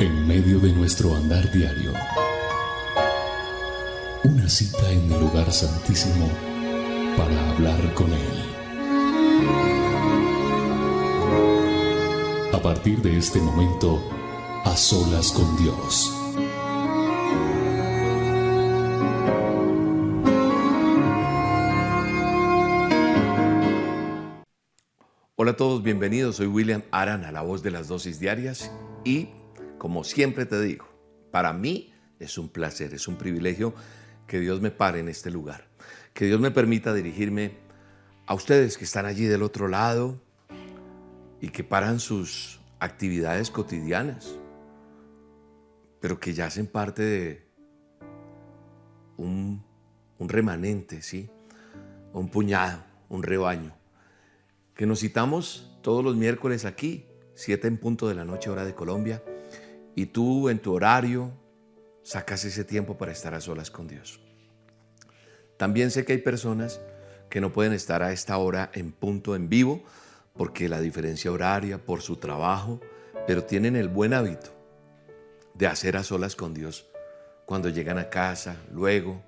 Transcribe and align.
En 0.00 0.26
medio 0.26 0.58
de 0.60 0.72
nuestro 0.72 1.14
andar 1.14 1.52
diario, 1.52 1.92
una 4.24 4.48
cita 4.48 4.90
en 4.90 5.12
el 5.12 5.20
lugar 5.20 5.52
santísimo 5.52 6.26
para 7.18 7.50
hablar 7.50 7.92
con 7.92 8.10
Él. 8.10 8.50
A 12.54 12.62
partir 12.62 13.02
de 13.02 13.18
este 13.18 13.40
momento, 13.40 14.02
a 14.64 14.74
solas 14.74 15.32
con 15.32 15.54
Dios. 15.58 16.16
Hola 25.36 25.50
a 25.50 25.56
todos, 25.56 25.82
bienvenidos. 25.82 26.36
Soy 26.36 26.46
William 26.46 26.84
Arana, 26.90 27.32
la 27.32 27.42
voz 27.42 27.62
de 27.62 27.70
las 27.70 27.88
dosis 27.88 28.18
diarias 28.18 28.70
y, 29.04 29.28
como 29.80 30.04
siempre 30.04 30.44
te 30.44 30.60
digo, 30.60 30.84
para 31.30 31.54
mí 31.54 31.94
es 32.18 32.36
un 32.36 32.50
placer, 32.50 32.92
es 32.92 33.08
un 33.08 33.16
privilegio 33.16 33.72
que 34.26 34.38
Dios 34.38 34.60
me 34.60 34.70
pare 34.70 35.00
en 35.00 35.08
este 35.08 35.30
lugar, 35.30 35.68
que 36.12 36.26
Dios 36.26 36.38
me 36.38 36.50
permita 36.50 36.92
dirigirme 36.92 37.56
a 38.26 38.34
ustedes 38.34 38.76
que 38.76 38.84
están 38.84 39.06
allí 39.06 39.24
del 39.24 39.42
otro 39.42 39.68
lado 39.68 40.20
y 41.40 41.48
que 41.48 41.64
paran 41.64 41.98
sus 41.98 42.60
actividades 42.78 43.50
cotidianas, 43.50 44.38
pero 45.98 46.20
que 46.20 46.34
ya 46.34 46.44
hacen 46.44 46.66
parte 46.66 47.02
de 47.02 47.46
un, 49.16 49.64
remanente, 50.18 51.00
¿sí? 51.00 51.30
Un 52.12 52.28
puñado, 52.28 52.84
un 53.08 53.22
rebaño 53.22 53.74
que 54.74 54.84
nos 54.84 55.00
citamos 55.00 55.74
todos 55.80 56.04
los 56.04 56.16
miércoles 56.16 56.66
aquí, 56.66 57.06
7 57.34 57.66
en 57.66 57.78
punto 57.78 58.08
de 58.08 58.14
la 58.14 58.26
noche 58.26 58.50
hora 58.50 58.66
de 58.66 58.74
Colombia, 58.74 59.22
y 59.94 60.06
tú 60.06 60.48
en 60.48 60.58
tu 60.58 60.74
horario 60.74 61.32
sacas 62.02 62.44
ese 62.44 62.64
tiempo 62.64 62.96
para 62.96 63.12
estar 63.12 63.34
a 63.34 63.40
solas 63.40 63.70
con 63.70 63.86
Dios. 63.86 64.20
También 65.56 65.90
sé 65.90 66.04
que 66.04 66.14
hay 66.14 66.18
personas 66.18 66.80
que 67.28 67.40
no 67.40 67.52
pueden 67.52 67.72
estar 67.72 68.02
a 68.02 68.12
esta 68.12 68.36
hora 68.38 68.70
en 68.74 68.92
punto 68.92 69.36
en 69.36 69.48
vivo 69.48 69.82
porque 70.34 70.68
la 70.68 70.80
diferencia 70.80 71.30
horaria, 71.30 71.78
por 71.78 72.02
su 72.02 72.16
trabajo, 72.16 72.80
pero 73.26 73.44
tienen 73.44 73.76
el 73.76 73.88
buen 73.88 74.14
hábito 74.14 74.50
de 75.54 75.66
hacer 75.66 75.96
a 75.96 76.02
solas 76.02 76.34
con 76.34 76.54
Dios 76.54 76.86
cuando 77.44 77.68
llegan 77.68 77.98
a 77.98 78.08
casa, 78.08 78.56
luego, 78.72 79.22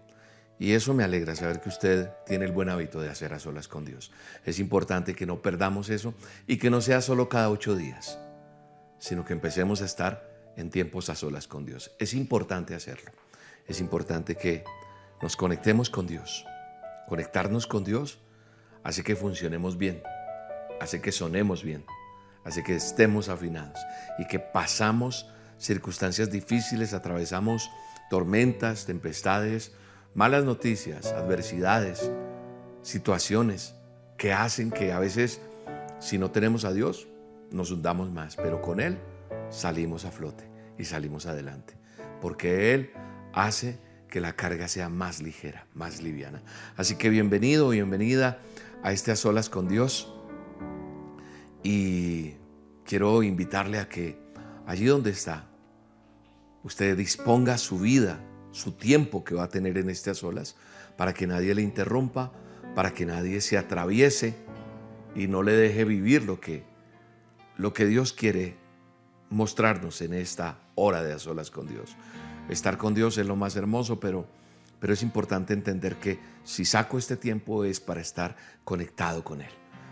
y 0.59 0.73
eso 0.73 0.95
me 0.95 1.03
alegra 1.03 1.35
saber 1.35 1.61
que 1.61 1.69
usted 1.69 2.11
tiene 2.25 2.45
el 2.45 2.53
buen 2.53 2.69
hábito 2.69 3.01
de 3.01 3.11
hacer 3.11 3.35
a 3.35 3.41
solas 3.41 3.67
con 3.67 3.85
Dios. 3.85 4.13
Es 4.45 4.59
importante 4.61 5.15
que 5.15 5.27
no 5.27 5.43
perdamos 5.43 5.91
eso 5.91 6.15
y 6.47 6.57
que 6.57 6.71
no 6.71 6.81
sea 6.81 7.01
solo 7.01 7.29
cada 7.29 7.51
ocho 7.51 7.75
días, 7.75 8.19
sino 8.99 9.25
que 9.25 9.33
empecemos 9.33 9.83
a 9.83 9.87
estar 9.87 10.32
en 10.57 10.71
tiempos 10.71 11.09
a 11.09 11.15
solas 11.15 11.49
con 11.49 11.65
Dios. 11.65 11.93
Es 11.99 12.15
importante 12.15 12.75
hacerlo. 12.75 13.11
Es 13.67 13.81
importante 13.81 14.37
que 14.37 14.65
nos 15.21 15.37
conectemos 15.37 15.91
con 15.91 16.07
Dios. 16.07 16.45
Conectarnos 17.09 17.67
con 17.67 17.85
Dios 17.85 18.19
hace 18.83 19.03
que 19.03 19.17
funcionemos 19.17 19.79
bien, 19.79 20.03
hace 20.81 21.01
que 21.01 21.13
sonemos 21.13 21.63
bien, 21.63 21.85
hace 22.45 22.63
que 22.63 22.77
estemos 22.77 23.29
afinados 23.29 23.79
y 24.19 24.27
que 24.27 24.39
pasamos 24.39 25.27
circunstancias 25.59 26.31
difíciles, 26.31 26.93
atravesamos 26.93 27.71
tormentas, 28.11 28.87
tempestades, 28.87 29.73
malas 30.15 30.45
noticias, 30.45 31.07
adversidades, 31.13 32.11
situaciones 32.83 33.75
que 34.19 34.33
hacen 34.33 34.71
que 34.71 34.93
a 34.93 34.99
veces, 34.99 35.41
si 36.01 36.19
no 36.19 36.31
tenemos 36.31 36.65
a 36.65 36.73
Dios, 36.73 37.07
nos 37.51 37.71
hundamos 37.71 38.11
más, 38.11 38.37
pero 38.37 38.61
con 38.61 38.81
Él 38.81 38.99
salimos 39.53 40.05
a 40.05 40.11
flote 40.11 40.51
y 40.79 40.85
salimos 40.85 41.27
adelante, 41.27 41.75
porque 42.21 42.75
Él 42.75 42.91
hace 43.33 43.79
que 44.09 44.21
la 44.21 44.35
carga 44.35 44.67
sea 44.67 44.89
más 44.89 45.23
ligera, 45.23 45.69
más 45.75 46.03
liviana. 46.03 46.43
Así 46.77 46.97
que 46.97 47.09
bienvenido, 47.09 47.69
bienvenida 47.69 48.41
a 48.83 48.93
este 48.93 49.13
A 49.13 49.17
Solas 49.17 49.49
con 49.49 49.69
Dios 49.69 50.13
y 51.63 52.33
quiero 52.85 53.23
invitarle 53.23 53.79
a 53.79 53.89
que 53.89 54.19
allí 54.67 54.87
donde 54.87 55.11
está, 55.11 55.47
usted 56.65 56.97
disponga 56.97 57.57
su 57.59 57.79
vida 57.79 58.21
su 58.53 58.73
tiempo 58.73 59.25
que 59.25 59.35
va 59.35 59.45
a 59.45 59.49
tener 59.49 59.77
en 59.79 59.91
este 59.91 60.11
a 60.11 60.15
solas, 60.15 60.57
para 60.97 61.13
que 61.15 61.27
nadie 61.27 61.55
le 61.55 61.63
interrumpa, 61.63 62.33
para 62.75 62.93
que 62.93 63.05
nadie 63.05 63.41
se 63.41 63.59
atraviese 63.59 64.35
y 65.17 65.27
no 65.27 65.43
le 65.43 65.53
deje 65.53 65.85
vivir 65.85 66.23
lo 66.23 66.39
que, 66.39 66.65
lo 67.57 67.73
que 67.73 67.87
Dios 67.87 68.13
quiere 68.13 68.57
mostrarnos 69.33 70.01
en 70.03 70.15
esta 70.15 70.59
hora 70.75 71.03
de 71.03 71.15
a 71.15 71.19
solas 71.19 71.51
con 71.51 71.67
Dios. 71.67 71.97
Estar 72.49 72.77
con 72.79 72.95
Dios 72.95 73.19
es 73.19 73.27
lo 73.27 73.37
más 73.37 73.57
hermoso, 73.57 73.99
pero, 73.99 74.27
pero 74.79 74.93
es 74.93 75.03
importante 75.03 75.53
entender 75.53 75.97
que 75.97 76.19
si 76.45 76.65
saco 76.65 76.99
este 76.99 77.17
tiempo 77.17 77.65
es 77.65 77.81
para 77.81 78.01
estar 78.01 78.37
conectado 78.65 79.25
con 79.25 79.41
Él. 79.41 79.51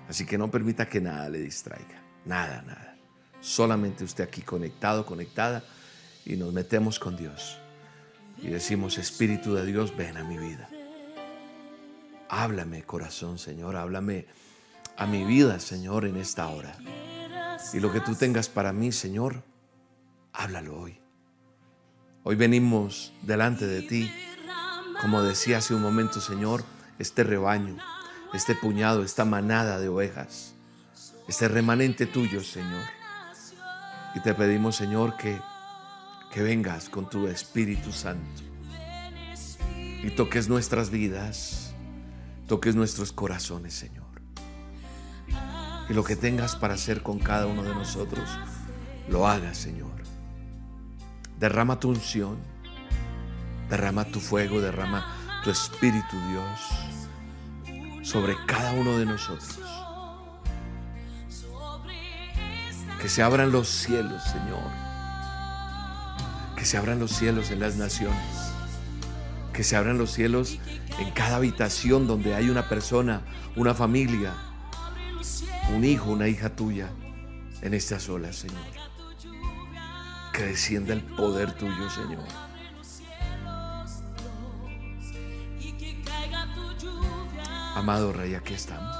Así 0.08 0.26
que 0.26 0.38
no 0.38 0.50
permita 0.50 0.88
que 0.88 1.00
nada 1.00 1.28
le 1.28 1.38
distraiga, 1.38 2.02
nada, 2.24 2.62
nada. 2.62 2.96
Solamente 3.40 4.04
usted 4.04 4.24
aquí 4.24 4.42
conectado, 4.42 5.06
conectada 5.06 5.64
y 6.24 6.36
nos 6.36 6.52
metemos 6.52 6.98
con 6.98 7.16
Dios 7.16 7.58
y 8.42 8.48
decimos, 8.48 8.98
Espíritu 8.98 9.54
de 9.54 9.66
Dios, 9.66 9.96
ven 9.96 10.16
a 10.16 10.24
mi 10.24 10.38
vida. 10.38 10.68
Háblame, 12.28 12.82
corazón, 12.82 13.38
Señor, 13.38 13.76
háblame 13.76 14.26
a 14.96 15.06
mi 15.06 15.24
vida, 15.24 15.60
Señor, 15.60 16.04
en 16.04 16.16
esta 16.16 16.48
hora. 16.48 16.76
Y 17.72 17.80
lo 17.80 17.92
que 17.92 18.00
tú 18.00 18.14
tengas 18.14 18.48
para 18.48 18.72
mí, 18.72 18.92
Señor, 18.92 19.42
háblalo 20.32 20.80
hoy. 20.80 21.00
Hoy 22.22 22.36
venimos 22.36 23.12
delante 23.22 23.66
de 23.66 23.82
ti, 23.82 24.10
como 25.00 25.22
decía 25.22 25.58
hace 25.58 25.74
un 25.74 25.82
momento, 25.82 26.20
Señor, 26.20 26.64
este 26.98 27.24
rebaño, 27.24 27.76
este 28.34 28.54
puñado, 28.54 29.02
esta 29.02 29.24
manada 29.24 29.78
de 29.78 29.88
ovejas, 29.88 30.54
este 31.28 31.48
remanente 31.48 32.06
tuyo, 32.06 32.42
Señor. 32.42 32.84
Y 34.14 34.20
te 34.20 34.34
pedimos, 34.34 34.76
Señor, 34.76 35.16
que 35.16 35.40
que 36.30 36.42
vengas 36.42 36.88
con 36.88 37.10
tu 37.10 37.26
Espíritu 37.26 37.90
Santo 37.92 38.42
y 40.02 40.10
toques 40.10 40.48
nuestras 40.48 40.90
vidas, 40.90 41.74
toques 42.46 42.76
nuestros 42.76 43.12
corazones, 43.12 43.74
Señor. 43.74 43.99
Y 45.90 45.92
lo 45.92 46.04
que 46.04 46.16
tengas 46.16 46.56
para 46.56 46.74
hacer 46.74 47.02
con 47.02 47.18
cada 47.18 47.46
uno 47.46 47.62
de 47.62 47.74
nosotros, 47.74 48.30
lo 49.08 49.26
hagas, 49.26 49.58
Señor. 49.58 49.90
Derrama 51.38 51.78
tu 51.78 51.90
unción, 51.90 52.38
derrama 53.68 54.04
tu 54.04 54.20
fuego, 54.20 54.60
derrama 54.60 55.04
tu 55.44 55.50
Espíritu, 55.50 56.16
Dios, 56.30 58.06
sobre 58.06 58.36
cada 58.46 58.72
uno 58.72 58.96
de 58.96 59.04
nosotros. 59.04 59.58
Que 63.02 63.08
se 63.08 63.22
abran 63.22 63.50
los 63.50 63.68
cielos, 63.68 64.22
Señor 64.24 64.90
que 66.60 66.66
se 66.66 66.76
abran 66.76 66.98
los 66.98 67.12
cielos 67.12 67.50
en 67.50 67.58
las 67.58 67.76
naciones, 67.76 68.52
que 69.54 69.64
se 69.64 69.76
abran 69.76 69.96
los 69.96 70.10
cielos 70.10 70.58
en 70.98 71.10
cada 71.12 71.36
habitación 71.36 72.06
donde 72.06 72.34
hay 72.34 72.50
una 72.50 72.68
persona, 72.68 73.22
una 73.56 73.72
familia, 73.72 74.34
un 75.74 75.84
hijo, 75.84 76.10
una 76.10 76.28
hija 76.28 76.54
tuya 76.54 76.90
en 77.62 77.74
estas 77.74 78.08
olas, 78.08 78.36
Señor. 78.36 78.58
Que 80.32 80.44
descienda 80.44 80.92
el 80.92 81.02
poder 81.02 81.52
tuyo, 81.52 81.90
Señor. 81.90 82.24
Amado 87.74 88.12
Rey, 88.12 88.34
aquí 88.34 88.54
estamos. 88.54 88.96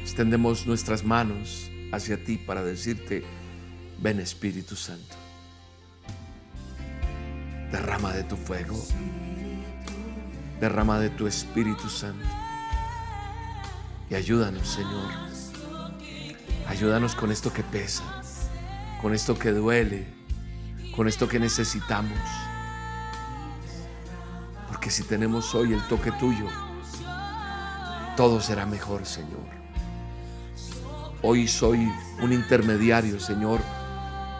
Extendemos 0.00 0.66
nuestras 0.66 1.04
manos 1.04 1.70
hacia 1.92 2.22
ti 2.22 2.36
para 2.36 2.62
decirte, 2.62 3.24
Ven 3.98 4.20
Espíritu 4.20 4.76
Santo. 4.76 5.16
Derrama 7.70 8.12
de 8.12 8.24
tu 8.24 8.36
fuego. 8.36 8.76
Derrama 10.60 10.98
de 10.98 11.10
tu 11.10 11.26
Espíritu 11.26 11.88
Santo. 11.88 12.41
Y 14.12 14.14
ayúdanos, 14.14 14.68
Señor. 14.68 15.10
Ayúdanos 16.68 17.14
con 17.14 17.32
esto 17.32 17.50
que 17.50 17.62
pesa, 17.62 18.04
con 19.00 19.14
esto 19.14 19.38
que 19.38 19.52
duele, 19.52 20.06
con 20.94 21.08
esto 21.08 21.26
que 21.26 21.40
necesitamos. 21.40 22.18
Porque 24.68 24.90
si 24.90 25.02
tenemos 25.04 25.54
hoy 25.54 25.72
el 25.72 25.80
toque 25.88 26.12
tuyo, 26.12 26.46
todo 28.14 28.38
será 28.42 28.66
mejor, 28.66 29.06
Señor. 29.06 29.48
Hoy 31.22 31.48
soy 31.48 31.90
un 32.20 32.34
intermediario, 32.34 33.18
Señor 33.18 33.60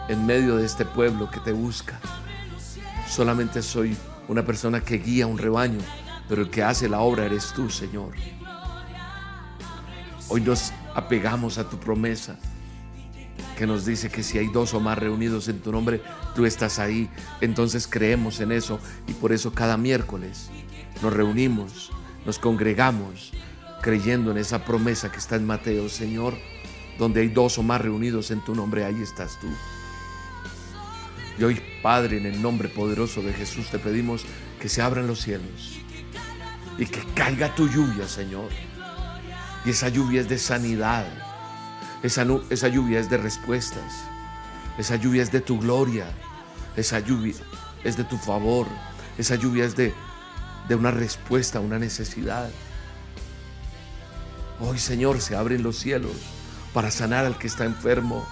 en 0.07 0.25
medio 0.25 0.57
de 0.57 0.65
este 0.65 0.85
pueblo 0.85 1.31
que 1.31 1.39
te 1.39 1.51
busca. 1.51 1.99
Solamente 3.07 3.61
soy 3.61 3.97
una 4.27 4.45
persona 4.45 4.81
que 4.81 4.97
guía 4.97 5.27
un 5.27 5.37
rebaño, 5.37 5.79
pero 6.27 6.43
el 6.43 6.49
que 6.49 6.61
hace 6.61 6.89
la 6.89 6.99
obra 6.99 7.25
eres 7.25 7.53
tú, 7.53 7.69
Señor. 7.69 8.11
Hoy 10.29 10.41
nos 10.41 10.71
apegamos 10.95 11.57
a 11.57 11.69
tu 11.69 11.77
promesa 11.77 12.37
que 13.57 13.67
nos 13.67 13.85
dice 13.85 14.09
que 14.09 14.23
si 14.23 14.37
hay 14.37 14.47
dos 14.47 14.73
o 14.73 14.79
más 14.79 14.97
reunidos 14.97 15.47
en 15.47 15.59
tu 15.59 15.71
nombre, 15.71 16.01
tú 16.35 16.45
estás 16.45 16.79
ahí. 16.79 17.09
Entonces 17.41 17.87
creemos 17.87 18.39
en 18.39 18.51
eso 18.51 18.79
y 19.07 19.13
por 19.13 19.31
eso 19.31 19.53
cada 19.53 19.77
miércoles 19.77 20.49
nos 21.01 21.13
reunimos, 21.13 21.91
nos 22.25 22.39
congregamos, 22.39 23.31
creyendo 23.81 24.31
en 24.31 24.37
esa 24.37 24.63
promesa 24.63 25.11
que 25.11 25.17
está 25.17 25.35
en 25.35 25.45
Mateo, 25.45 25.89
Señor, 25.89 26.35
donde 26.97 27.21
hay 27.21 27.27
dos 27.27 27.57
o 27.57 27.63
más 27.63 27.81
reunidos 27.81 28.31
en 28.31 28.43
tu 28.43 28.55
nombre, 28.55 28.85
ahí 28.85 29.01
estás 29.01 29.39
tú. 29.39 29.47
Y 31.37 31.43
hoy, 31.43 31.61
Padre, 31.81 32.17
en 32.17 32.25
el 32.25 32.41
nombre 32.41 32.69
poderoso 32.69 33.21
de 33.21 33.33
Jesús, 33.33 33.69
te 33.69 33.79
pedimos 33.79 34.25
que 34.59 34.69
se 34.69 34.81
abran 34.81 35.07
los 35.07 35.19
cielos 35.19 35.79
y 36.77 36.85
que 36.85 37.03
caiga 37.13 37.53
tu 37.53 37.67
lluvia, 37.67 38.07
Señor. 38.07 38.49
Y 39.65 39.69
esa 39.69 39.89
lluvia 39.89 40.21
es 40.21 40.29
de 40.29 40.37
sanidad, 40.37 41.05
esa, 42.01 42.25
esa 42.49 42.67
lluvia 42.67 42.99
es 42.99 43.09
de 43.09 43.17
respuestas, 43.17 44.03
esa 44.77 44.97
lluvia 44.97 45.23
es 45.23 45.31
de 45.31 45.39
tu 45.39 45.59
gloria, 45.59 46.05
esa 46.75 46.99
lluvia 46.99 47.35
es 47.83 47.95
de 47.95 48.03
tu 48.03 48.17
favor, 48.17 48.67
esa 49.17 49.35
lluvia 49.35 49.63
es 49.63 49.75
de, 49.75 49.93
de 50.67 50.75
una 50.75 50.91
respuesta 50.91 51.59
a 51.59 51.61
una 51.61 51.79
necesidad. 51.79 52.49
Hoy, 54.59 54.79
Señor, 54.79 55.21
se 55.21 55.35
abren 55.35 55.63
los 55.63 55.77
cielos 55.77 56.11
para 56.73 56.91
sanar 56.91 57.25
al 57.25 57.37
que 57.37 57.47
está 57.47 57.63
enfermo. 57.63 58.27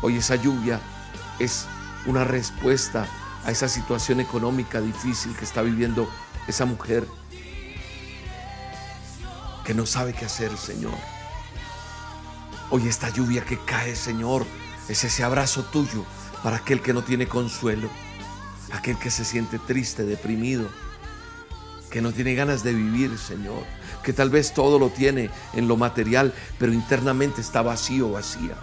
Hoy 0.00 0.16
esa 0.16 0.36
lluvia 0.36 0.80
es 1.38 1.66
una 2.06 2.24
respuesta 2.24 3.06
a 3.44 3.50
esa 3.50 3.68
situación 3.68 4.20
económica 4.20 4.80
difícil 4.80 5.34
que 5.36 5.44
está 5.44 5.60
viviendo 5.62 6.08
esa 6.46 6.64
mujer 6.64 7.06
que 9.70 9.74
no 9.74 9.86
sabe 9.86 10.12
qué 10.12 10.24
hacer, 10.24 10.56
Señor. 10.56 10.98
Hoy 12.70 12.88
esta 12.88 13.08
lluvia 13.08 13.44
que 13.44 13.56
cae, 13.56 13.94
Señor, 13.94 14.44
es 14.88 15.04
ese 15.04 15.22
abrazo 15.22 15.62
tuyo 15.62 16.04
para 16.42 16.56
aquel 16.56 16.82
que 16.82 16.92
no 16.92 17.04
tiene 17.04 17.28
consuelo, 17.28 17.88
aquel 18.72 18.98
que 18.98 19.12
se 19.12 19.24
siente 19.24 19.60
triste, 19.60 20.02
deprimido, 20.02 20.68
que 21.88 22.02
no 22.02 22.10
tiene 22.10 22.34
ganas 22.34 22.64
de 22.64 22.74
vivir, 22.74 23.16
Señor, 23.16 23.62
que 24.02 24.12
tal 24.12 24.28
vez 24.28 24.54
todo 24.54 24.80
lo 24.80 24.88
tiene 24.88 25.30
en 25.52 25.68
lo 25.68 25.76
material, 25.76 26.34
pero 26.58 26.72
internamente 26.72 27.40
está 27.40 27.62
vacío, 27.62 28.10
vacía. 28.10 28.56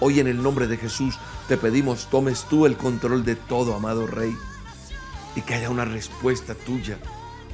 Hoy 0.00 0.20
en 0.20 0.26
el 0.26 0.42
nombre 0.42 0.66
de 0.66 0.76
Jesús 0.76 1.18
te 1.48 1.56
pedimos, 1.56 2.10
tomes 2.10 2.44
tú 2.50 2.66
el 2.66 2.76
control 2.76 3.24
de 3.24 3.36
todo, 3.36 3.74
amado 3.74 4.06
Rey, 4.06 4.36
y 5.34 5.40
que 5.40 5.54
haya 5.54 5.70
una 5.70 5.86
respuesta 5.86 6.54
tuya 6.54 6.98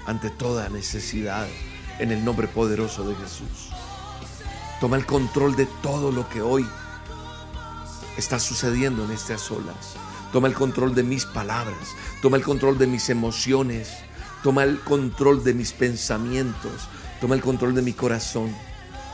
ante 0.05 0.31
toda 0.31 0.69
necesidad 0.69 1.47
en 1.99 2.13
el 2.13 2.25
nombre 2.25 2.49
poderoso 2.49 3.09
de 3.09 3.15
Jesús. 3.17 3.71
Toma 4.81 4.97
el 4.97 5.07
control 5.07 5.57
de 5.57 5.67
todo 5.83 6.13
lo 6.13 6.29
que 6.29 6.41
hoy 6.41 6.67
está 8.17 8.39
sucediendo 8.39 9.05
en 9.05 9.11
estas 9.11 9.51
olas. 9.51 9.97
Toma 10.33 10.49
el 10.49 10.55
control 10.55 10.95
de 10.95 11.03
mis 11.03 11.25
palabras, 11.25 11.95
toma 12.23 12.37
el 12.37 12.43
control 12.43 12.79
de 12.79 12.87
mis 12.87 13.09
emociones, 13.09 13.91
toma 14.43 14.63
el 14.65 14.81
control 14.81 15.43
de 15.43 15.55
mis 15.55 15.73
pensamientos, 15.73 16.89
toma 17.21 17.35
el 17.35 17.41
control 17.41 17.75
de 17.75 17.83
mi 17.83 17.93
corazón, 17.93 18.55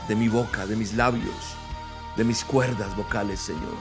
de 0.07 0.15
mi 0.15 0.27
boca, 0.27 0.65
de 0.65 0.75
mis 0.75 0.93
labios 0.93 1.55
de 2.15 2.23
mis 2.23 2.43
cuerdas 2.43 2.95
vocales, 2.95 3.39
Señor. 3.39 3.75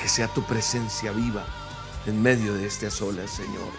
Que 0.00 0.08
sea 0.08 0.28
tu 0.28 0.42
presencia 0.42 1.12
viva 1.12 1.46
en 2.06 2.20
medio 2.20 2.54
de 2.54 2.66
estas 2.66 3.00
olas, 3.00 3.30
Señor. 3.30 3.70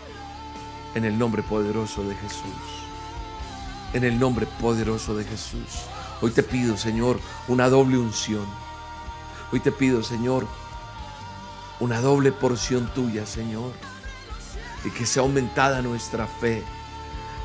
En 0.95 1.05
el 1.05 1.17
nombre 1.17 1.43
poderoso 1.43 2.03
de 2.03 2.15
Jesús. 2.15 2.84
En 3.93 4.03
el 4.03 4.19
nombre 4.19 4.47
poderoso 4.59 5.15
de 5.15 5.23
Jesús. 5.23 5.85
Hoy 6.21 6.31
te 6.31 6.43
pido, 6.43 6.77
Señor, 6.77 7.19
una 7.47 7.69
doble 7.69 7.97
unción. 7.97 8.45
Hoy 9.51 9.59
te 9.59 9.71
pido, 9.71 10.03
Señor, 10.03 10.47
una 11.79 12.01
doble 12.01 12.31
porción 12.31 12.91
tuya, 12.93 13.25
Señor. 13.25 13.71
Y 14.83 14.89
que 14.89 15.05
sea 15.05 15.23
aumentada 15.23 15.81
nuestra 15.81 16.27
fe. 16.27 16.63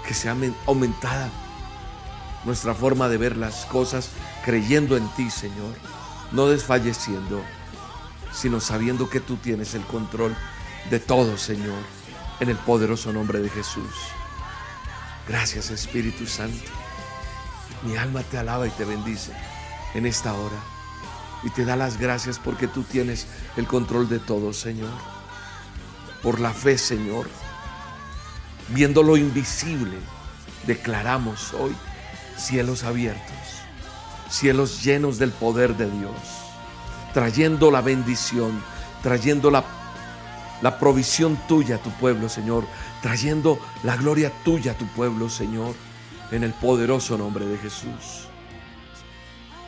Que 0.07 0.15
sea 0.15 0.37
aumentada 0.67 1.31
nuestra 2.45 2.75
forma 2.75 3.09
de 3.09 3.19
ver 3.19 3.37
las 3.37 3.67
cosas 3.67 4.11
creyendo 4.45 4.97
en 4.97 5.07
ti, 5.11 5.31
Señor, 5.31 5.75
no 6.33 6.47
desfalleciendo, 6.47 7.43
sino 8.33 8.61
sabiendo 8.61 9.11
que 9.11 9.21
tú 9.21 9.37
tienes 9.37 9.75
el 9.75 9.83
control 9.83 10.35
de 10.89 11.01
todo, 11.01 11.37
Señor, 11.37 11.79
en 12.41 12.49
el 12.49 12.57
poderoso 12.57 13.13
nombre 13.13 13.41
de 13.41 13.51
Jesús. 13.51 13.91
Gracias, 15.29 15.71
Espíritu 15.71 16.27
Santo. 16.27 16.71
Mi 17.83 17.97
alma 17.97 18.23
te 18.23 18.39
alaba 18.39 18.67
y 18.67 18.71
te 18.71 18.85
bendice 18.85 19.33
en 19.95 20.07
esta 20.07 20.35
hora 20.35 20.57
y 21.43 21.51
te 21.51 21.65
da 21.65 21.77
las 21.77 21.99
gracias 21.99 22.39
porque 22.39 22.67
tú 22.67 22.83
tienes 22.83 23.27
el 23.57 23.67
control 23.67 24.09
de 24.09 24.19
todo, 24.19 24.53
Señor. 24.53 24.91
Por 26.23 26.41
la 26.41 26.53
fe, 26.53 26.77
Señor, 26.77 27.27
viendo 28.69 29.03
lo 29.03 29.17
invisible, 29.17 29.97
declaramos 30.67 31.55
hoy 31.55 31.75
cielos 32.37 32.85
abiertos, 32.85 33.37
cielos 34.29 34.83
llenos 34.83 35.19
del 35.19 35.31
poder 35.31 35.77
de 35.77 35.91
Dios, 35.91 36.13
trayendo 37.15 37.71
la 37.71 37.81
bendición, 37.81 38.63
trayendo 39.03 39.51
la, 39.51 39.65
la 40.63 40.79
provisión 40.79 41.37
tuya 41.49 41.77
a 41.77 41.79
tu 41.79 41.91
pueblo, 41.91 42.29
Señor, 42.29 42.67
trayendo 43.03 43.59
la 43.83 43.97
gloria 43.97 44.33
tuya 44.45 44.73
a 44.73 44.79
tu 44.79 44.87
pueblo, 44.89 45.29
Señor, 45.29 45.75
en 46.31 46.45
el 46.45 46.53
poderoso 46.53 47.17
nombre 47.17 47.47
de 47.47 47.59
Jesús. 47.59 48.29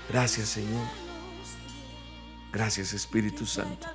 Gracias, 0.09 0.49
Señor. 0.49 0.87
Gracias, 2.53 2.93
Espíritu 2.93 3.47
Santo. 3.47 3.87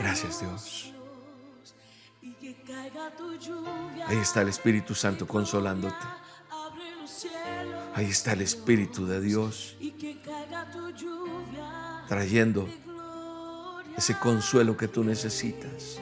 Gracias, 0.00 0.40
Dios. 0.40 0.92
Ahí 4.06 4.16
está 4.16 4.42
el 4.42 4.48
Espíritu 4.48 4.94
Santo 4.94 5.26
consolándote. 5.26 6.06
Ahí 7.94 8.06
está 8.06 8.32
el 8.32 8.42
Espíritu 8.42 9.06
de 9.06 9.20
Dios 9.20 9.76
trayendo 12.08 12.68
ese 13.96 14.18
consuelo 14.18 14.76
que 14.76 14.88
tú 14.88 15.04
necesitas. 15.04 15.98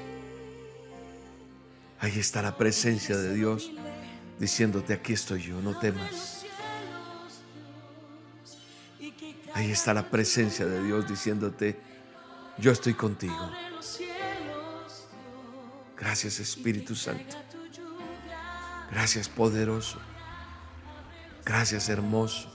Ahí 1.99 2.19
está 2.19 2.41
la 2.43 2.57
presencia 2.57 3.17
de 3.17 3.35
Dios 3.35 3.73
diciéndote, 4.39 4.93
aquí 4.93 5.13
estoy 5.13 5.43
yo, 5.43 5.61
no 5.61 5.79
temas. 5.79 6.45
Ahí 9.55 9.71
está 9.71 9.95
la 9.95 10.11
presencia 10.11 10.67
de 10.67 10.85
Dios 10.85 11.09
diciéndote, 11.09 11.79
yo 12.59 12.71
estoy 12.71 12.95
contigo. 12.95 13.51
Gracias 15.99 16.39
Espíritu 16.39 16.95
Santo. 16.95 17.37
Gracias 18.91 19.29
poderoso. 19.29 19.99
Gracias 21.45 21.89
hermoso. 21.89 22.53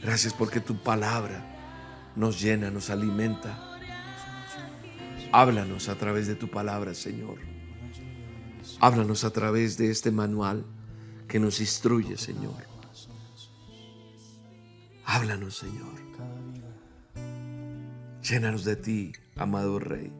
Gracias 0.00 0.32
porque 0.32 0.60
tu 0.60 0.80
palabra 0.80 1.47
nos 2.18 2.40
llena, 2.40 2.70
nos 2.70 2.90
alimenta. 2.90 3.78
Háblanos 5.32 5.88
a 5.88 5.94
través 5.94 6.26
de 6.26 6.34
tu 6.34 6.50
palabra, 6.50 6.94
Señor. 6.94 7.38
Háblanos 8.80 9.24
a 9.24 9.30
través 9.30 9.78
de 9.78 9.90
este 9.90 10.10
manual 10.10 10.66
que 11.26 11.40
nos 11.40 11.60
instruye, 11.60 12.18
Señor. 12.18 12.62
Háblanos, 15.04 15.56
Señor. 15.56 15.94
Llénanos 18.22 18.64
de 18.64 18.76
ti, 18.76 19.12
amado 19.36 19.78
Rey 19.78 20.12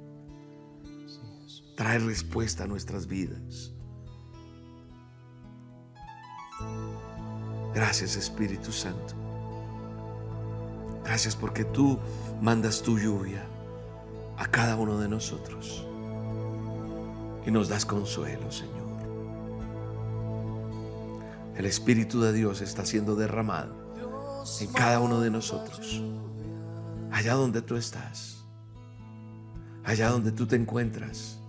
trae 1.78 2.00
respuesta 2.00 2.64
a 2.64 2.66
nuestras 2.66 3.06
vidas. 3.06 3.72
Gracias 7.72 8.16
Espíritu 8.16 8.72
Santo. 8.72 9.14
Gracias 11.04 11.36
porque 11.36 11.64
tú 11.64 11.98
mandas 12.40 12.82
tu 12.82 12.98
lluvia 12.98 13.44
a 14.36 14.46
cada 14.46 14.76
uno 14.76 14.98
de 14.98 15.08
nosotros. 15.08 15.84
Y 17.46 17.50
nos 17.50 17.68
das 17.68 17.86
consuelo, 17.86 18.50
Señor. 18.52 18.78
El 21.56 21.66
Espíritu 21.66 22.20
de 22.20 22.32
Dios 22.32 22.60
está 22.60 22.86
siendo 22.86 23.16
derramado 23.16 23.74
en 24.60 24.72
cada 24.72 25.00
uno 25.00 25.20
de 25.20 25.28
nosotros, 25.28 26.00
allá 27.10 27.34
donde 27.34 27.62
tú 27.62 27.76
estás, 27.76 28.44
allá 29.84 30.10
donde 30.10 30.30
tú 30.30 30.46
te 30.46 30.54
encuentras. 30.54 31.40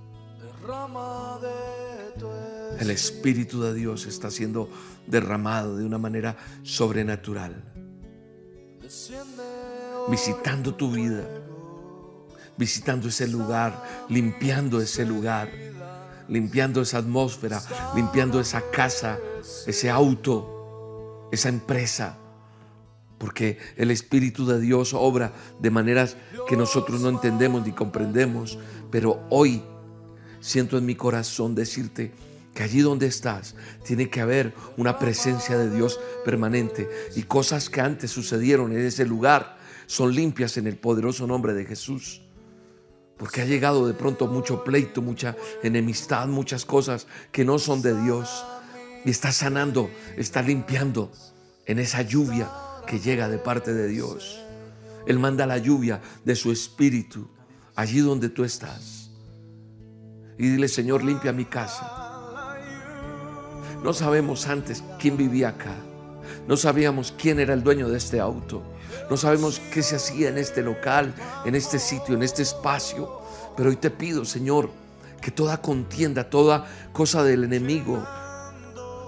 El 2.79 2.89
Espíritu 2.89 3.61
de 3.61 3.73
Dios 3.75 4.07
está 4.07 4.31
siendo 4.31 4.67
derramado 5.05 5.77
de 5.77 5.85
una 5.85 5.99
manera 5.99 6.37
sobrenatural, 6.63 7.63
visitando 10.09 10.73
tu 10.73 10.91
vida, 10.91 11.27
visitando 12.57 13.07
ese 13.07 13.27
lugar, 13.27 14.05
limpiando 14.09 14.81
ese 14.81 15.05
lugar, 15.05 15.49
limpiando 16.27 16.81
esa 16.81 16.97
atmósfera, 16.99 17.61
limpiando 17.95 18.39
esa 18.39 18.61
casa, 18.71 19.19
ese 19.67 19.89
auto, 19.89 21.29
esa 21.31 21.49
empresa, 21.49 22.17
porque 23.17 23.57
el 23.75 23.91
Espíritu 23.91 24.45
de 24.45 24.59
Dios 24.59 24.93
obra 24.93 25.33
de 25.59 25.69
maneras 25.69 26.17
que 26.47 26.55
nosotros 26.55 27.01
no 27.01 27.09
entendemos 27.09 27.65
ni 27.65 27.73
comprendemos, 27.73 28.57
pero 28.89 29.23
hoy 29.29 29.63
siento 30.39 30.77
en 30.77 30.85
mi 30.85 30.95
corazón 30.95 31.53
decirte 31.53 32.13
que 32.59 32.65
allí 32.65 32.81
donde 32.81 33.07
estás 33.07 33.55
tiene 33.85 34.09
que 34.09 34.19
haber 34.19 34.53
una 34.75 34.99
presencia 34.99 35.57
de 35.57 35.73
Dios 35.73 35.97
permanente 36.25 36.89
y 37.15 37.23
cosas 37.23 37.69
que 37.69 37.79
antes 37.79 38.11
sucedieron 38.11 38.73
en 38.73 38.79
ese 38.79 39.05
lugar 39.05 39.57
son 39.85 40.13
limpias 40.13 40.57
en 40.57 40.67
el 40.67 40.75
poderoso 40.75 41.25
nombre 41.25 41.53
de 41.53 41.63
Jesús. 41.63 42.21
Porque 43.17 43.39
ha 43.39 43.45
llegado 43.45 43.87
de 43.87 43.93
pronto 43.93 44.27
mucho 44.27 44.65
pleito, 44.65 45.01
mucha 45.01 45.37
enemistad, 45.63 46.27
muchas 46.27 46.65
cosas 46.65 47.07
que 47.31 47.45
no 47.45 47.59
son 47.59 47.81
de 47.81 47.97
Dios. 48.03 48.45
Y 49.05 49.09
está 49.09 49.31
sanando, 49.31 49.89
está 50.17 50.41
limpiando 50.41 51.13
en 51.65 51.79
esa 51.79 52.01
lluvia 52.01 52.49
que 52.85 52.99
llega 52.99 53.29
de 53.29 53.37
parte 53.37 53.73
de 53.73 53.87
Dios. 53.87 54.37
Él 55.07 55.17
manda 55.17 55.45
la 55.45 55.59
lluvia 55.59 56.01
de 56.25 56.35
su 56.35 56.51
espíritu 56.51 57.29
allí 57.77 57.99
donde 57.99 58.27
tú 58.27 58.43
estás. 58.43 59.11
Y 60.37 60.49
dile, 60.49 60.67
Señor, 60.67 61.05
limpia 61.05 61.31
mi 61.31 61.45
casa. 61.45 62.08
No 63.83 63.93
sabemos 63.93 64.47
antes 64.47 64.83
quién 64.99 65.15
vivía 65.15 65.49
acá. 65.49 65.73
No 66.47 66.57
sabíamos 66.57 67.13
quién 67.17 67.39
era 67.39 67.53
el 67.53 67.63
dueño 67.63 67.87
de 67.87 67.97
este 67.97 68.19
auto. 68.19 68.61
No 69.09 69.15
sabemos 69.15 69.61
qué 69.71 69.81
se 69.81 69.95
hacía 69.95 70.29
en 70.29 70.37
este 70.37 70.61
local, 70.61 71.13
en 71.45 71.55
este 71.55 71.79
sitio, 71.79 72.15
en 72.15 72.23
este 72.23 72.41
espacio. 72.41 73.21
Pero 73.55 73.69
hoy 73.69 73.77
te 73.77 73.89
pido, 73.89 74.25
Señor, 74.25 74.69
que 75.21 75.31
toda 75.31 75.61
contienda, 75.61 76.29
toda 76.29 76.65
cosa 76.91 77.23
del 77.23 77.45
enemigo, 77.45 78.05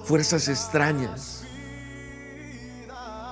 fuerzas 0.05 0.47
extrañas, 0.47 1.43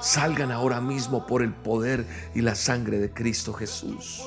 salgan 0.01 0.51
ahora 0.51 0.81
mismo 0.81 1.25
por 1.25 1.41
el 1.41 1.53
poder 1.53 2.05
y 2.35 2.41
la 2.41 2.55
sangre 2.55 2.99
de 2.99 3.11
Cristo 3.11 3.53
Jesús. 3.53 4.23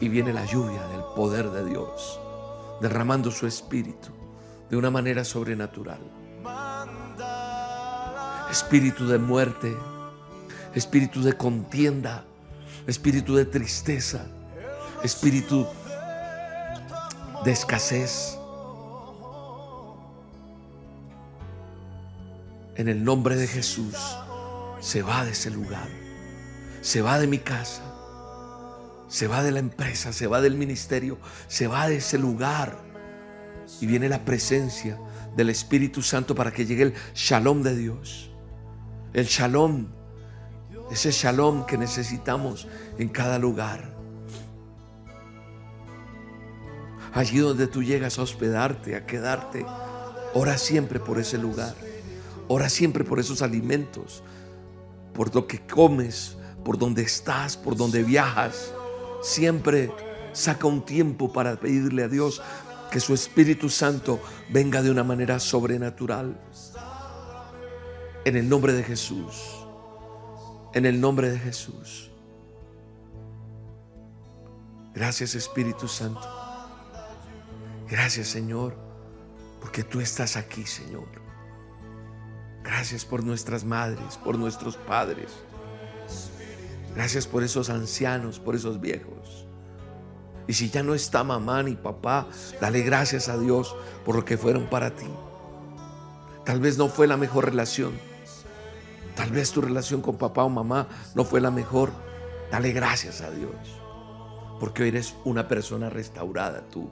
Y 0.00 0.08
viene 0.08 0.32
la 0.32 0.46
lluvia 0.46 0.86
del 0.88 1.02
poder 1.14 1.50
de 1.50 1.64
Dios, 1.66 2.18
derramando 2.80 3.30
su 3.30 3.46
espíritu 3.46 4.23
de 4.70 4.76
una 4.76 4.90
manera 4.90 5.24
sobrenatural. 5.24 6.00
Espíritu 8.50 9.06
de 9.06 9.18
muerte, 9.18 9.76
espíritu 10.74 11.22
de 11.22 11.34
contienda, 11.34 12.24
espíritu 12.86 13.34
de 13.36 13.44
tristeza, 13.44 14.26
espíritu 15.02 15.66
de 17.44 17.52
escasez. 17.52 18.38
En 22.76 22.88
el 22.88 23.04
nombre 23.04 23.36
de 23.36 23.46
Jesús, 23.46 23.94
se 24.80 25.02
va 25.02 25.24
de 25.24 25.30
ese 25.30 25.50
lugar, 25.50 25.88
se 26.80 27.02
va 27.02 27.18
de 27.18 27.26
mi 27.26 27.38
casa, 27.38 27.82
se 29.08 29.28
va 29.28 29.42
de 29.42 29.52
la 29.52 29.60
empresa, 29.60 30.12
se 30.12 30.26
va 30.26 30.40
del 30.40 30.56
ministerio, 30.56 31.18
se 31.46 31.68
va 31.68 31.88
de 31.88 31.96
ese 31.96 32.18
lugar. 32.18 32.93
Y 33.80 33.86
viene 33.86 34.08
la 34.08 34.24
presencia 34.24 34.98
del 35.36 35.50
Espíritu 35.50 36.02
Santo 36.02 36.34
para 36.34 36.52
que 36.52 36.66
llegue 36.66 36.82
el 36.82 36.94
shalom 37.14 37.62
de 37.62 37.76
Dios. 37.76 38.30
El 39.12 39.26
shalom 39.26 39.86
ese 40.90 41.10
shalom 41.10 41.64
que 41.66 41.78
necesitamos 41.78 42.68
en 42.98 43.08
cada 43.08 43.38
lugar. 43.38 43.94
Allí 47.12 47.38
donde 47.38 47.66
tú 47.66 47.82
llegas 47.82 48.18
a 48.18 48.22
hospedarte, 48.22 48.96
a 48.96 49.06
quedarte, 49.06 49.64
ora 50.34 50.58
siempre 50.58 51.00
por 51.00 51.18
ese 51.18 51.38
lugar. 51.38 51.74
Ora 52.48 52.68
siempre 52.68 53.04
por 53.04 53.18
esos 53.18 53.40
alimentos, 53.40 54.22
por 55.14 55.34
lo 55.34 55.46
que 55.46 55.60
comes, 55.60 56.36
por 56.62 56.76
donde 56.76 57.02
estás, 57.02 57.56
por 57.56 57.74
donde 57.76 58.02
viajas. 58.02 58.72
Siempre 59.22 59.90
saca 60.32 60.66
un 60.66 60.84
tiempo 60.84 61.32
para 61.32 61.56
pedirle 61.56 62.02
a 62.02 62.08
Dios 62.08 62.42
que 62.94 63.00
su 63.00 63.12
Espíritu 63.12 63.68
Santo 63.68 64.22
venga 64.48 64.80
de 64.80 64.90
una 64.90 65.04
manera 65.04 65.38
sobrenatural. 65.38 66.40
En 68.24 68.36
el 68.36 68.48
nombre 68.48 68.72
de 68.72 68.82
Jesús 68.82 69.64
en 70.74 70.86
el 70.86 71.00
nombre 71.00 71.30
de 71.30 71.38
Jesús. 71.38 72.10
Gracias 74.92 75.34
Espíritu 75.34 75.88
Santo. 75.88 76.28
Gracias 77.88 78.28
Señor, 78.28 78.76
porque 79.60 79.84
tú 79.84 80.00
estás 80.00 80.36
aquí, 80.36 80.66
Señor. 80.66 81.08
Gracias 82.64 83.04
por 83.04 83.22
nuestras 83.22 83.64
madres, 83.64 84.16
por 84.18 84.36
nuestros 84.36 84.76
padres. 84.76 85.30
Gracias 86.94 87.26
por 87.26 87.44
esos 87.44 87.70
ancianos, 87.70 88.40
por 88.40 88.56
esos 88.56 88.80
viejos. 88.80 89.13
Y 90.46 90.52
si 90.52 90.70
ya 90.70 90.82
no 90.82 90.94
está 90.94 91.24
mamá 91.24 91.62
ni 91.62 91.74
papá, 91.74 92.26
dale 92.60 92.82
gracias 92.82 93.28
a 93.28 93.38
Dios 93.38 93.74
por 94.04 94.16
lo 94.16 94.24
que 94.24 94.36
fueron 94.36 94.66
para 94.66 94.90
ti. 94.94 95.06
Tal 96.44 96.60
vez 96.60 96.76
no 96.76 96.88
fue 96.88 97.06
la 97.06 97.16
mejor 97.16 97.46
relación, 97.46 97.92
Tal 99.14 99.30
vez 99.30 99.52
tu 99.52 99.60
relación 99.60 100.00
con 100.00 100.16
papá 100.16 100.44
o 100.44 100.48
mamá 100.48 100.88
no 101.14 101.24
fue 101.24 101.40
la 101.40 101.50
mejor. 101.50 101.92
Dale 102.50 102.72
gracias 102.72 103.20
a 103.20 103.30
Dios. 103.30 103.54
Porque 104.58 104.82
hoy 104.82 104.88
eres 104.88 105.14
una 105.24 105.48
persona 105.48 105.88
restaurada 105.88 106.62
tú. 106.70 106.90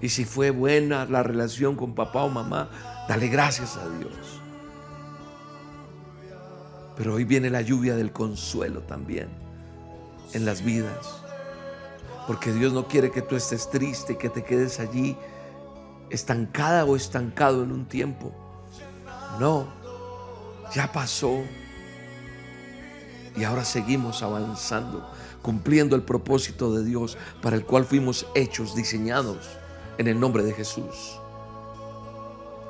Y 0.00 0.08
si 0.08 0.24
fue 0.24 0.50
buena 0.50 1.04
la 1.04 1.22
relación 1.22 1.76
con 1.76 1.94
papá 1.94 2.22
o 2.22 2.28
mamá, 2.28 2.70
dale 3.08 3.28
gracias 3.28 3.76
a 3.76 3.88
Dios. 3.98 4.40
Pero 6.96 7.14
hoy 7.14 7.24
viene 7.24 7.50
la 7.50 7.62
lluvia 7.62 7.96
del 7.96 8.12
consuelo 8.12 8.80
también 8.82 9.28
en 10.32 10.44
las 10.44 10.62
vidas. 10.62 11.21
Porque 12.26 12.52
Dios 12.52 12.72
no 12.72 12.86
quiere 12.86 13.10
que 13.10 13.22
tú 13.22 13.36
estés 13.36 13.68
triste, 13.70 14.16
que 14.16 14.28
te 14.28 14.44
quedes 14.44 14.78
allí 14.80 15.16
estancada 16.10 16.84
o 16.84 16.94
estancado 16.94 17.62
en 17.62 17.72
un 17.72 17.86
tiempo. 17.86 18.32
No, 19.40 19.66
ya 20.74 20.92
pasó. 20.92 21.42
Y 23.34 23.44
ahora 23.44 23.64
seguimos 23.64 24.22
avanzando, 24.22 25.10
cumpliendo 25.40 25.96
el 25.96 26.02
propósito 26.02 26.74
de 26.74 26.84
Dios 26.84 27.16
para 27.40 27.56
el 27.56 27.64
cual 27.64 27.84
fuimos 27.84 28.26
hechos, 28.34 28.74
diseñados 28.74 29.48
en 29.98 30.06
el 30.06 30.20
nombre 30.20 30.42
de 30.42 30.52
Jesús. 30.52 31.18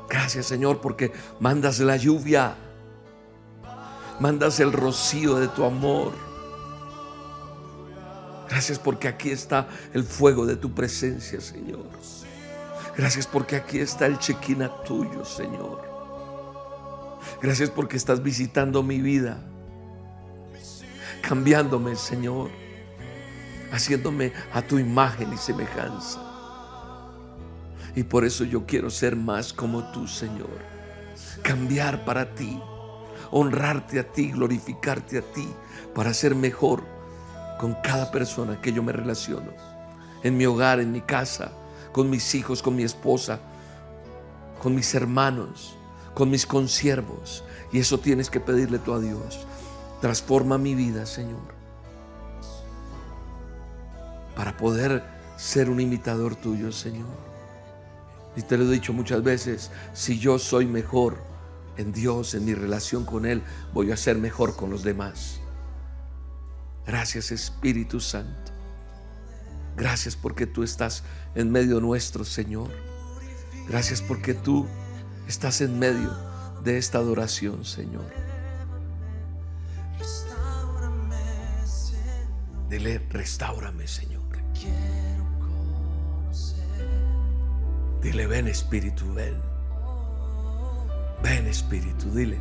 Gracias 0.09 0.47
Señor 0.47 0.81
porque 0.81 1.13
mandas 1.41 1.81
la 1.81 1.97
lluvia, 1.97 2.55
mandas 4.21 4.61
el 4.61 4.73
rocío 4.73 5.37
de 5.37 5.49
tu 5.49 5.65
amor. 5.65 6.13
Gracias 8.53 8.79
porque 8.79 9.09
aquí 9.09 9.31
está 9.31 9.67
el 9.95 10.05
fuego 10.05 10.45
de 10.45 10.57
tu 10.57 10.75
presencia, 10.75 11.41
Señor. 11.41 11.89
Gracias 12.95 13.27
porque 13.27 13.57
aquí 13.57 13.79
está 13.79 14.05
el 14.05 14.19
chequina 14.19 14.71
tuyo, 14.85 15.25
Señor. 15.25 15.81
Gracias 17.41 17.71
porque 17.71 17.97
estás 17.97 18.23
visitando 18.23 18.83
mi 18.83 19.01
vida, 19.01 19.43
cambiándome, 21.23 21.97
Señor, 21.97 22.51
haciéndome 23.73 24.35
a 24.53 24.61
tu 24.61 24.79
imagen 24.79 25.33
y 25.33 25.39
semejanza. 25.39 26.21
Y 27.97 28.03
por 28.03 28.23
eso 28.27 28.45
yo 28.45 28.67
quiero 28.67 28.91
ser 28.91 29.17
más 29.17 29.55
como 29.55 29.91
tú, 29.93 30.07
Señor. 30.07 30.61
Cambiar 31.41 32.05
para 32.05 32.35
ti, 32.35 32.61
honrarte 33.31 33.99
a 33.99 34.13
ti, 34.13 34.31
glorificarte 34.31 35.17
a 35.17 35.23
ti, 35.23 35.49
para 35.95 36.13
ser 36.13 36.35
mejor 36.35 36.92
con 37.59 37.75
cada 37.83 38.11
persona 38.11 38.61
que 38.61 38.73
yo 38.73 38.83
me 38.83 38.93
relaciono. 38.93 39.51
En 40.23 40.37
mi 40.37 40.47
hogar, 40.47 40.81
en 40.81 40.93
mi 40.93 41.01
casa, 41.01 41.53
con 41.93 42.09
mis 42.11 42.35
hijos, 42.35 42.63
con 42.63 42.77
mi 42.77 42.83
esposa, 42.83 43.41
con 44.61 44.75
mis 44.75 44.95
hermanos 44.95 45.77
con 46.15 46.31
mis 46.31 46.47
consiervos. 46.47 47.45
Y 47.73 47.79
eso 47.79 47.99
tienes 47.99 48.31
que 48.31 48.41
pedirle 48.41 48.79
tú 48.79 48.93
a 48.93 49.01
Dios. 49.01 49.47
Transforma 50.01 50.59
mi 50.59 50.75
vida, 50.75 51.07
Señor. 51.07 51.41
Para 54.37 54.57
poder 54.57 55.05
ser 55.37 55.71
un 55.71 55.81
imitador 55.81 56.37
tuyo, 56.37 56.73
Señor. 56.73 57.33
Y 58.37 58.43
te 58.43 58.57
lo 58.57 58.65
he 58.65 58.71
dicho 58.71 58.93
muchas 58.93 59.23
veces, 59.23 59.71
si 59.93 60.19
yo 60.19 60.39
soy 60.39 60.67
mejor 60.67 61.19
en 61.77 61.93
Dios, 61.93 62.35
en 62.35 62.45
mi 62.45 62.55
relación 62.55 63.05
con 63.05 63.27
Él, 63.27 63.43
voy 63.73 63.93
a 63.93 63.97
ser 63.97 64.17
mejor 64.17 64.57
con 64.57 64.71
los 64.71 64.83
demás. 64.83 65.42
Gracias 66.87 67.31
Espíritu 67.31 68.01
Santo. 68.01 68.53
Gracias 69.77 70.17
porque 70.17 70.47
tú 70.47 70.63
estás 70.63 71.05
en 71.35 71.51
medio 71.51 71.81
nuestro, 71.81 72.25
Señor. 72.25 72.71
Gracias 73.69 74.03
porque 74.03 74.35
tú 74.35 74.67
estás 75.29 75.61
en 75.61 75.79
medio 75.79 76.11
de 76.63 76.79
esta 76.79 76.99
adoración, 76.99 77.65
Señor. 77.65 78.05
Dile, 82.69 82.99
restaurame, 83.11 83.87
Señor. 83.87 84.13
Dile, 88.03 88.27
ven 88.27 88.49
Espíritu, 88.49 89.15
ven. 89.15 89.41
Ven 91.23 91.47
Espíritu, 91.47 92.11
dile, 92.11 92.41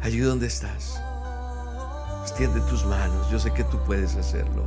allí 0.00 0.18
donde 0.20 0.46
estás. 0.46 1.02
Extiende 2.26 2.60
tus 2.62 2.84
manos, 2.84 3.30
yo 3.30 3.38
sé 3.38 3.52
que 3.52 3.62
tú 3.62 3.78
puedes 3.84 4.16
hacerlo. 4.16 4.64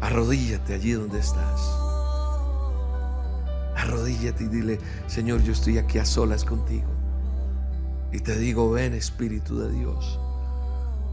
Arrodíllate 0.00 0.72
allí 0.72 0.92
donde 0.92 1.18
estás. 1.18 1.60
Arrodíllate 3.76 4.44
y 4.44 4.46
dile, 4.46 4.78
Señor, 5.06 5.42
yo 5.42 5.52
estoy 5.52 5.76
aquí 5.76 5.98
a 5.98 6.06
solas 6.06 6.46
contigo. 6.46 6.88
Y 8.10 8.20
te 8.20 8.38
digo, 8.38 8.70
ven 8.70 8.94
Espíritu 8.94 9.58
de 9.58 9.70
Dios. 9.70 10.18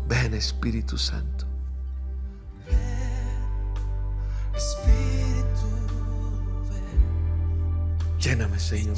Ven 0.08 0.34
Espíritu 0.34 0.98
Santo. 0.98 1.46
Espíritu, 4.56 5.68
ven, 6.70 8.18
Lléname, 8.18 8.58
Señor. 8.58 8.96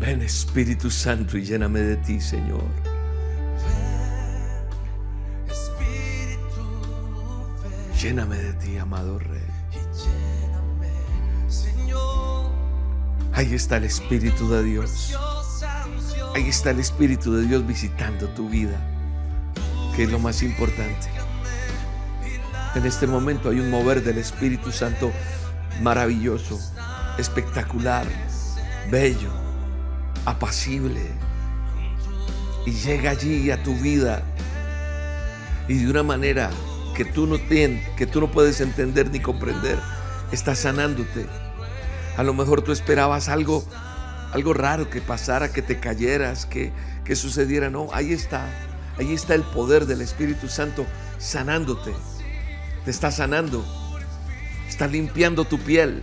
Ven 0.00 0.22
Espíritu 0.22 0.90
Santo 0.90 1.36
y 1.36 1.44
lléname 1.44 1.80
de 1.80 1.96
ti, 1.98 2.22
Señor. 2.22 2.64
Espíritu, 5.46 6.64
ven 7.62 7.98
Lléname 8.00 8.36
de 8.36 8.52
ti, 8.54 8.78
amado 8.78 9.18
Rey. 9.18 9.42
y 9.72 9.76
lléname, 9.76 11.50
Señor, 11.50 12.50
Ahí 13.34 13.52
está 13.52 13.76
el 13.76 13.84
Espíritu 13.84 14.48
de 14.48 14.64
Dios. 14.64 15.14
Ahí 16.34 16.48
está 16.48 16.70
el 16.70 16.80
Espíritu 16.80 17.34
de 17.34 17.46
Dios 17.46 17.66
visitando 17.66 18.26
tu 18.30 18.48
vida, 18.48 18.80
que 19.94 20.04
es 20.04 20.10
lo 20.10 20.18
más 20.18 20.42
importante. 20.42 21.08
En 22.74 22.86
este 22.86 23.06
momento 23.06 23.50
hay 23.50 23.60
un 23.60 23.68
mover 23.68 24.02
del 24.02 24.16
Espíritu 24.16 24.72
Santo 24.72 25.12
maravilloso, 25.82 26.58
espectacular, 27.18 28.06
bello, 28.90 29.49
apacible. 30.24 31.00
Y 32.66 32.72
llega 32.72 33.10
allí 33.10 33.50
a 33.50 33.62
tu 33.62 33.74
vida 33.76 34.22
y 35.68 35.74
de 35.84 35.90
una 35.90 36.02
manera 36.02 36.50
que 36.94 37.04
tú 37.04 37.26
no 37.26 37.36
tien- 37.36 37.82
que 37.96 38.06
tú 38.06 38.20
no 38.20 38.30
puedes 38.30 38.60
entender 38.60 39.10
ni 39.10 39.20
comprender, 39.20 39.78
está 40.32 40.54
sanándote. 40.54 41.26
A 42.16 42.22
lo 42.22 42.34
mejor 42.34 42.62
tú 42.62 42.72
esperabas 42.72 43.28
algo 43.28 43.64
algo 44.32 44.54
raro 44.54 44.88
que 44.90 45.00
pasara, 45.00 45.52
que 45.52 45.60
te 45.60 45.80
cayeras, 45.80 46.46
que, 46.46 46.72
que 47.04 47.16
sucediera. 47.16 47.68
No, 47.68 47.88
ahí 47.92 48.12
está. 48.12 48.46
Ahí 48.96 49.12
está 49.12 49.34
el 49.34 49.42
poder 49.42 49.86
del 49.86 50.02
Espíritu 50.02 50.46
Santo 50.48 50.86
sanándote. 51.18 51.92
Te 52.84 52.90
está 52.92 53.10
sanando. 53.10 53.64
Está 54.68 54.86
limpiando 54.86 55.44
tu 55.46 55.58
piel. 55.58 56.02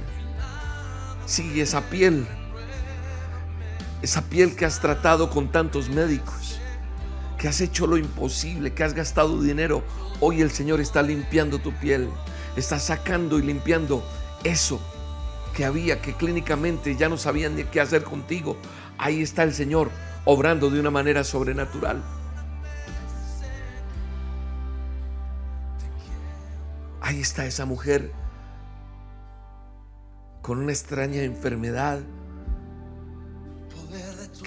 Sí, 1.25 1.61
esa 1.61 1.81
piel. 1.89 2.27
Esa 4.01 4.21
piel 4.23 4.55
que 4.55 4.65
has 4.65 4.79
tratado 4.79 5.29
con 5.29 5.51
tantos 5.51 5.89
médicos. 5.89 6.59
Que 7.37 7.47
has 7.47 7.61
hecho 7.61 7.87
lo 7.87 7.97
imposible, 7.97 8.73
que 8.73 8.83
has 8.83 8.93
gastado 8.93 9.41
dinero. 9.41 9.83
Hoy 10.19 10.41
el 10.41 10.51
Señor 10.51 10.79
está 10.81 11.01
limpiando 11.01 11.59
tu 11.59 11.71
piel. 11.73 12.09
Está 12.55 12.79
sacando 12.79 13.39
y 13.39 13.43
limpiando 13.43 14.03
eso 14.43 14.79
que 15.55 15.65
había, 15.65 16.01
que 16.01 16.13
clínicamente 16.13 16.95
ya 16.95 17.09
no 17.09 17.17
sabían 17.17 17.55
ni 17.55 17.63
qué 17.63 17.81
hacer 17.81 18.03
contigo. 18.03 18.57
Ahí 18.97 19.21
está 19.21 19.43
el 19.43 19.53
Señor 19.53 19.89
obrando 20.25 20.69
de 20.69 20.79
una 20.79 20.91
manera 20.91 21.23
sobrenatural. 21.23 22.03
Ahí 27.01 27.21
está 27.21 27.45
esa 27.45 27.65
mujer 27.65 28.11
con 30.41 30.59
una 30.59 30.71
extraña 30.71 31.23
enfermedad 31.23 31.99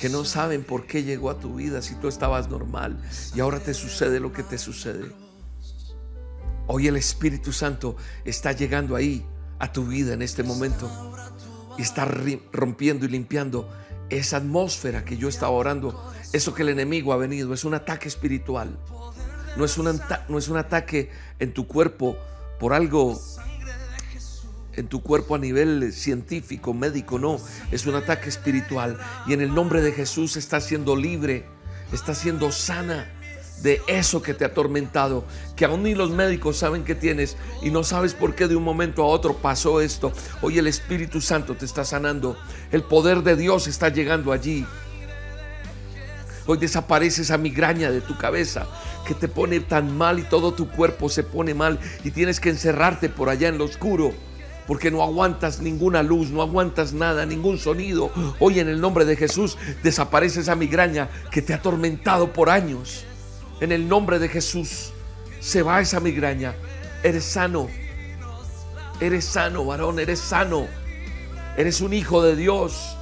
que 0.00 0.08
no 0.08 0.24
saben 0.24 0.64
por 0.64 0.86
qué 0.86 1.02
llegó 1.02 1.28
a 1.28 1.38
tu 1.38 1.56
vida 1.56 1.82
si 1.82 1.94
tú 1.94 2.08
estabas 2.08 2.48
normal 2.48 2.98
y 3.34 3.40
ahora 3.40 3.60
te 3.60 3.74
sucede 3.74 4.18
lo 4.18 4.32
que 4.32 4.42
te 4.42 4.56
sucede. 4.56 5.12
Hoy 6.66 6.86
el 6.86 6.96
Espíritu 6.96 7.52
Santo 7.52 7.96
está 8.24 8.52
llegando 8.52 8.96
ahí 8.96 9.26
a 9.58 9.70
tu 9.72 9.84
vida 9.84 10.14
en 10.14 10.22
este 10.22 10.42
momento 10.42 10.90
y 11.76 11.82
está 11.82 12.06
rompiendo 12.06 13.04
y 13.04 13.08
limpiando 13.08 13.70
esa 14.08 14.38
atmósfera 14.38 15.04
que 15.04 15.18
yo 15.18 15.28
estaba 15.28 15.52
orando, 15.52 16.10
eso 16.32 16.54
que 16.54 16.62
el 16.62 16.70
enemigo 16.70 17.12
ha 17.12 17.18
venido, 17.18 17.52
es 17.52 17.64
un 17.64 17.74
ataque 17.74 18.08
espiritual. 18.08 18.78
No 19.58 19.66
es 19.66 19.76
un, 19.76 20.00
no 20.28 20.38
es 20.38 20.48
un 20.48 20.56
ataque 20.56 21.10
en 21.40 21.52
tu 21.52 21.66
cuerpo 21.66 22.16
por 22.58 22.72
algo 22.72 23.20
en 24.76 24.88
tu 24.88 25.02
cuerpo 25.02 25.34
a 25.34 25.38
nivel 25.38 25.92
científico, 25.92 26.74
médico, 26.74 27.18
no, 27.18 27.38
es 27.70 27.86
un 27.86 27.94
ataque 27.94 28.28
espiritual. 28.28 28.98
Y 29.26 29.32
en 29.32 29.40
el 29.40 29.54
nombre 29.54 29.82
de 29.82 29.92
Jesús 29.92 30.36
estás 30.36 30.64
siendo 30.64 30.96
libre, 30.96 31.44
estás 31.92 32.18
siendo 32.18 32.52
sana 32.52 33.10
de 33.62 33.82
eso 33.88 34.22
que 34.22 34.32
te 34.32 34.44
ha 34.44 34.48
atormentado, 34.48 35.24
que 35.54 35.64
aún 35.64 35.82
ni 35.82 35.94
los 35.94 36.10
médicos 36.10 36.56
saben 36.56 36.84
que 36.84 36.94
tienes 36.94 37.36
y 37.62 37.70
no 37.70 37.84
sabes 37.84 38.14
por 38.14 38.34
qué 38.34 38.48
de 38.48 38.56
un 38.56 38.62
momento 38.62 39.02
a 39.02 39.06
otro 39.06 39.36
pasó 39.36 39.80
esto. 39.80 40.12
Hoy 40.40 40.58
el 40.58 40.66
Espíritu 40.66 41.20
Santo 41.20 41.54
te 41.54 41.66
está 41.66 41.84
sanando, 41.84 42.38
el 42.72 42.82
poder 42.82 43.22
de 43.22 43.36
Dios 43.36 43.66
está 43.66 43.90
llegando 43.90 44.32
allí. 44.32 44.66
Hoy 46.46 46.58
desaparece 46.58 47.22
esa 47.22 47.36
migraña 47.36 47.90
de 47.90 48.00
tu 48.00 48.16
cabeza 48.16 48.66
que 49.06 49.14
te 49.14 49.28
pone 49.28 49.60
tan 49.60 49.96
mal 49.96 50.18
y 50.18 50.22
todo 50.22 50.52
tu 50.52 50.68
cuerpo 50.70 51.08
se 51.08 51.22
pone 51.22 51.54
mal 51.54 51.78
y 52.02 52.10
tienes 52.10 52.40
que 52.40 52.48
encerrarte 52.48 53.08
por 53.08 53.28
allá 53.28 53.48
en 53.48 53.58
lo 53.58 53.64
oscuro 53.64 54.14
porque 54.70 54.92
no 54.92 55.02
aguantas 55.02 55.58
ninguna 55.58 56.00
luz, 56.00 56.30
no 56.30 56.42
aguantas 56.42 56.92
nada, 56.92 57.26
ningún 57.26 57.58
sonido. 57.58 58.12
Hoy 58.38 58.60
en 58.60 58.68
el 58.68 58.80
nombre 58.80 59.04
de 59.04 59.16
Jesús 59.16 59.58
desaparece 59.82 60.42
esa 60.42 60.54
migraña 60.54 61.08
que 61.32 61.42
te 61.42 61.52
ha 61.52 61.56
atormentado 61.56 62.32
por 62.32 62.48
años. 62.50 63.04
En 63.60 63.72
el 63.72 63.88
nombre 63.88 64.20
de 64.20 64.28
Jesús 64.28 64.92
se 65.40 65.62
va 65.62 65.80
esa 65.80 65.98
migraña. 65.98 66.54
Eres 67.02 67.24
sano. 67.24 67.66
Eres 69.00 69.24
sano, 69.24 69.64
varón, 69.64 69.98
eres 69.98 70.20
sano. 70.20 70.68
Eres 71.56 71.80
un 71.80 71.92
hijo 71.92 72.22
de 72.22 72.36
Dios. 72.36 72.96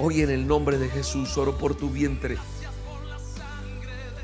Hoy 0.00 0.22
en 0.22 0.30
el 0.30 0.48
nombre 0.48 0.76
de 0.76 0.88
Jesús 0.88 1.38
oro 1.38 1.56
por 1.56 1.76
tu 1.76 1.88
vientre. 1.88 2.36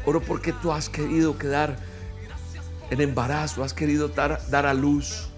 Oro 0.04 0.20
porque 0.20 0.52
tú 0.52 0.72
has 0.72 0.88
querido 0.88 1.38
quedar 1.38 1.78
en 2.90 3.00
embarazo, 3.00 3.64
has 3.64 3.72
querido 3.72 4.08
dar, 4.08 4.40
dar 4.48 4.66
a 4.66 4.74
luz. 4.74 5.28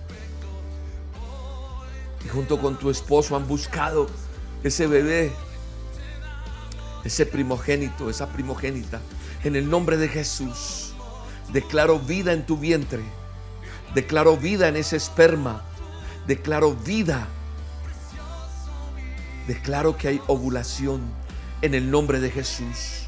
Y 2.25 2.29
junto 2.29 2.61
con 2.61 2.79
tu 2.79 2.91
esposo 2.91 3.37
han 3.37 3.47
buscado 3.47 4.09
ese 4.63 4.87
bebé, 4.87 5.33
ese 7.05 7.27
primogénito, 7.27 8.11
esa 8.11 8.29
primogénita. 8.29 9.01
En 9.45 9.57
el 9.57 9.71
nombre 9.71 9.97
de 9.97 10.09
Jesús, 10.09 10.93
declaro 11.53 11.99
vida 11.99 12.33
en 12.33 12.45
tu 12.45 12.57
vientre. 12.57 13.03
Declaro 13.95 14.37
vida 14.37 14.69
en 14.69 14.77
ese 14.77 14.97
esperma. 14.97 15.63
Declaro 16.27 16.75
vida. 16.75 17.29
Declaro 19.47 19.97
que 19.97 20.09
hay 20.09 20.21
ovulación 20.27 21.01
en 21.63 21.75
el 21.75 21.91
nombre 21.91 22.21
de 22.21 22.31
Jesús. 22.31 23.07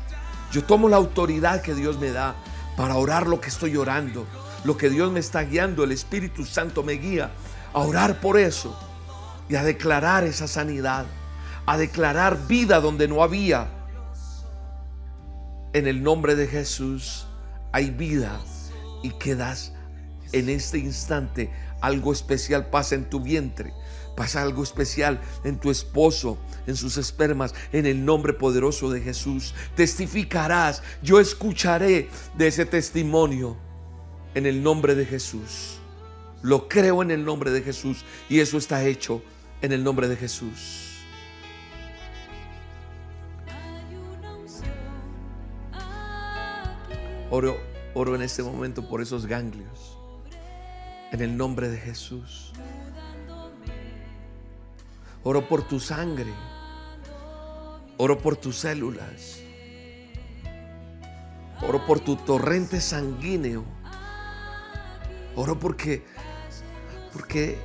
Yo 0.52 0.64
tomo 0.64 0.88
la 0.88 0.96
autoridad 0.96 1.60
que 1.60 1.74
Dios 1.74 1.98
me 1.98 2.10
da 2.10 2.34
para 2.80 2.96
orar 2.96 3.26
lo 3.26 3.42
que 3.42 3.50
estoy 3.50 3.76
orando. 3.76 4.26
Lo 4.64 4.78
que 4.78 4.88
Dios 4.88 5.12
me 5.12 5.20
está 5.20 5.42
guiando, 5.42 5.84
el 5.84 5.92
Espíritu 5.92 6.46
Santo 6.46 6.82
me 6.82 6.94
guía 6.94 7.30
a 7.74 7.80
orar 7.80 8.22
por 8.22 8.38
eso 8.38 8.74
y 9.50 9.56
a 9.56 9.62
declarar 9.62 10.24
esa 10.24 10.48
sanidad, 10.48 11.04
a 11.66 11.76
declarar 11.76 12.46
vida 12.46 12.80
donde 12.80 13.06
no 13.06 13.22
había. 13.22 13.68
En 15.74 15.86
el 15.86 16.02
nombre 16.02 16.36
de 16.36 16.46
Jesús 16.46 17.26
hay 17.70 17.90
vida 17.90 18.40
y 19.02 19.10
quedas 19.10 19.74
en 20.32 20.48
este 20.48 20.78
instante 20.78 21.52
algo 21.82 22.14
especial 22.14 22.70
pasa 22.70 22.94
en 22.94 23.10
tu 23.10 23.20
vientre. 23.20 23.74
Pasa 24.20 24.42
algo 24.42 24.62
especial 24.62 25.18
en 25.44 25.58
tu 25.58 25.70
esposo, 25.70 26.36
en 26.66 26.76
sus 26.76 26.98
espermas, 26.98 27.54
en 27.72 27.86
el 27.86 28.04
nombre 28.04 28.34
poderoso 28.34 28.90
de 28.90 29.00
Jesús. 29.00 29.54
Testificarás, 29.74 30.82
yo 31.02 31.20
escucharé 31.20 32.10
de 32.36 32.46
ese 32.46 32.66
testimonio 32.66 33.56
en 34.34 34.44
el 34.44 34.62
nombre 34.62 34.94
de 34.94 35.06
Jesús. 35.06 35.78
Lo 36.42 36.68
creo 36.68 37.00
en 37.00 37.10
el 37.12 37.24
nombre 37.24 37.50
de 37.50 37.62
Jesús 37.62 38.04
y 38.28 38.40
eso 38.40 38.58
está 38.58 38.84
hecho 38.84 39.22
en 39.62 39.72
el 39.72 39.82
nombre 39.82 40.06
de 40.06 40.16
Jesús. 40.16 40.98
Oro, 47.30 47.58
oro 47.94 48.14
en 48.14 48.20
este 48.20 48.42
momento 48.42 48.86
por 48.86 49.00
esos 49.00 49.24
ganglios. 49.24 49.96
En 51.10 51.22
el 51.22 51.34
nombre 51.34 51.70
de 51.70 51.78
Jesús. 51.78 52.52
Oro 55.22 55.46
por 55.48 55.62
tu 55.62 55.80
sangre. 55.80 56.32
Oro 57.98 58.18
por 58.18 58.36
tus 58.36 58.58
células. 58.58 59.40
Oro 61.62 61.84
por 61.86 62.00
tu 62.00 62.16
torrente 62.16 62.80
sanguíneo. 62.80 63.64
Oro 65.36 65.58
porque, 65.58 66.02
porque 67.12 67.58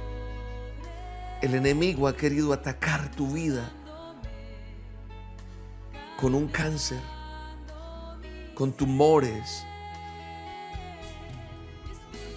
el 1.41 1.55
enemigo 1.55 2.07
ha 2.07 2.15
querido 2.15 2.51
atacar 2.51 3.11
tu 3.11 3.31
vida 3.33 3.71
con 6.17 6.35
un 6.35 6.47
cáncer, 6.47 6.99
con 8.53 8.73
tumores, 8.73 9.65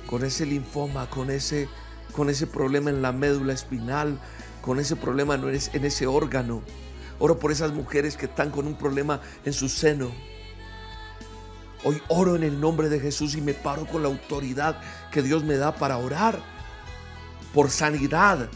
con 0.07 0.25
ese 0.25 0.47
linfoma, 0.47 1.09
con 1.11 1.31
ese, 1.31 1.69
con 2.13 2.31
ese 2.31 2.47
problema 2.47 2.91
en 2.91 3.03
la 3.03 3.13
médula 3.13 3.53
espinal, 3.53 4.19
con 4.61 4.79
ese 4.81 4.97
problema 4.97 5.35
en 5.35 5.85
ese- 5.85 6.07
órgano. 6.07 6.63
Oro 7.19 7.39
por 7.39 7.51
esas 7.51 7.73
mujeres 7.73 8.17
que 8.17 8.27
están 8.27 8.51
con 8.51 8.67
un 8.67 8.75
problema 8.75 9.21
en 9.45 9.53
su 9.53 9.69
seno. 9.69 10.11
Hoy 11.85 12.01
oro 12.09 12.37
en 12.37 12.43
el 12.43 12.61
nombre 12.61 12.89
de 12.89 13.01
Jesús 13.01 13.35
y 13.37 13.41
me 13.41 13.55
paro 13.55 13.87
con 13.87 14.03
la 14.03 14.09
autoridad 14.09 14.81
que 15.13 15.23
Dios 15.23 15.45
me 15.45 15.57
da 15.57 15.75
para 15.75 15.99
orar 15.99 16.39
por 17.55 17.71
sanidad 17.71 18.49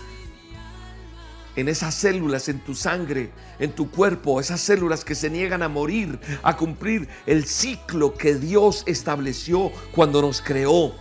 en 1.55 1.69
esas 1.69 1.95
células, 1.95 2.49
en 2.49 2.61
tu 2.61 2.75
sangre, 2.75 3.31
en 3.59 3.73
tu 3.73 3.91
cuerpo, 3.91 4.41
esas 4.41 4.61
células 4.61 5.05
que 5.05 5.15
se 5.15 5.29
niegan 5.29 5.63
a 5.63 5.69
morir, 5.69 6.19
a 6.43 6.57
cumplir 6.57 7.09
el 7.27 7.45
ciclo 7.45 8.15
que 8.15 8.35
Dios 8.37 8.83
estableció 8.87 9.71
cuando 9.95 10.23
nos 10.23 10.41
creó. 10.41 10.95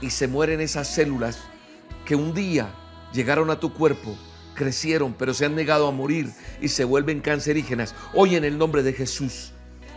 Y 0.00 0.10
se 0.10 0.28
mueren 0.28 0.60
esas 0.60 0.88
células 0.88 1.38
que 2.04 2.14
un 2.14 2.34
día 2.34 2.72
llegaron 3.12 3.50
a 3.50 3.60
tu 3.60 3.72
cuerpo, 3.72 4.16
crecieron, 4.54 5.14
pero 5.14 5.34
se 5.34 5.44
han 5.44 5.54
negado 5.54 5.86
a 5.86 5.92
morir 5.92 6.30
y 6.60 6.68
se 6.68 6.84
vuelven 6.84 7.20
cancerígenas. 7.20 7.94
Hoy 8.14 8.36
en 8.36 8.44
el 8.44 8.58
nombre 8.58 8.82
de 8.82 8.92
Jesús, 8.92 9.52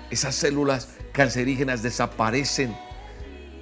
esas 0.09 0.35
células 0.35 0.89
cancerígenas 1.11 1.81
desaparecen 1.81 2.75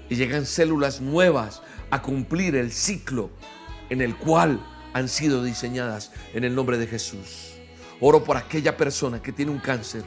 y 0.09 0.15
llegan 0.15 0.45
células 0.45 1.01
nuevas 1.01 1.61
a 1.89 2.01
cumplir 2.01 2.55
el 2.55 2.71
ciclo 2.71 3.29
en 3.89 4.01
el 4.01 4.15
cual 4.15 4.59
han 4.93 5.09
sido 5.09 5.43
diseñadas 5.43 6.11
en 6.33 6.43
el 6.43 6.55
nombre 6.55 6.77
de 6.77 6.87
Jesús. 6.87 7.53
Oro 7.99 8.23
por 8.23 8.37
aquella 8.37 8.77
persona 8.77 9.21
que 9.21 9.31
tiene 9.31 9.51
un 9.51 9.59
cáncer. 9.59 10.03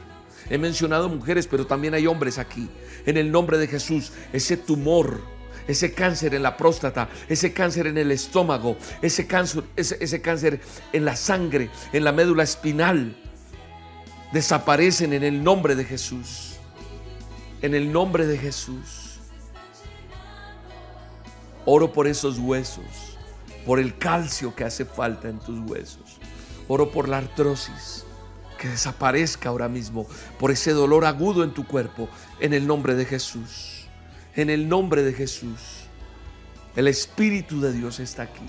He 0.49 0.57
mencionado 0.57 1.09
mujeres, 1.09 1.47
pero 1.47 1.65
también 1.67 1.93
hay 1.93 2.07
hombres 2.07 2.37
aquí. 2.37 2.69
En 3.05 3.17
el 3.17 3.31
nombre 3.31 3.57
de 3.57 3.67
Jesús, 3.67 4.11
ese 4.31 4.55
tumor, 4.55 5.19
ese 5.67 5.93
cáncer 5.93 6.33
en 6.33 6.43
la 6.43 6.57
próstata, 6.57 7.09
ese 7.27 7.53
cáncer 7.53 7.87
en 7.87 7.97
el 7.97 8.11
estómago, 8.11 8.77
ese 9.01 9.27
cáncer, 9.27 9.63
ese, 9.75 9.97
ese 9.99 10.21
cáncer 10.21 10.61
en 10.93 11.05
la 11.05 11.15
sangre, 11.15 11.69
en 11.93 12.03
la 12.03 12.11
médula 12.11 12.43
espinal, 12.43 13.15
desaparecen 14.31 15.13
en 15.13 15.23
el 15.23 15.43
nombre 15.43 15.75
de 15.75 15.83
Jesús. 15.83 16.55
En 17.61 17.73
el 17.73 17.91
nombre 17.91 18.27
de 18.27 18.37
Jesús. 18.37 19.19
Oro 21.65 21.91
por 21.91 22.07
esos 22.07 22.39
huesos, 22.39 23.17
por 23.65 23.79
el 23.79 23.97
calcio 23.97 24.55
que 24.55 24.63
hace 24.63 24.85
falta 24.85 25.27
en 25.27 25.39
tus 25.39 25.59
huesos. 25.69 26.17
Oro 26.69 26.91
por 26.91 27.09
la 27.09 27.17
artrosis, 27.17 28.05
que 28.57 28.69
desaparezca 28.69 29.49
ahora 29.49 29.67
mismo, 29.67 30.07
por 30.39 30.51
ese 30.51 30.71
dolor 30.71 31.03
agudo 31.03 31.43
en 31.43 31.53
tu 31.53 31.67
cuerpo, 31.67 32.07
en 32.39 32.53
el 32.53 32.65
nombre 32.67 32.95
de 32.95 33.05
Jesús. 33.05 33.76
En 34.37 34.51
el 34.51 34.69
nombre 34.69 35.01
de 35.01 35.13
Jesús. 35.13 35.87
El 36.75 36.87
Espíritu 36.87 37.59
de 37.59 37.73
Dios 37.73 37.99
está 37.99 38.21
aquí. 38.21 38.45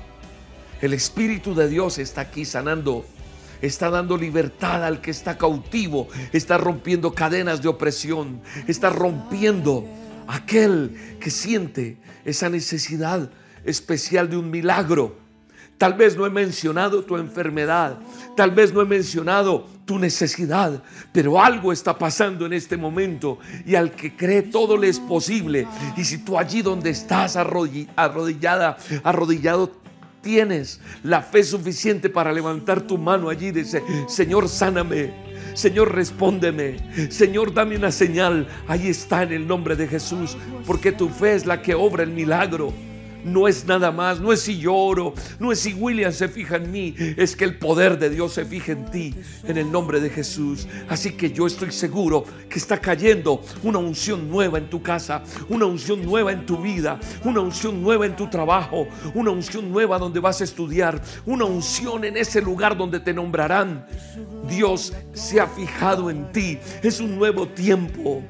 El 0.82 0.92
Espíritu 0.92 1.54
de 1.54 1.66
Dios 1.66 1.96
está 1.96 2.20
aquí 2.20 2.44
sanando. 2.44 3.06
Está 3.62 3.88
dando 3.88 4.18
libertad 4.18 4.84
al 4.84 5.00
que 5.00 5.10
está 5.10 5.38
cautivo. 5.38 6.08
Está 6.34 6.58
rompiendo 6.58 7.14
cadenas 7.14 7.62
de 7.62 7.68
opresión. 7.68 8.42
Está 8.66 8.90
rompiendo 8.90 9.86
aquel 10.26 11.16
que 11.20 11.30
siente 11.30 11.96
esa 12.26 12.50
necesidad 12.50 13.30
especial 13.64 14.28
de 14.28 14.36
un 14.36 14.50
milagro. 14.50 15.16
Tal 15.78 15.94
vez 15.94 16.16
no 16.16 16.26
he 16.26 16.30
mencionado 16.30 17.04
tu 17.04 17.16
enfermedad, 17.16 17.98
tal 18.36 18.50
vez 18.50 18.74
no 18.74 18.82
he 18.82 18.84
mencionado 18.84 19.66
tu 19.84 19.96
necesidad, 19.98 20.82
pero 21.12 21.40
algo 21.40 21.72
está 21.72 21.96
pasando 21.96 22.44
en 22.46 22.52
este 22.52 22.76
momento 22.76 23.38
y 23.64 23.76
al 23.76 23.92
que 23.92 24.16
cree 24.16 24.42
todo 24.42 24.76
le 24.76 24.88
es 24.88 24.98
posible. 24.98 25.66
Y 25.96 26.04
si 26.04 26.18
tú 26.18 26.36
allí 26.36 26.62
donde 26.62 26.90
estás 26.90 27.36
arrodi- 27.36 27.88
arrodillada, 27.94 28.76
arrodillado, 29.04 29.70
tienes 30.20 30.80
la 31.04 31.22
fe 31.22 31.44
suficiente 31.44 32.10
para 32.10 32.32
levantar 32.32 32.80
tu 32.82 32.98
mano 32.98 33.28
allí 33.30 33.46
y 33.46 33.52
decir, 33.52 33.80
Señor, 34.08 34.48
sáname. 34.48 35.28
Señor, 35.54 35.94
respóndeme. 35.94 37.10
Señor, 37.10 37.54
dame 37.54 37.76
una 37.76 37.92
señal. 37.92 38.48
Ahí 38.66 38.88
está 38.88 39.22
en 39.22 39.32
el 39.32 39.46
nombre 39.46 39.76
de 39.76 39.86
Jesús, 39.86 40.36
porque 40.66 40.90
tu 40.90 41.08
fe 41.08 41.34
es 41.34 41.46
la 41.46 41.62
que 41.62 41.74
obra 41.74 42.02
el 42.02 42.10
milagro. 42.10 42.72
No 43.24 43.48
es 43.48 43.66
nada 43.66 43.90
más, 43.90 44.20
no 44.20 44.32
es 44.32 44.40
si 44.40 44.58
yo 44.58 44.74
oro, 44.74 45.14
no 45.38 45.52
es 45.52 45.60
si 45.60 45.74
William 45.74 46.12
se 46.12 46.28
fija 46.28 46.56
en 46.56 46.70
mí, 46.70 46.94
es 47.16 47.36
que 47.36 47.44
el 47.44 47.58
poder 47.58 47.98
de 47.98 48.10
Dios 48.10 48.34
se 48.34 48.44
fija 48.44 48.72
en 48.72 48.90
ti, 48.90 49.14
en 49.44 49.58
el 49.58 49.70
nombre 49.70 50.00
de 50.00 50.10
Jesús. 50.10 50.66
Así 50.88 51.12
que 51.12 51.30
yo 51.30 51.46
estoy 51.46 51.72
seguro 51.72 52.24
que 52.48 52.58
está 52.58 52.80
cayendo 52.80 53.42
una 53.62 53.78
unción 53.78 54.30
nueva 54.30 54.58
en 54.58 54.70
tu 54.70 54.82
casa, 54.82 55.22
una 55.48 55.66
unción 55.66 56.04
nueva 56.04 56.32
en 56.32 56.46
tu 56.46 56.58
vida, 56.58 56.98
una 57.24 57.40
unción 57.40 57.82
nueva 57.82 58.06
en 58.06 58.16
tu 58.16 58.28
trabajo, 58.28 58.86
una 59.14 59.30
unción 59.30 59.70
nueva 59.70 59.98
donde 59.98 60.20
vas 60.20 60.40
a 60.40 60.44
estudiar, 60.44 61.00
una 61.26 61.44
unción 61.44 62.04
en 62.04 62.16
ese 62.16 62.40
lugar 62.40 62.76
donde 62.76 63.00
te 63.00 63.12
nombrarán. 63.12 63.86
Dios 64.48 64.92
se 65.12 65.40
ha 65.40 65.46
fijado 65.46 66.10
en 66.10 66.30
ti, 66.32 66.58
es 66.82 67.00
un 67.00 67.16
nuevo 67.16 67.48
tiempo. 67.48 68.22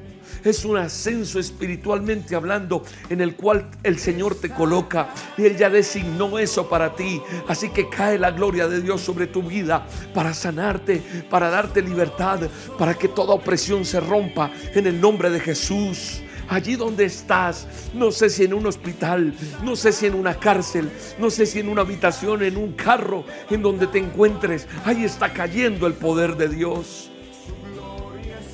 Es 0.43 0.65
un 0.65 0.77
ascenso 0.77 1.39
espiritualmente 1.39 2.35
hablando 2.35 2.83
en 3.09 3.21
el 3.21 3.35
cual 3.35 3.69
el 3.83 3.99
Señor 3.99 4.35
te 4.35 4.49
coloca 4.49 5.13
y 5.37 5.45
Él 5.45 5.57
ya 5.57 5.69
designó 5.69 6.39
eso 6.39 6.69
para 6.69 6.95
ti. 6.95 7.21
Así 7.47 7.69
que 7.69 7.89
cae 7.89 8.17
la 8.17 8.31
gloria 8.31 8.67
de 8.67 8.81
Dios 8.81 9.01
sobre 9.01 9.27
tu 9.27 9.43
vida 9.43 9.87
para 10.13 10.33
sanarte, 10.33 11.01
para 11.29 11.49
darte 11.49 11.81
libertad, 11.81 12.41
para 12.77 12.93
que 12.93 13.07
toda 13.07 13.33
opresión 13.33 13.85
se 13.85 13.99
rompa 13.99 14.51
en 14.73 14.87
el 14.87 14.99
nombre 14.99 15.29
de 15.29 15.39
Jesús. 15.39 16.21
Allí 16.49 16.75
donde 16.75 17.05
estás, 17.05 17.67
no 17.93 18.11
sé 18.11 18.27
si 18.29 18.43
en 18.43 18.55
un 18.55 18.65
hospital, 18.65 19.35
no 19.63 19.75
sé 19.75 19.91
si 19.91 20.07
en 20.07 20.15
una 20.15 20.33
cárcel, 20.33 20.89
no 21.19 21.29
sé 21.29 21.45
si 21.45 21.59
en 21.59 21.69
una 21.69 21.81
habitación, 21.81 22.41
en 22.41 22.57
un 22.57 22.71
carro, 22.73 23.23
en 23.51 23.61
donde 23.61 23.85
te 23.85 23.99
encuentres, 23.99 24.67
ahí 24.83 25.03
está 25.03 25.31
cayendo 25.31 25.85
el 25.85 25.93
poder 25.93 26.37
de 26.37 26.49
Dios. 26.49 27.11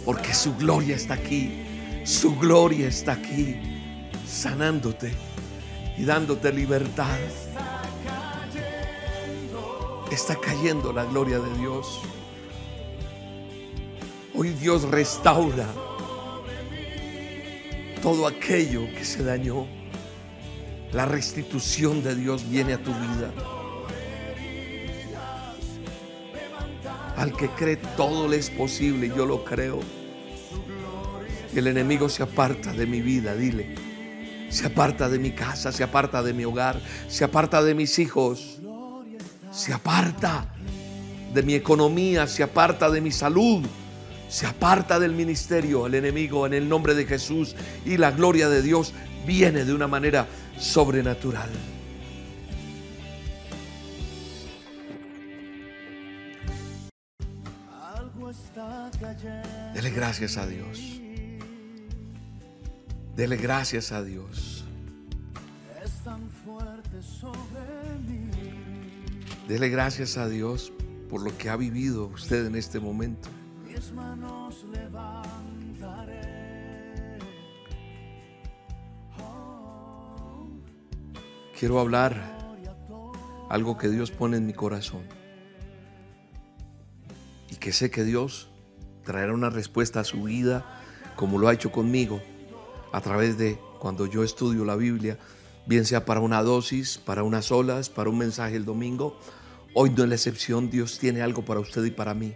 Porque 0.04 0.34
su 0.34 0.54
gloria 0.58 0.98
está 0.98 1.14
aquí. 1.14 1.65
Su 2.06 2.36
gloria 2.36 2.88
está 2.88 3.14
aquí, 3.14 3.56
sanándote 4.28 5.12
y 5.98 6.04
dándote 6.04 6.54
libertad. 6.54 7.18
Está 10.12 10.36
cayendo 10.36 10.94
la 10.94 11.06
gloria 11.06 11.40
de 11.40 11.58
Dios. 11.58 12.00
Hoy 14.36 14.50
Dios 14.50 14.84
restaura 14.84 15.66
todo 18.04 18.28
aquello 18.28 18.86
que 18.96 19.04
se 19.04 19.24
dañó. 19.24 19.66
La 20.92 21.08
restitución 21.08 22.04
de 22.04 22.14
Dios 22.14 22.48
viene 22.48 22.74
a 22.74 22.84
tu 22.84 22.94
vida. 22.94 23.32
Al 27.18 27.36
que 27.36 27.50
cree 27.50 27.78
todo 27.98 28.28
le 28.28 28.38
es 28.38 28.52
posible, 28.52 29.08
yo 29.10 29.26
lo 29.26 29.44
creo. 29.44 30.05
Y 31.56 31.60
el 31.60 31.68
enemigo 31.68 32.10
se 32.10 32.22
aparta 32.22 32.74
de 32.74 32.86
mi 32.86 33.00
vida, 33.00 33.34
dile. 33.34 33.76
Se 34.50 34.66
aparta 34.66 35.08
de 35.08 35.18
mi 35.18 35.32
casa, 35.32 35.72
se 35.72 35.86
aparta 35.86 36.22
de 36.22 36.34
mi 36.34 36.44
hogar, 36.44 36.82
se 37.08 37.24
aparta 37.24 37.64
de 37.64 37.74
mis 37.74 37.98
hijos, 37.98 38.60
se 39.52 39.72
aparta 39.72 40.54
de 41.34 41.44
mi 41.44 41.54
economía, 41.54 42.28
se 42.28 42.44
aparta 42.44 42.90
de 42.90 43.00
mi 43.00 43.10
salud, 43.10 43.66
se 44.28 44.46
aparta 44.46 45.00
del 45.00 45.14
ministerio. 45.14 45.88
El 45.88 45.96
enemigo 45.96 46.46
en 46.46 46.54
el 46.54 46.68
nombre 46.68 46.94
de 46.94 47.06
Jesús 47.06 47.56
y 47.86 47.96
la 47.96 48.12
gloria 48.12 48.50
de 48.50 48.62
Dios 48.62 48.92
viene 49.26 49.64
de 49.64 49.74
una 49.74 49.88
manera 49.88 50.28
sobrenatural. 50.60 51.50
Dele 59.74 59.90
gracias 59.92 60.36
a 60.36 60.46
Dios. 60.46 61.05
Dele 63.16 63.38
gracias 63.38 63.94
a 63.94 64.04
Dios. 64.04 64.66
Dele 69.48 69.70
gracias 69.70 70.18
a 70.18 70.28
Dios 70.28 70.74
por 71.10 71.24
lo 71.24 71.38
que 71.38 71.50
ha 71.50 71.56
vivido 71.56 72.08
usted 72.08 72.46
en 72.46 72.56
este 72.56 72.82
momento. 72.82 73.30
Quiero 81.58 81.80
hablar 81.80 82.36
algo 83.50 83.78
que 83.78 83.88
Dios 83.88 84.12
pone 84.12 84.36
en 84.36 84.46
mi 84.46 84.54
corazón 84.54 85.04
y 87.50 87.56
que 87.56 87.72
sé 87.72 87.90
que 87.90 88.04
Dios 88.04 88.50
traerá 89.06 89.34
una 89.34 89.50
respuesta 89.50 90.02
a 90.02 90.04
su 90.04 90.24
vida 90.24 90.66
como 91.16 91.40
lo 91.40 91.48
ha 91.48 91.54
hecho 91.54 91.72
conmigo 91.72 92.22
a 92.96 93.02
través 93.02 93.38
de 93.38 93.60
cuando 93.78 94.06
yo 94.06 94.24
estudio 94.24 94.64
la 94.64 94.78
Biblia 94.78 95.20
bien 95.66 95.84
sea 95.84 96.06
para 96.06 96.22
una 96.22 96.42
dosis, 96.42 96.98
para 96.98 97.24
unas 97.24 97.52
olas, 97.52 97.90
para 97.90 98.10
un 98.10 98.18
mensaje 98.18 98.56
el 98.56 98.64
domingo. 98.64 99.20
Hoy 99.74 99.90
no 99.90 100.04
es 100.04 100.10
la 100.10 100.16
excepción, 100.16 100.70
Dios 100.70 100.98
tiene 100.98 101.22
algo 101.22 101.44
para 101.44 101.60
usted 101.60 101.84
y 101.84 101.92
para 101.92 102.14
mí. 102.14 102.34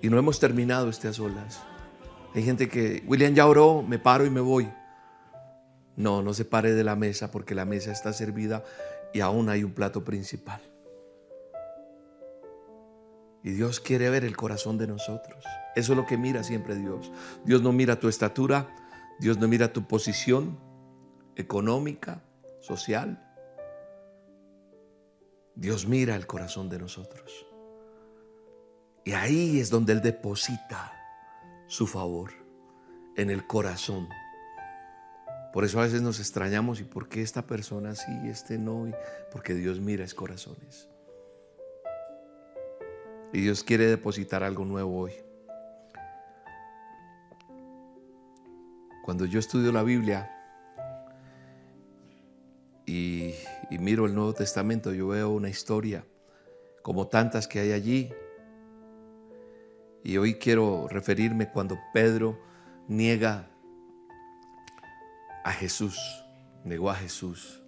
Y 0.00 0.08
no 0.08 0.18
hemos 0.18 0.40
terminado 0.40 0.88
estas 0.88 1.20
olas. 1.20 1.60
Hay 2.34 2.42
gente 2.42 2.70
que, 2.70 3.04
William 3.06 3.34
ya 3.34 3.46
oró, 3.46 3.82
me 3.82 3.98
paro 3.98 4.24
y 4.24 4.30
me 4.30 4.40
voy. 4.40 4.66
No, 5.96 6.22
no 6.22 6.32
se 6.32 6.46
pare 6.46 6.72
de 6.72 6.84
la 6.84 6.96
mesa 6.96 7.30
porque 7.30 7.54
la 7.54 7.66
mesa 7.66 7.92
está 7.92 8.14
servida 8.14 8.64
y 9.12 9.20
aún 9.20 9.50
hay 9.50 9.62
un 9.62 9.72
plato 9.72 10.04
principal. 10.04 10.62
Y 13.44 13.50
Dios 13.50 13.78
quiere 13.78 14.08
ver 14.08 14.24
el 14.24 14.38
corazón 14.38 14.78
de 14.78 14.86
nosotros. 14.86 15.44
Eso 15.76 15.92
es 15.92 15.96
lo 15.98 16.06
que 16.06 16.16
mira 16.16 16.42
siempre 16.42 16.74
Dios. 16.76 17.12
Dios 17.44 17.60
no 17.60 17.72
mira 17.72 18.00
tu 18.00 18.08
estatura, 18.08 18.74
Dios 19.20 19.38
no 19.38 19.46
mira 19.46 19.70
tu 19.70 19.86
posición 19.86 20.58
económica, 21.36 22.24
social. 22.60 23.22
Dios 25.54 25.86
mira 25.86 26.16
el 26.16 26.26
corazón 26.26 26.70
de 26.70 26.78
nosotros. 26.78 27.46
Y 29.04 29.12
ahí 29.12 29.60
es 29.60 29.68
donde 29.68 29.92
Él 29.92 30.00
deposita 30.00 30.92
su 31.66 31.86
favor, 31.86 32.30
en 33.14 33.30
el 33.30 33.46
corazón. 33.46 34.08
Por 35.52 35.64
eso 35.64 35.80
a 35.80 35.84
veces 35.84 36.00
nos 36.00 36.18
extrañamos 36.18 36.80
y 36.80 36.84
por 36.84 37.10
qué 37.10 37.20
esta 37.20 37.46
persona 37.46 37.94
sí, 37.94 38.12
este 38.24 38.56
no, 38.56 38.90
porque 39.30 39.52
Dios 39.52 39.80
mira 39.80 40.02
es 40.02 40.14
corazones. 40.14 40.88
Y 43.34 43.40
Dios 43.40 43.64
quiere 43.64 43.88
depositar 43.88 44.44
algo 44.44 44.64
nuevo 44.64 44.96
hoy. 44.96 45.12
Cuando 49.04 49.26
yo 49.26 49.40
estudio 49.40 49.72
la 49.72 49.82
Biblia 49.82 50.30
y, 52.86 53.34
miro 53.72 54.06
el 54.06 54.14
Nuevo 54.14 54.34
Testamento, 54.34 54.94
yo 54.94 55.08
veo 55.08 55.30
una 55.30 55.48
historia 55.48 56.06
como 56.82 57.08
tantas 57.08 57.48
que 57.48 57.58
hay 57.58 57.72
allí. 57.72 58.12
Y 60.04 60.16
hoy 60.16 60.34
quiero 60.34 60.86
referirme 60.86 61.50
cuando 61.50 61.76
Pedro 61.92 62.38
niega 62.86 63.50
a 65.42 65.50
Jesús, 65.50 65.98
negó 66.62 66.88
a 66.88 66.94
Jesús. 66.94 67.64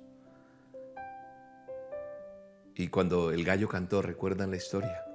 Y 2.76 2.86
cuando 2.86 3.32
el 3.32 3.44
gallo 3.44 3.66
cantó, 3.68 4.00
recuerdan 4.00 4.52
la 4.52 4.58
historia. 4.58 5.05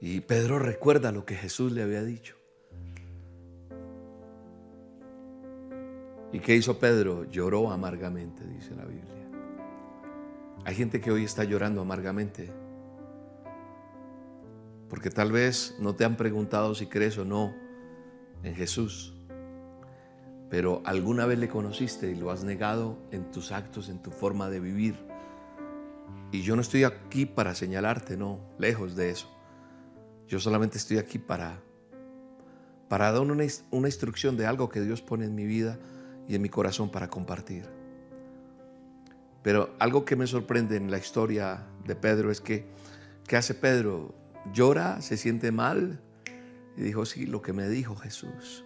Y 0.00 0.20
Pedro 0.20 0.58
recuerda 0.58 1.12
lo 1.12 1.26
que 1.26 1.34
Jesús 1.34 1.72
le 1.72 1.82
había 1.82 2.02
dicho. 2.02 2.36
¿Y 6.32 6.38
qué 6.40 6.56
hizo 6.56 6.78
Pedro? 6.78 7.24
Lloró 7.24 7.70
amargamente, 7.70 8.46
dice 8.46 8.74
la 8.74 8.84
Biblia. 8.84 9.26
Hay 10.64 10.74
gente 10.74 11.00
que 11.00 11.10
hoy 11.10 11.24
está 11.24 11.44
llorando 11.44 11.82
amargamente. 11.82 12.50
Porque 14.88 15.10
tal 15.10 15.32
vez 15.32 15.76
no 15.78 15.94
te 15.94 16.04
han 16.04 16.16
preguntado 16.16 16.74
si 16.74 16.86
crees 16.86 17.18
o 17.18 17.24
no 17.24 17.54
en 18.42 18.54
Jesús. 18.54 19.14
Pero 20.48 20.82
alguna 20.84 21.26
vez 21.26 21.38
le 21.38 21.48
conociste 21.48 22.10
y 22.10 22.14
lo 22.14 22.30
has 22.30 22.42
negado 22.42 22.98
en 23.10 23.30
tus 23.30 23.52
actos, 23.52 23.88
en 23.88 24.02
tu 24.02 24.10
forma 24.10 24.48
de 24.48 24.60
vivir. 24.60 24.96
Y 26.32 26.42
yo 26.42 26.56
no 26.56 26.62
estoy 26.62 26.84
aquí 26.84 27.26
para 27.26 27.54
señalarte, 27.54 28.16
no, 28.16 28.40
lejos 28.58 28.96
de 28.96 29.10
eso. 29.10 29.39
Yo 30.30 30.38
solamente 30.38 30.78
estoy 30.78 30.98
aquí 30.98 31.18
para, 31.18 31.60
para 32.88 33.10
dar 33.10 33.20
una, 33.20 33.44
una 33.72 33.88
instrucción 33.88 34.36
de 34.36 34.46
algo 34.46 34.68
que 34.68 34.80
Dios 34.80 35.02
pone 35.02 35.24
en 35.24 35.34
mi 35.34 35.44
vida 35.44 35.76
y 36.28 36.36
en 36.36 36.42
mi 36.42 36.48
corazón 36.48 36.88
para 36.92 37.10
compartir. 37.10 37.64
Pero 39.42 39.74
algo 39.80 40.04
que 40.04 40.14
me 40.14 40.28
sorprende 40.28 40.76
en 40.76 40.88
la 40.88 40.98
historia 40.98 41.66
de 41.84 41.96
Pedro 41.96 42.30
es 42.30 42.40
que, 42.40 42.68
¿qué 43.26 43.36
hace 43.36 43.54
Pedro? 43.54 44.14
Llora, 44.52 45.02
se 45.02 45.16
siente 45.16 45.50
mal 45.50 46.00
y 46.76 46.82
dijo, 46.82 47.06
sí, 47.06 47.26
lo 47.26 47.42
que 47.42 47.52
me 47.52 47.68
dijo 47.68 47.96
Jesús. 47.96 48.64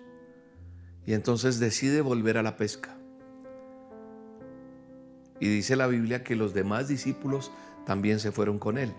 Y 1.07 1.15
entonces 1.15 1.61
decide 1.61 2.03
volver 2.03 2.37
a 2.37 2.43
la 2.43 2.59
pesca. 2.59 2.95
Y 5.41 5.49
dice 5.49 5.77
la 5.77 5.87
Biblia 5.87 6.23
que 6.23 6.37
los 6.37 6.53
demás 6.53 6.89
discípulos 6.89 7.53
también 7.87 8.21
se 8.21 8.33
fueron 8.33 8.59
con 8.59 8.77
él. 8.77 8.93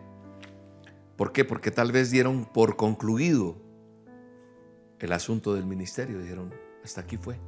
¿Por 1.16 1.32
qué? 1.32 1.46
Porque 1.46 1.72
tal 1.72 1.92
vez 1.92 2.12
dieron 2.12 2.46
por 2.46 2.76
concluido 2.76 3.58
el 5.00 5.12
asunto 5.14 5.54
del 5.54 5.66
ministerio. 5.66 6.20
Dijeron, 6.20 6.54
hasta 6.84 7.02
aquí 7.02 7.18
fue. 7.18 7.40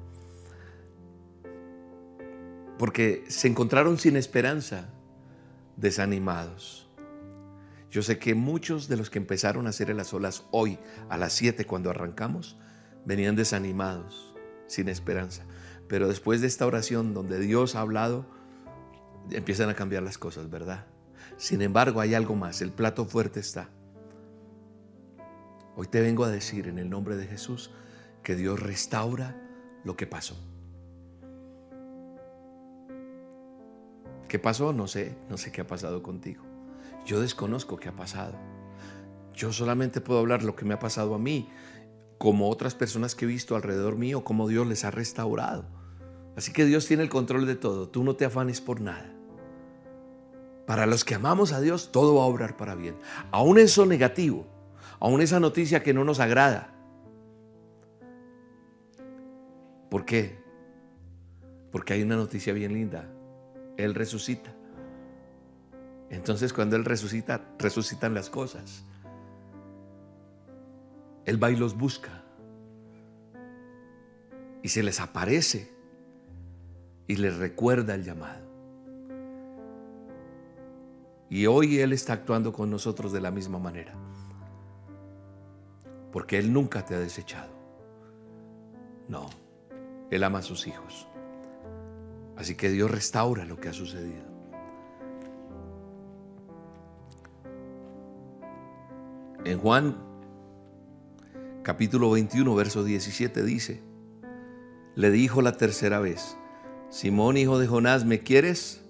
Porque 2.77 3.25
se 3.27 3.47
encontraron 3.47 3.97
sin 3.97 4.15
esperanza, 4.15 4.89
desanimados. 5.75 6.89
Yo 7.89 8.03
sé 8.03 8.19
que 8.19 8.35
muchos 8.35 8.87
de 8.87 8.97
los 8.97 9.09
que 9.09 9.17
empezaron 9.17 9.65
a 9.65 9.69
hacer 9.69 9.93
las 9.95 10.13
olas 10.13 10.43
hoy, 10.51 10.77
a 11.09 11.17
las 11.17 11.33
7 11.33 11.65
cuando 11.65 11.89
arrancamos, 11.89 12.57
venían 13.05 13.35
desanimados, 13.35 14.35
sin 14.67 14.89
esperanza. 14.89 15.45
Pero 15.87 16.07
después 16.07 16.41
de 16.41 16.47
esta 16.47 16.65
oración 16.65 17.13
donde 17.13 17.39
Dios 17.39 17.75
ha 17.75 17.81
hablado, 17.81 18.25
empiezan 19.31 19.69
a 19.69 19.73
cambiar 19.73 20.03
las 20.03 20.17
cosas, 20.17 20.49
¿verdad? 20.49 20.85
Sin 21.37 21.61
embargo, 21.61 22.01
hay 22.01 22.15
algo 22.15 22.35
más, 22.35 22.61
el 22.61 22.71
plato 22.71 23.05
fuerte 23.05 23.39
está. 23.39 23.69
Hoy 25.75 25.85
te 25.85 26.01
vengo 26.01 26.23
a 26.23 26.29
decir 26.29 26.67
en 26.67 26.79
el 26.79 26.89
nombre 26.89 27.15
de 27.15 27.27
Jesús 27.27 27.69
que 28.23 28.35
Dios 28.35 28.59
restaura 28.59 29.39
lo 29.83 29.95
que 29.95 30.07
pasó. 30.07 30.35
¿Qué 34.27 34.39
pasó? 34.39 34.73
No 34.73 34.87
sé, 34.87 35.15
no 35.29 35.37
sé 35.37 35.51
qué 35.51 35.61
ha 35.61 35.67
pasado 35.67 36.01
contigo. 36.01 36.43
Yo 37.05 37.21
desconozco 37.21 37.77
qué 37.77 37.89
ha 37.89 37.95
pasado. 37.95 38.33
Yo 39.33 39.53
solamente 39.53 40.01
puedo 40.01 40.19
hablar 40.19 40.43
lo 40.43 40.55
que 40.55 40.65
me 40.65 40.73
ha 40.73 40.79
pasado 40.79 41.13
a 41.13 41.19
mí, 41.19 41.47
como 42.17 42.49
otras 42.49 42.73
personas 42.73 43.13
que 43.13 43.25
he 43.25 43.27
visto 43.27 43.55
alrededor 43.55 43.95
mío, 43.95 44.23
cómo 44.23 44.47
Dios 44.47 44.65
les 44.65 44.83
ha 44.83 44.91
restaurado. 44.91 45.65
Así 46.35 46.51
que 46.51 46.65
Dios 46.65 46.87
tiene 46.87 47.03
el 47.03 47.09
control 47.09 47.45
de 47.45 47.55
todo. 47.55 47.87
Tú 47.87 48.03
no 48.03 48.15
te 48.15 48.25
afanes 48.25 48.59
por 48.59 48.81
nada. 48.81 49.16
Para 50.67 50.85
los 50.85 51.05
que 51.05 51.15
amamos 51.15 51.53
a 51.53 51.61
Dios, 51.61 51.93
todo 51.93 52.15
va 52.15 52.23
a 52.23 52.27
obrar 52.27 52.57
para 52.57 52.75
bien. 52.75 52.97
Aún 53.31 53.57
eso 53.57 53.85
negativo, 53.85 54.45
aún 54.99 55.21
esa 55.21 55.39
noticia 55.39 55.81
que 55.81 55.93
no 55.93 56.03
nos 56.03 56.19
agrada. 56.19 56.73
¿Por 59.89 60.03
qué? 60.03 60.37
Porque 61.71 61.93
hay 61.93 62.03
una 62.03 62.17
noticia 62.17 62.51
bien 62.51 62.73
linda. 62.73 63.09
Él 63.77 63.95
resucita. 63.95 64.53
Entonces 66.09 66.51
cuando 66.51 66.75
Él 66.75 66.83
resucita, 66.83 67.45
resucitan 67.57 68.13
las 68.13 68.29
cosas. 68.29 68.83
Él 71.23 71.41
va 71.41 71.49
y 71.49 71.55
los 71.55 71.77
busca. 71.77 72.25
Y 74.63 74.67
se 74.67 74.83
les 74.83 74.99
aparece. 74.99 75.71
Y 77.07 77.15
les 77.15 77.37
recuerda 77.37 77.95
el 77.95 78.03
llamado. 78.03 78.46
Y 81.29 81.45
hoy 81.45 81.79
Él 81.79 81.93
está 81.93 82.13
actuando 82.13 82.53
con 82.53 82.69
nosotros 82.69 83.11
de 83.11 83.21
la 83.21 83.31
misma 83.31 83.59
manera. 83.59 83.93
Porque 86.11 86.37
Él 86.37 86.53
nunca 86.53 86.85
te 86.85 86.95
ha 86.95 86.99
desechado. 86.99 87.51
No, 89.09 89.29
Él 90.09 90.23
ama 90.23 90.39
a 90.39 90.43
sus 90.43 90.67
hijos. 90.67 91.07
Así 92.37 92.55
que 92.55 92.69
Dios 92.69 92.89
restaura 92.89 93.45
lo 93.45 93.59
que 93.59 93.69
ha 93.69 93.73
sucedido. 93.73 94.25
En 99.43 99.59
Juan 99.59 99.95
capítulo 101.63 102.11
21, 102.11 102.55
verso 102.55 102.83
17 102.83 103.43
dice, 103.43 103.81
le 104.95 105.11
dijo 105.11 105.41
la 105.41 105.53
tercera 105.53 105.99
vez, 105.99 106.37
Simón 106.89 107.37
hijo 107.37 107.59
de 107.59 107.67
Jonás, 107.67 108.05
¿me 108.05 108.19
quieres? 108.19 108.81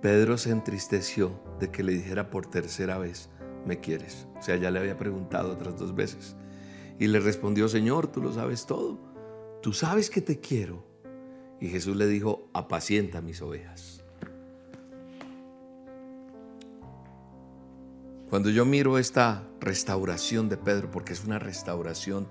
Pedro 0.00 0.38
se 0.38 0.50
entristeció 0.50 1.43
de 1.58 1.70
que 1.70 1.82
le 1.82 1.92
dijera 1.92 2.30
por 2.30 2.46
tercera 2.46 2.98
vez, 2.98 3.30
¿me 3.64 3.80
quieres? 3.80 4.26
O 4.38 4.42
sea, 4.42 4.56
ya 4.56 4.70
le 4.70 4.78
había 4.78 4.98
preguntado 4.98 5.52
otras 5.52 5.78
dos 5.78 5.94
veces. 5.94 6.36
Y 6.98 7.06
le 7.06 7.20
respondió, 7.20 7.68
Señor, 7.68 8.08
tú 8.08 8.22
lo 8.22 8.32
sabes 8.32 8.66
todo. 8.66 8.98
Tú 9.62 9.72
sabes 9.72 10.10
que 10.10 10.20
te 10.20 10.40
quiero. 10.40 10.86
Y 11.60 11.68
Jesús 11.68 11.96
le 11.96 12.06
dijo, 12.06 12.48
apacienta 12.52 13.20
mis 13.20 13.40
ovejas. 13.42 14.04
Cuando 18.30 18.50
yo 18.50 18.64
miro 18.64 18.98
esta 18.98 19.44
restauración 19.60 20.48
de 20.48 20.56
Pedro, 20.56 20.90
porque 20.90 21.12
es 21.12 21.24
una 21.24 21.38
restauración, 21.38 22.28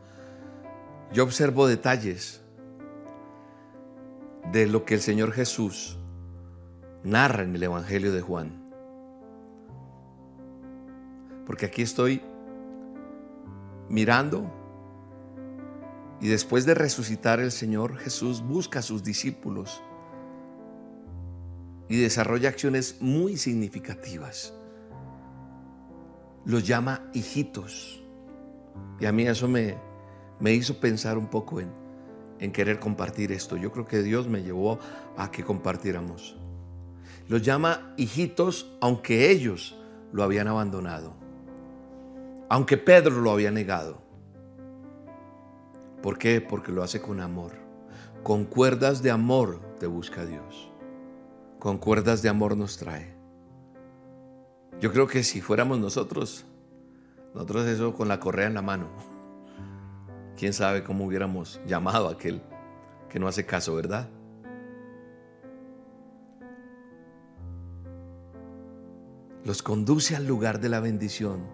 yo 1.13 1.23
observo 1.23 1.67
detalles 1.67 2.41
de 4.51 4.67
lo 4.67 4.85
que 4.85 4.95
el 4.95 5.01
Señor 5.01 5.31
Jesús 5.31 5.97
narra 7.03 7.43
en 7.43 7.55
el 7.55 7.63
Evangelio 7.63 8.11
de 8.11 8.21
Juan. 8.21 8.62
Porque 11.45 11.65
aquí 11.65 11.81
estoy 11.81 12.21
mirando 13.89 14.49
Y 16.21 16.27
después 16.29 16.65
de 16.65 16.73
resucitar 16.73 17.39
el 17.39 17.51
Señor 17.51 17.97
Jesús 17.97 18.41
busca 18.41 18.79
a 18.79 18.81
sus 18.81 19.03
discípulos 19.03 19.83
y 21.89 21.97
desarrolla 21.97 22.49
acciones 22.49 22.97
muy 23.01 23.37
significativas. 23.37 24.53
Los 26.45 26.65
llama 26.65 27.09
hijitos. 27.13 28.03
Y 28.99 29.05
a 29.05 29.11
mí 29.11 29.27
eso 29.27 29.47
me, 29.47 29.77
me 30.39 30.53
hizo 30.53 30.79
pensar 30.79 31.17
un 31.17 31.27
poco 31.27 31.59
en, 31.59 31.71
en 32.39 32.51
querer 32.51 32.79
compartir 32.79 33.31
esto. 33.31 33.57
Yo 33.57 33.71
creo 33.71 33.85
que 33.85 34.01
Dios 34.01 34.27
me 34.27 34.43
llevó 34.43 34.79
a 35.17 35.29
que 35.29 35.43
compartiéramos. 35.43 36.37
Los 37.27 37.41
llama 37.41 37.93
hijitos 37.97 38.75
aunque 38.81 39.29
ellos 39.29 39.77
lo 40.11 40.23
habían 40.23 40.47
abandonado. 40.47 41.22
Aunque 42.49 42.77
Pedro 42.77 43.21
lo 43.21 43.31
había 43.31 43.51
negado. 43.51 44.01
¿Por 46.01 46.17
qué? 46.17 46.41
Porque 46.41 46.71
lo 46.71 46.83
hace 46.83 47.01
con 47.01 47.21
amor. 47.21 47.53
Con 48.23 48.45
cuerdas 48.45 49.01
de 49.01 49.11
amor 49.11 49.59
te 49.79 49.87
busca 49.87 50.25
Dios. 50.25 50.71
Con 51.59 51.77
cuerdas 51.77 52.21
de 52.21 52.29
amor 52.29 52.57
nos 52.57 52.77
trae. 52.77 53.15
Yo 54.79 54.91
creo 54.91 55.07
que 55.07 55.23
si 55.23 55.41
fuéramos 55.41 55.79
nosotros, 55.79 56.45
nosotros 57.33 57.65
eso 57.67 57.93
con 57.93 58.07
la 58.07 58.19
correa 58.19 58.47
en 58.47 58.53
la 58.53 58.61
mano, 58.61 58.89
quién 60.37 60.53
sabe 60.53 60.83
cómo 60.83 61.05
hubiéramos 61.05 61.61
llamado 61.65 62.09
a 62.09 62.13
aquel 62.13 62.41
que 63.09 63.19
no 63.19 63.27
hace 63.27 63.45
caso, 63.45 63.75
¿verdad? 63.75 64.09
Los 69.45 69.61
conduce 69.61 70.15
al 70.15 70.25
lugar 70.25 70.59
de 70.59 70.69
la 70.69 70.79
bendición, 70.79 71.45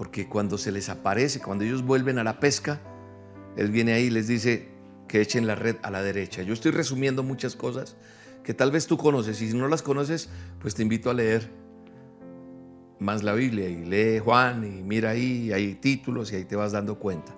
porque 0.00 0.26
cuando 0.26 0.56
se 0.56 0.72
les 0.72 0.88
aparece, 0.88 1.40
cuando 1.40 1.62
ellos 1.62 1.84
vuelven 1.84 2.18
a 2.18 2.24
la 2.24 2.40
pesca, 2.40 2.80
Él 3.54 3.70
viene 3.70 3.92
ahí 3.92 4.04
y 4.04 4.10
les 4.10 4.28
dice 4.28 4.70
que 5.06 5.20
echen 5.20 5.46
la 5.46 5.56
red 5.56 5.76
a 5.82 5.90
la 5.90 6.02
derecha. 6.02 6.40
Yo 6.40 6.54
estoy 6.54 6.72
resumiendo 6.72 7.22
muchas 7.22 7.54
cosas 7.54 7.96
que 8.42 8.54
tal 8.54 8.70
vez 8.70 8.86
tú 8.86 8.96
conoces 8.96 9.42
y 9.42 9.50
si 9.50 9.54
no 9.54 9.68
las 9.68 9.82
conoces, 9.82 10.30
pues 10.58 10.74
te 10.74 10.80
invito 10.80 11.10
a 11.10 11.12
leer 11.12 11.50
más 12.98 13.22
la 13.22 13.34
Biblia 13.34 13.68
y 13.68 13.84
lee 13.84 14.20
Juan 14.20 14.64
y 14.64 14.82
mira 14.82 15.10
ahí, 15.10 15.52
hay 15.52 15.74
títulos 15.74 16.32
y 16.32 16.36
ahí 16.36 16.44
te 16.46 16.56
vas 16.56 16.72
dando 16.72 16.98
cuenta. 16.98 17.34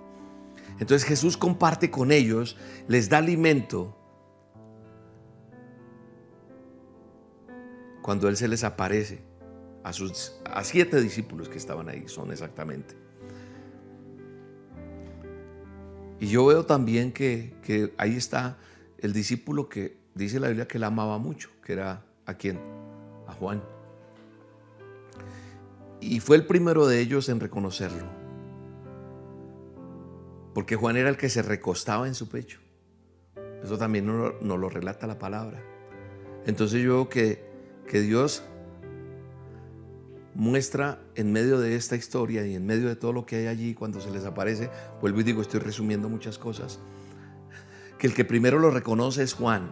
Entonces 0.79 1.03
Jesús 1.03 1.35
comparte 1.35 1.91
con 1.91 2.13
ellos, 2.13 2.55
les 2.87 3.09
da 3.09 3.17
alimento. 3.17 3.93
Cuando 8.01 8.29
Él 8.29 8.37
se 8.37 8.47
les 8.47 8.63
aparece 8.63 9.32
a 9.83 9.93
sus 9.93 10.33
a 10.45 10.63
siete 10.63 11.01
discípulos 11.01 11.49
que 11.49 11.57
estaban 11.57 11.89
ahí, 11.89 12.07
son 12.07 12.31
exactamente. 12.31 12.95
Y 16.19 16.27
yo 16.27 16.45
veo 16.45 16.65
también 16.65 17.11
que, 17.11 17.53
que 17.63 17.93
ahí 17.97 18.15
está 18.15 18.57
el 18.99 19.11
discípulo 19.11 19.67
que 19.67 19.97
dice 20.15 20.39
la 20.39 20.47
Biblia 20.47 20.67
que 20.67 20.77
él 20.77 20.83
amaba 20.85 21.17
mucho, 21.17 21.49
que 21.63 21.73
era 21.73 22.05
a 22.25 22.33
quién? 22.35 22.59
A 23.27 23.33
Juan. 23.33 23.61
Y 25.99 26.19
fue 26.19 26.37
el 26.37 26.45
primero 26.45 26.87
de 26.87 26.99
ellos 26.99 27.27
en 27.29 27.39
reconocerlo. 27.39 28.05
Porque 30.53 30.75
Juan 30.75 30.97
era 30.97 31.09
el 31.09 31.17
que 31.17 31.29
se 31.29 31.41
recostaba 31.41 32.07
en 32.07 32.15
su 32.15 32.29
pecho. 32.29 32.59
Eso 33.63 33.77
también 33.77 34.05
nos 34.05 34.41
no 34.41 34.57
lo 34.57 34.69
relata 34.69 35.07
la 35.07 35.17
palabra. 35.17 35.61
Entonces 36.45 36.81
yo 36.81 36.93
veo 36.93 37.09
que, 37.09 37.43
que 37.87 38.01
Dios 38.01 38.43
muestra 40.35 40.99
en 41.15 41.31
medio 41.31 41.59
de 41.59 41.75
esta 41.75 41.95
historia 41.95 42.45
y 42.45 42.55
en 42.55 42.65
medio 42.65 42.87
de 42.87 42.95
todo 42.95 43.13
lo 43.13 43.25
que 43.25 43.35
hay 43.37 43.47
allí 43.47 43.73
cuando 43.73 44.01
se 44.01 44.11
les 44.11 44.25
aparece, 44.25 44.69
vuelvo 45.01 45.21
y 45.21 45.23
digo, 45.23 45.41
estoy 45.41 45.59
resumiendo 45.59 46.09
muchas 46.09 46.37
cosas, 46.37 46.79
que 47.97 48.07
el 48.07 48.13
que 48.13 48.25
primero 48.25 48.59
lo 48.59 48.71
reconoce 48.71 49.23
es 49.23 49.33
Juan, 49.33 49.69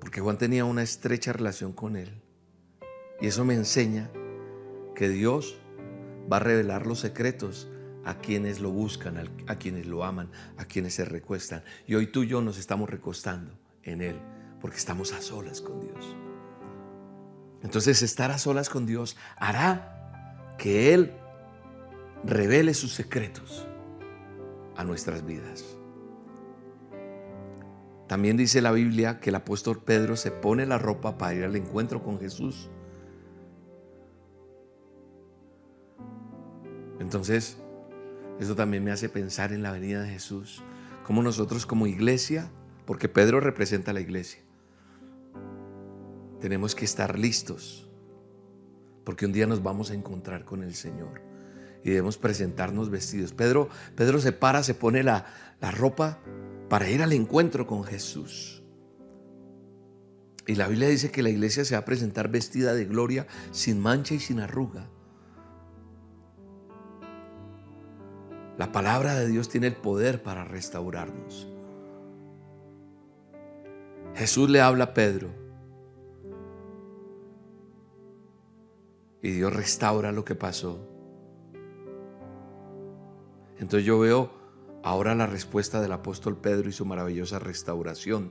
porque 0.00 0.20
Juan 0.20 0.38
tenía 0.38 0.64
una 0.64 0.82
estrecha 0.82 1.32
relación 1.32 1.72
con 1.72 1.96
él. 1.96 2.22
Y 3.20 3.26
eso 3.26 3.44
me 3.44 3.54
enseña 3.54 4.10
que 4.94 5.08
Dios 5.08 5.58
va 6.30 6.36
a 6.36 6.40
revelar 6.40 6.86
los 6.86 7.00
secretos 7.00 7.68
a 8.04 8.18
quienes 8.18 8.60
lo 8.60 8.70
buscan, 8.70 9.28
a 9.46 9.58
quienes 9.58 9.86
lo 9.86 10.04
aman, 10.04 10.30
a 10.58 10.66
quienes 10.66 10.94
se 10.94 11.04
recuestan. 11.04 11.62
Y 11.86 11.96
hoy 11.96 12.06
tú 12.06 12.22
y 12.22 12.28
yo 12.28 12.40
nos 12.40 12.58
estamos 12.58 12.88
recostando 12.88 13.58
en 13.82 14.00
Él, 14.00 14.16
porque 14.60 14.76
estamos 14.76 15.12
a 15.12 15.20
solas 15.20 15.60
con 15.60 15.80
Dios. 15.80 16.25
Entonces 17.62 18.02
estar 18.02 18.30
a 18.30 18.38
solas 18.38 18.68
con 18.68 18.86
Dios 18.86 19.16
hará 19.36 20.54
que 20.58 20.94
Él 20.94 21.12
revele 22.24 22.74
sus 22.74 22.92
secretos 22.92 23.66
a 24.76 24.84
nuestras 24.84 25.24
vidas. 25.24 25.64
También 28.06 28.36
dice 28.36 28.62
la 28.62 28.70
Biblia 28.70 29.18
que 29.18 29.30
el 29.30 29.36
apóstol 29.36 29.82
Pedro 29.82 30.16
se 30.16 30.30
pone 30.30 30.64
la 30.64 30.78
ropa 30.78 31.18
para 31.18 31.34
ir 31.34 31.44
al 31.44 31.56
encuentro 31.56 32.02
con 32.02 32.20
Jesús. 32.20 32.70
Entonces, 37.00 37.58
eso 38.38 38.54
también 38.54 38.84
me 38.84 38.92
hace 38.92 39.08
pensar 39.08 39.52
en 39.52 39.62
la 39.62 39.72
venida 39.72 40.02
de 40.02 40.10
Jesús, 40.10 40.62
como 41.04 41.22
nosotros 41.22 41.66
como 41.66 41.86
iglesia, 41.86 42.50
porque 42.84 43.08
Pedro 43.08 43.40
representa 43.40 43.90
a 43.90 43.94
la 43.94 44.00
iglesia, 44.00 44.40
tenemos 46.40 46.74
que 46.74 46.84
estar 46.84 47.18
listos, 47.18 47.88
porque 49.04 49.26
un 49.26 49.32
día 49.32 49.46
nos 49.46 49.62
vamos 49.62 49.90
a 49.90 49.94
encontrar 49.94 50.44
con 50.44 50.62
el 50.62 50.74
Señor 50.74 51.22
y 51.84 51.90
debemos 51.90 52.18
presentarnos 52.18 52.90
vestidos. 52.90 53.32
Pedro, 53.32 53.68
Pedro 53.94 54.18
se 54.18 54.32
para, 54.32 54.62
se 54.62 54.74
pone 54.74 55.02
la, 55.02 55.26
la 55.60 55.70
ropa 55.70 56.18
para 56.68 56.90
ir 56.90 57.02
al 57.02 57.12
encuentro 57.12 57.66
con 57.66 57.84
Jesús. 57.84 58.64
Y 60.48 60.54
la 60.56 60.68
Biblia 60.68 60.88
dice 60.88 61.10
que 61.10 61.22
la 61.22 61.30
iglesia 61.30 61.64
se 61.64 61.74
va 61.74 61.80
a 61.80 61.84
presentar 61.84 62.28
vestida 62.28 62.74
de 62.74 62.84
gloria, 62.86 63.26
sin 63.52 63.80
mancha 63.80 64.14
y 64.14 64.20
sin 64.20 64.40
arruga. 64.40 64.88
La 68.58 68.72
palabra 68.72 69.14
de 69.14 69.28
Dios 69.28 69.48
tiene 69.48 69.66
el 69.66 69.76
poder 69.76 70.22
para 70.22 70.44
restaurarnos. 70.44 71.46
Jesús 74.14 74.48
le 74.48 74.60
habla 74.60 74.84
a 74.84 74.94
Pedro. 74.94 75.45
Y 79.26 79.32
Dios 79.32 79.52
restaura 79.52 80.12
lo 80.12 80.24
que 80.24 80.36
pasó. 80.36 80.78
Entonces 83.58 83.84
yo 83.84 83.98
veo 83.98 84.30
ahora 84.84 85.16
la 85.16 85.26
respuesta 85.26 85.80
del 85.80 85.90
apóstol 85.90 86.36
Pedro 86.36 86.68
y 86.68 86.72
su 86.72 86.84
maravillosa 86.84 87.40
restauración. 87.40 88.30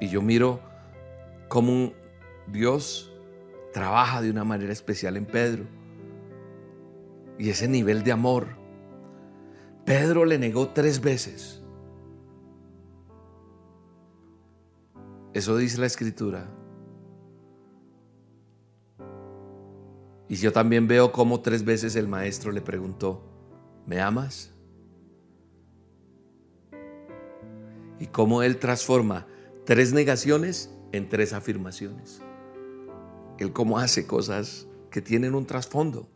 Y 0.00 0.06
yo 0.06 0.22
miro 0.22 0.60
cómo 1.48 1.94
Dios 2.46 3.12
trabaja 3.72 4.22
de 4.22 4.30
una 4.30 4.44
manera 4.44 4.72
especial 4.72 5.16
en 5.16 5.26
Pedro. 5.26 5.64
Y 7.40 7.50
ese 7.50 7.66
nivel 7.66 8.04
de 8.04 8.12
amor. 8.12 8.46
Pedro 9.84 10.24
le 10.26 10.38
negó 10.38 10.68
tres 10.68 11.00
veces. 11.00 11.60
Eso 15.34 15.56
dice 15.56 15.78
la 15.78 15.86
escritura. 15.86 16.48
Y 20.28 20.36
yo 20.36 20.52
también 20.52 20.86
veo 20.86 21.10
cómo 21.10 21.40
tres 21.40 21.64
veces 21.64 21.96
el 21.96 22.06
maestro 22.06 22.52
le 22.52 22.60
preguntó, 22.60 23.22
¿me 23.86 24.00
amas? 24.00 24.52
Y 27.98 28.06
cómo 28.06 28.42
él 28.42 28.58
transforma 28.58 29.26
tres 29.64 29.92
negaciones 29.92 30.70
en 30.92 31.08
tres 31.08 31.32
afirmaciones. 31.32 32.20
Él 33.38 33.52
cómo 33.52 33.78
hace 33.78 34.06
cosas 34.06 34.66
que 34.90 35.00
tienen 35.00 35.34
un 35.34 35.46
trasfondo. 35.46 36.08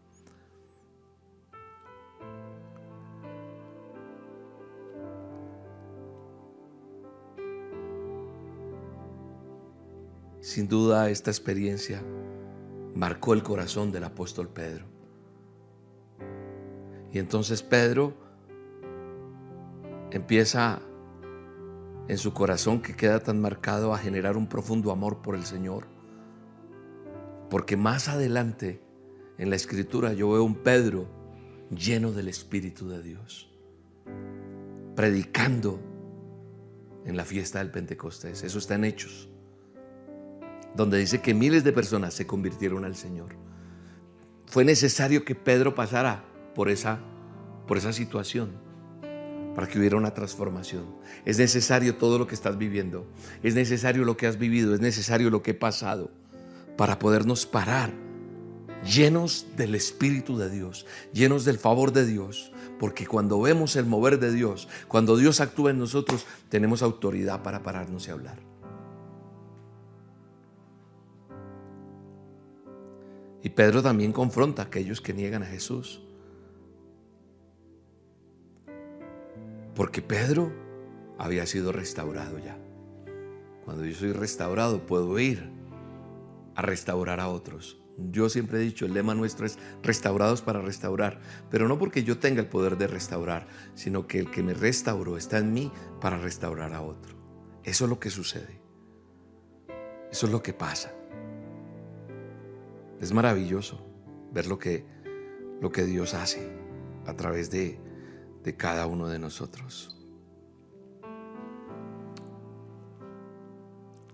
Sin 10.52 10.68
duda 10.68 11.08
esta 11.08 11.30
experiencia 11.30 12.02
marcó 12.94 13.32
el 13.32 13.42
corazón 13.42 13.90
del 13.90 14.04
apóstol 14.04 14.50
Pedro. 14.50 14.84
Y 17.10 17.18
entonces 17.18 17.62
Pedro 17.62 18.12
empieza 20.10 20.82
en 22.06 22.18
su 22.18 22.34
corazón 22.34 22.82
que 22.82 22.94
queda 22.94 23.20
tan 23.20 23.40
marcado 23.40 23.94
a 23.94 23.98
generar 23.98 24.36
un 24.36 24.46
profundo 24.46 24.92
amor 24.92 25.22
por 25.22 25.36
el 25.36 25.46
Señor. 25.46 25.86
Porque 27.48 27.78
más 27.78 28.08
adelante 28.08 28.82
en 29.38 29.48
la 29.48 29.56
escritura 29.56 30.12
yo 30.12 30.32
veo 30.32 30.44
un 30.44 30.56
Pedro 30.56 31.08
lleno 31.70 32.12
del 32.12 32.28
Espíritu 32.28 32.90
de 32.90 33.02
Dios, 33.02 33.50
predicando 34.96 35.80
en 37.06 37.16
la 37.16 37.24
fiesta 37.24 37.60
del 37.60 37.70
Pentecostés. 37.70 38.42
Eso 38.42 38.58
está 38.58 38.74
en 38.74 38.84
Hechos. 38.84 39.31
Donde 40.74 40.98
dice 40.98 41.20
que 41.20 41.34
miles 41.34 41.64
de 41.64 41.72
personas 41.72 42.14
se 42.14 42.26
convirtieron 42.26 42.84
al 42.84 42.96
Señor. 42.96 43.36
Fue 44.46 44.64
necesario 44.64 45.24
que 45.24 45.34
Pedro 45.34 45.74
pasara 45.74 46.24
por 46.54 46.68
esa, 46.68 47.00
por 47.66 47.78
esa 47.78 47.92
situación 47.92 48.50
para 49.54 49.68
que 49.68 49.78
hubiera 49.78 49.96
una 49.96 50.14
transformación. 50.14 50.84
Es 51.24 51.38
necesario 51.38 51.96
todo 51.96 52.18
lo 52.18 52.26
que 52.26 52.34
estás 52.34 52.56
viviendo, 52.58 53.06
es 53.42 53.54
necesario 53.54 54.04
lo 54.04 54.16
que 54.16 54.26
has 54.26 54.38
vivido, 54.38 54.74
es 54.74 54.80
necesario 54.80 55.30
lo 55.30 55.42
que 55.42 55.52
he 55.52 55.54
pasado 55.54 56.10
para 56.76 56.98
podernos 56.98 57.46
parar 57.46 57.92
llenos 58.84 59.46
del 59.56 59.74
Espíritu 59.74 60.36
de 60.38 60.50
Dios, 60.50 60.86
llenos 61.12 61.44
del 61.44 61.58
favor 61.58 61.92
de 61.92 62.06
Dios, 62.06 62.52
porque 62.78 63.06
cuando 63.06 63.40
vemos 63.40 63.76
el 63.76 63.86
mover 63.86 64.18
de 64.18 64.32
Dios, 64.32 64.68
cuando 64.88 65.16
Dios 65.16 65.40
actúa 65.40 65.70
en 65.70 65.78
nosotros, 65.78 66.26
tenemos 66.48 66.82
autoridad 66.82 67.42
para 67.42 67.62
pararnos 67.62 68.08
y 68.08 68.10
hablar. 68.10 68.51
Y 73.42 73.50
Pedro 73.50 73.82
también 73.82 74.12
confronta 74.12 74.62
a 74.62 74.66
aquellos 74.66 75.00
que 75.00 75.12
niegan 75.12 75.42
a 75.42 75.46
Jesús. 75.46 76.02
Porque 79.74 80.02
Pedro 80.02 80.52
había 81.18 81.46
sido 81.46 81.72
restaurado 81.72 82.38
ya. 82.38 82.56
Cuando 83.64 83.84
yo 83.84 83.94
soy 83.94 84.12
restaurado, 84.12 84.86
puedo 84.86 85.18
ir 85.18 85.50
a 86.54 86.62
restaurar 86.62 87.20
a 87.20 87.28
otros. 87.28 87.78
Yo 88.10 88.28
siempre 88.28 88.58
he 88.58 88.62
dicho, 88.62 88.86
el 88.86 88.94
lema 88.94 89.14
nuestro 89.14 89.46
es 89.46 89.58
restaurados 89.82 90.40
para 90.42 90.60
restaurar, 90.60 91.20
pero 91.50 91.68
no 91.68 91.78
porque 91.78 92.04
yo 92.04 92.18
tenga 92.18 92.40
el 92.40 92.48
poder 92.48 92.78
de 92.78 92.86
restaurar, 92.86 93.46
sino 93.74 94.06
que 94.06 94.18
el 94.18 94.30
que 94.30 94.42
me 94.42 94.54
restauró 94.54 95.16
está 95.16 95.38
en 95.38 95.52
mí 95.52 95.70
para 96.00 96.18
restaurar 96.18 96.72
a 96.74 96.82
otro. 96.82 97.16
Eso 97.64 97.84
es 97.84 97.90
lo 97.90 98.00
que 98.00 98.10
sucede. 98.10 98.60
Eso 100.10 100.26
es 100.26 100.32
lo 100.32 100.42
que 100.42 100.52
pasa. 100.52 100.92
Es 103.02 103.12
maravilloso 103.12 103.84
ver 104.30 104.46
lo 104.46 104.60
que, 104.60 104.86
lo 105.60 105.72
que 105.72 105.84
Dios 105.84 106.14
hace 106.14 106.48
a 107.04 107.14
través 107.16 107.50
de, 107.50 107.80
de 108.44 108.56
cada 108.56 108.86
uno 108.86 109.08
de 109.08 109.18
nosotros. 109.18 109.98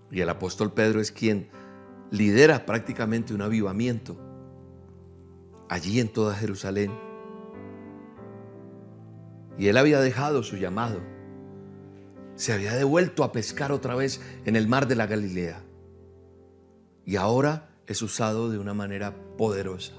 Y 0.09 0.21
el 0.21 0.29
apóstol 0.29 0.73
Pedro 0.73 0.99
es 0.99 1.11
quien 1.11 1.49
lidera 2.09 2.65
prácticamente 2.65 3.35
un 3.35 3.43
avivamiento 3.43 4.17
allí 5.69 5.99
en 5.99 6.11
toda 6.11 6.33
Jerusalén. 6.33 6.91
Y 9.59 9.67
él 9.67 9.77
había 9.77 9.99
dejado 9.99 10.41
su 10.41 10.57
llamado. 10.57 10.99
Se 12.33 12.53
había 12.53 12.73
devuelto 12.73 13.23
a 13.23 13.31
pescar 13.31 13.71
otra 13.71 13.93
vez 13.93 14.19
en 14.45 14.55
el 14.55 14.67
mar 14.67 14.87
de 14.87 14.95
la 14.95 15.05
Galilea. 15.05 15.61
Y 17.05 17.17
ahora 17.17 17.68
es 17.89 18.03
usado 18.03 18.51
de 18.51 18.59
una 18.59 18.75
manera 18.75 19.15
poderosa. 19.35 19.93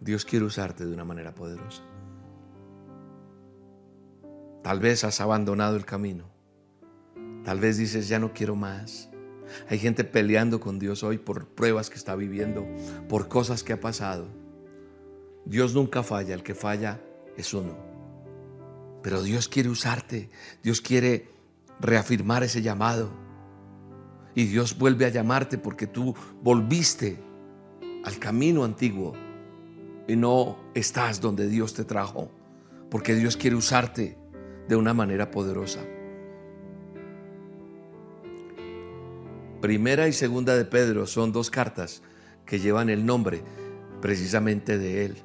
Dios 0.00 0.26
quiere 0.26 0.44
usarte 0.44 0.84
de 0.84 0.92
una 0.92 1.04
manera 1.04 1.34
poderosa. 1.34 1.82
Tal 4.62 4.80
vez 4.80 5.02
has 5.02 5.18
abandonado 5.22 5.76
el 5.76 5.86
camino. 5.86 6.28
Tal 7.42 7.58
vez 7.58 7.78
dices, 7.78 8.06
ya 8.06 8.18
no 8.18 8.34
quiero 8.34 8.54
más. 8.54 9.08
Hay 9.70 9.78
gente 9.78 10.04
peleando 10.04 10.60
con 10.60 10.78
Dios 10.78 11.02
hoy 11.02 11.16
por 11.16 11.48
pruebas 11.48 11.88
que 11.88 11.96
está 11.96 12.14
viviendo, 12.16 12.66
por 13.08 13.28
cosas 13.28 13.62
que 13.62 13.72
ha 13.72 13.80
pasado. 13.80 14.26
Dios 15.46 15.74
nunca 15.74 16.02
falla, 16.02 16.34
el 16.34 16.42
que 16.42 16.54
falla 16.54 17.00
es 17.34 17.54
uno. 17.54 17.78
Pero 19.02 19.22
Dios 19.22 19.48
quiere 19.48 19.70
usarte, 19.70 20.28
Dios 20.62 20.82
quiere 20.82 21.30
reafirmar 21.80 22.42
ese 22.42 22.60
llamado. 22.60 23.25
Y 24.36 24.44
Dios 24.44 24.76
vuelve 24.76 25.06
a 25.06 25.08
llamarte 25.08 25.56
porque 25.56 25.86
tú 25.86 26.14
volviste 26.42 27.18
al 28.04 28.18
camino 28.18 28.64
antiguo 28.64 29.14
y 30.06 30.14
no 30.14 30.58
estás 30.74 31.22
donde 31.22 31.48
Dios 31.48 31.72
te 31.72 31.84
trajo, 31.84 32.30
porque 32.90 33.14
Dios 33.14 33.38
quiere 33.38 33.56
usarte 33.56 34.18
de 34.68 34.76
una 34.76 34.92
manera 34.92 35.30
poderosa. 35.30 35.80
Primera 39.62 40.06
y 40.06 40.12
segunda 40.12 40.54
de 40.54 40.66
Pedro 40.66 41.06
son 41.06 41.32
dos 41.32 41.50
cartas 41.50 42.02
que 42.44 42.58
llevan 42.58 42.90
el 42.90 43.06
nombre 43.06 43.42
precisamente 44.02 44.76
de 44.76 45.06
él. 45.06 45.16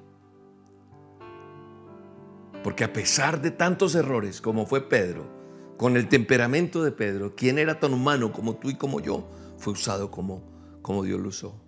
Porque 2.63 2.85
a 2.85 2.93
pesar 2.93 3.41
de 3.41 3.51
tantos 3.51 3.93
errores 3.93 4.39
como 4.39 4.65
fue 4.65 4.87
Pedro, 4.87 5.40
con 5.81 5.97
el 5.97 6.07
temperamento 6.07 6.83
de 6.83 6.91
Pedro, 6.91 7.35
quien 7.35 7.57
era 7.57 7.79
tan 7.79 7.91
humano 7.91 8.31
como 8.31 8.55
tú 8.55 8.69
y 8.69 8.75
como 8.75 8.99
yo, 8.99 9.27
fue 9.57 9.73
usado 9.73 10.11
como, 10.11 10.43
como 10.83 11.01
Dios 11.01 11.19
lo 11.19 11.29
usó. 11.29 11.59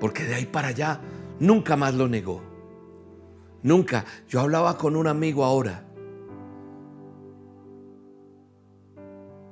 Porque 0.00 0.24
de 0.24 0.36
ahí 0.36 0.46
para 0.46 0.68
allá 0.68 1.02
nunca 1.38 1.76
más 1.76 1.92
lo 1.92 2.08
negó. 2.08 2.42
Nunca. 3.62 4.06
Yo 4.26 4.40
hablaba 4.40 4.78
con 4.78 4.96
un 4.96 5.06
amigo 5.06 5.44
ahora. 5.44 5.84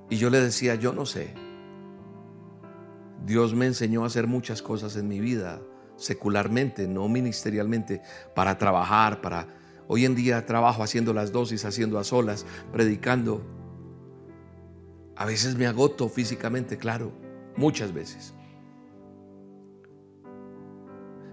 Y 0.08 0.16
yo 0.16 0.30
le 0.30 0.40
decía, 0.40 0.74
yo 0.74 0.94
no 0.94 1.04
sé. 1.04 1.34
Dios 3.26 3.52
me 3.52 3.66
enseñó 3.66 4.04
a 4.04 4.06
hacer 4.06 4.26
muchas 4.26 4.62
cosas 4.62 4.96
en 4.96 5.08
mi 5.08 5.20
vida, 5.20 5.60
secularmente, 5.96 6.88
no 6.88 7.06
ministerialmente, 7.10 8.00
para 8.34 8.56
trabajar, 8.56 9.20
para... 9.20 9.46
Hoy 9.86 10.04
en 10.04 10.14
día 10.14 10.46
trabajo 10.46 10.82
haciendo 10.82 11.12
las 11.12 11.32
dosis, 11.32 11.64
haciendo 11.64 11.98
a 11.98 12.04
solas, 12.04 12.46
predicando. 12.72 13.42
A 15.16 15.26
veces 15.26 15.56
me 15.56 15.66
agoto 15.66 16.08
físicamente, 16.08 16.78
claro, 16.78 17.12
muchas 17.56 17.92
veces. 17.92 18.34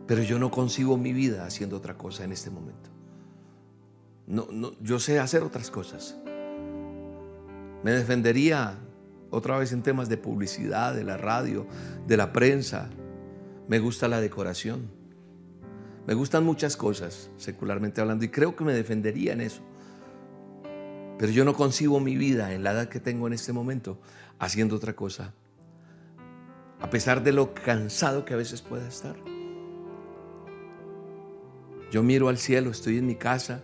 Pero 0.07 0.23
yo 0.23 0.39
no 0.39 0.51
concibo 0.51 0.97
mi 0.97 1.13
vida 1.13 1.45
haciendo 1.45 1.77
otra 1.77 1.97
cosa 1.97 2.23
en 2.23 2.31
este 2.31 2.49
momento. 2.49 2.89
No, 4.27 4.47
no, 4.51 4.73
yo 4.81 4.99
sé 4.99 5.19
hacer 5.19 5.43
otras 5.43 5.71
cosas. 5.71 6.17
Me 7.83 7.91
defendería 7.91 8.77
otra 9.29 9.57
vez 9.57 9.71
en 9.71 9.81
temas 9.81 10.09
de 10.09 10.17
publicidad, 10.17 10.93
de 10.93 11.03
la 11.03 11.17
radio, 11.17 11.65
de 12.05 12.17
la 12.17 12.33
prensa. 12.33 12.89
Me 13.67 13.79
gusta 13.79 14.07
la 14.07 14.21
decoración. 14.21 15.00
Me 16.07 16.13
gustan 16.13 16.43
muchas 16.43 16.75
cosas, 16.75 17.29
secularmente 17.37 18.01
hablando, 18.01 18.25
y 18.25 18.29
creo 18.29 18.55
que 18.55 18.63
me 18.63 18.73
defendería 18.73 19.33
en 19.33 19.41
eso. 19.41 19.61
Pero 21.17 21.31
yo 21.31 21.45
no 21.45 21.53
concibo 21.53 21.99
mi 21.99 22.15
vida 22.15 22.53
en 22.53 22.63
la 22.63 22.71
edad 22.71 22.89
que 22.89 22.99
tengo 22.99 23.27
en 23.27 23.33
este 23.33 23.53
momento 23.53 23.99
haciendo 24.39 24.75
otra 24.75 24.95
cosa. 24.95 25.33
A 26.79 26.89
pesar 26.89 27.23
de 27.23 27.31
lo 27.31 27.53
cansado 27.53 28.25
que 28.25 28.33
a 28.33 28.37
veces 28.37 28.63
pueda 28.63 28.87
estar. 28.87 29.15
Yo 31.91 32.01
miro 32.01 32.29
al 32.29 32.37
cielo, 32.37 32.71
estoy 32.71 32.97
en 32.97 33.05
mi 33.05 33.15
casa 33.15 33.61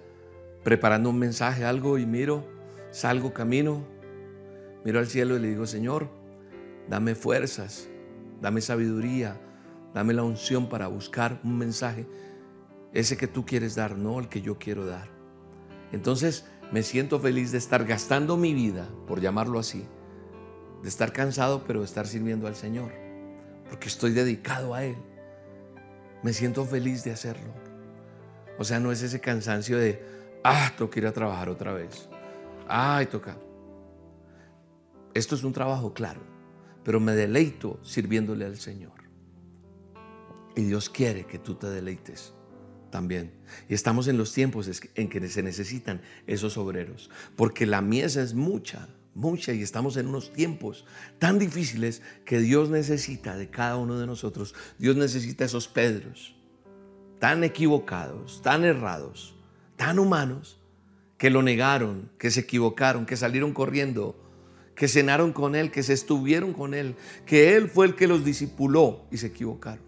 preparando 0.63 1.09
un 1.09 1.17
mensaje, 1.17 1.63
algo, 1.63 1.97
y 1.97 2.05
miro, 2.05 2.45
salgo, 2.91 3.33
camino, 3.33 3.87
miro 4.83 4.99
al 4.99 5.07
cielo 5.07 5.37
y 5.37 5.39
le 5.39 5.47
digo, 5.47 5.65
Señor, 5.65 6.09
dame 6.89 7.15
fuerzas, 7.15 7.87
dame 8.41 8.59
sabiduría, 8.59 9.39
dame 9.93 10.13
la 10.13 10.23
unción 10.23 10.67
para 10.67 10.87
buscar 10.87 11.39
un 11.43 11.57
mensaje, 11.57 12.05
ese 12.97 13.15
que 13.15 13.27
tú 13.27 13.45
quieres 13.45 13.75
dar, 13.75 13.95
no 13.95 14.19
el 14.19 14.27
que 14.27 14.41
yo 14.41 14.57
quiero 14.57 14.83
dar. 14.83 15.07
Entonces 15.91 16.47
me 16.71 16.81
siento 16.81 17.19
feliz 17.19 17.51
de 17.51 17.59
estar 17.59 17.85
gastando 17.85 18.37
mi 18.37 18.55
vida, 18.55 18.89
por 19.05 19.21
llamarlo 19.21 19.59
así, 19.59 19.85
de 20.81 20.89
estar 20.89 21.13
cansado, 21.13 21.63
pero 21.67 21.81
de 21.81 21.85
estar 21.85 22.07
sirviendo 22.07 22.47
al 22.47 22.55
Señor, 22.55 22.91
porque 23.69 23.87
estoy 23.87 24.13
dedicado 24.13 24.73
a 24.73 24.83
Él. 24.83 24.97
Me 26.23 26.33
siento 26.33 26.65
feliz 26.65 27.03
de 27.03 27.11
hacerlo. 27.11 27.53
O 28.57 28.63
sea, 28.63 28.79
no 28.79 28.91
es 28.91 29.03
ese 29.03 29.21
cansancio 29.21 29.77
de, 29.77 30.03
ah, 30.43 30.73
que 30.75 30.99
ir 30.99 31.05
a 31.05 31.13
trabajar 31.13 31.49
otra 31.49 31.73
vez. 31.73 32.09
Ay, 32.67 33.05
toca. 33.05 33.37
Esto 35.13 35.35
es 35.35 35.43
un 35.43 35.53
trabajo 35.53 35.93
claro, 35.93 36.21
pero 36.83 36.99
me 36.99 37.11
deleito 37.11 37.79
sirviéndole 37.83 38.45
al 38.45 38.57
Señor. 38.57 39.03
Y 40.55 40.63
Dios 40.63 40.89
quiere 40.89 41.27
que 41.27 41.37
tú 41.37 41.53
te 41.53 41.67
deleites 41.67 42.33
también. 42.89 43.31
Y 43.69 43.73
estamos 43.73 44.07
en 44.07 44.17
los 44.17 44.33
tiempos 44.33 44.69
en 44.95 45.09
que 45.09 45.27
se 45.29 45.43
necesitan 45.43 46.01
esos 46.25 46.57
obreros, 46.57 47.09
porque 47.35 47.65
la 47.65 47.81
mies 47.81 48.15
es 48.15 48.33
mucha, 48.33 48.89
mucha, 49.13 49.53
y 49.53 49.61
estamos 49.61 49.97
en 49.97 50.07
unos 50.07 50.31
tiempos 50.31 50.85
tan 51.19 51.39
difíciles 51.39 52.01
que 52.25 52.39
Dios 52.39 52.69
necesita 52.69 53.35
de 53.35 53.49
cada 53.49 53.77
uno 53.77 53.99
de 53.99 54.07
nosotros. 54.07 54.53
Dios 54.77 54.95
necesita 54.95 55.45
esos 55.45 55.67
Pedros, 55.67 56.35
tan 57.19 57.43
equivocados, 57.43 58.41
tan 58.41 58.63
errados, 58.63 59.35
tan 59.75 59.99
humanos, 59.99 60.59
que 61.17 61.29
lo 61.29 61.41
negaron, 61.41 62.11
que 62.19 62.29
se 62.31 62.41
equivocaron, 62.41 63.05
que 63.05 63.17
salieron 63.17 63.53
corriendo, 63.53 64.15
que 64.75 64.87
cenaron 64.87 65.33
con 65.33 65.55
Él, 65.55 65.71
que 65.71 65.81
se 65.81 65.93
estuvieron 65.93 66.53
con 66.53 66.75
Él, 66.75 66.95
que 67.25 67.55
Él 67.55 67.69
fue 67.69 67.87
el 67.87 67.95
que 67.95 68.07
los 68.07 68.23
discipuló 68.23 69.07
y 69.11 69.17
se 69.17 69.27
equivocaron. 69.27 69.86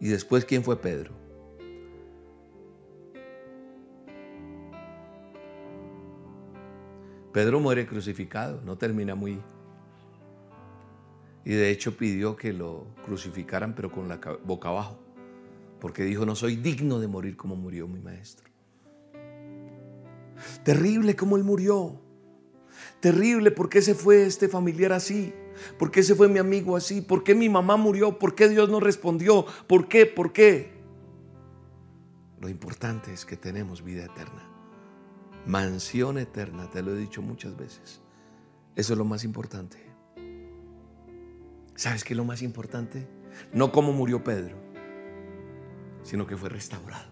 Y 0.00 0.08
después, 0.08 0.44
¿quién 0.44 0.64
fue 0.64 0.80
Pedro? 0.80 1.12
Pedro 7.32 7.60
muere 7.60 7.86
crucificado, 7.86 8.60
no 8.64 8.76
termina 8.76 9.14
muy... 9.14 9.40
Y 11.44 11.52
de 11.52 11.70
hecho 11.70 11.96
pidió 11.96 12.36
que 12.36 12.52
lo 12.52 12.86
crucificaran, 13.04 13.74
pero 13.74 13.90
con 13.90 14.08
la 14.08 14.20
ca- 14.20 14.36
boca 14.44 14.68
abajo, 14.68 14.98
porque 15.80 16.02
dijo, 16.04 16.26
no 16.26 16.34
soy 16.34 16.56
digno 16.56 16.98
de 16.98 17.08
morir 17.08 17.36
como 17.36 17.56
murió 17.56 17.88
mi 17.88 18.00
maestro. 18.00 18.48
Terrible 20.64 21.16
como 21.16 21.36
él 21.36 21.44
murió. 21.44 22.00
Terrible, 23.00 23.50
¿por 23.50 23.68
qué 23.68 23.80
se 23.80 23.94
fue 23.94 24.24
este 24.26 24.48
familiar 24.48 24.92
así? 24.92 25.32
¿Por 25.78 25.90
qué 25.90 26.02
se 26.02 26.14
fue 26.14 26.28
mi 26.28 26.38
amigo 26.38 26.76
así? 26.76 27.00
¿Por 27.00 27.22
qué 27.24 27.34
mi 27.34 27.48
mamá 27.48 27.76
murió? 27.76 28.18
¿Por 28.18 28.34
qué 28.34 28.48
Dios 28.48 28.68
no 28.68 28.80
respondió? 28.80 29.46
¿Por 29.66 29.88
qué? 29.88 30.06
¿Por 30.06 30.32
qué? 30.32 30.72
Lo 32.40 32.48
importante 32.48 33.12
es 33.12 33.24
que 33.24 33.36
tenemos 33.36 33.82
vida 33.82 34.04
eterna. 34.04 34.48
Mansión 35.46 36.18
eterna, 36.18 36.70
te 36.70 36.82
lo 36.82 36.94
he 36.94 36.98
dicho 36.98 37.22
muchas 37.22 37.56
veces. 37.56 38.00
Eso 38.76 38.92
es 38.92 38.98
lo 38.98 39.04
más 39.04 39.24
importante. 39.24 39.78
¿Sabes 41.74 42.04
qué 42.04 42.12
es 42.14 42.16
lo 42.16 42.24
más 42.24 42.42
importante? 42.42 43.06
No 43.52 43.72
cómo 43.72 43.92
murió 43.92 44.22
Pedro, 44.22 44.56
sino 46.02 46.26
que 46.26 46.36
fue 46.36 46.48
restaurado 46.48 47.10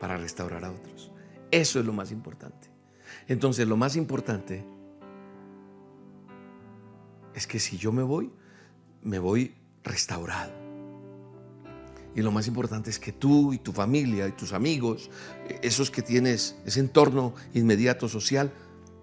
para 0.00 0.16
restaurar 0.16 0.64
a 0.64 0.72
otros. 0.72 1.10
Eso 1.50 1.80
es 1.80 1.86
lo 1.86 1.92
más 1.92 2.10
importante. 2.10 2.70
Entonces, 3.28 3.66
lo 3.66 3.76
más 3.76 3.96
importante 3.96 4.64
es 7.36 7.46
que 7.46 7.60
si 7.60 7.76
yo 7.76 7.92
me 7.92 8.02
voy, 8.02 8.32
me 9.02 9.20
voy 9.20 9.54
restaurado. 9.84 10.52
Y 12.14 12.22
lo 12.22 12.32
más 12.32 12.48
importante 12.48 12.88
es 12.88 12.98
que 12.98 13.12
tú 13.12 13.52
y 13.52 13.58
tu 13.58 13.72
familia 13.72 14.26
y 14.26 14.32
tus 14.32 14.54
amigos, 14.54 15.10
eh, 15.48 15.60
esos 15.62 15.90
que 15.90 16.00
tienes, 16.00 16.56
ese 16.64 16.80
entorno 16.80 17.34
inmediato 17.52 18.08
social 18.08 18.52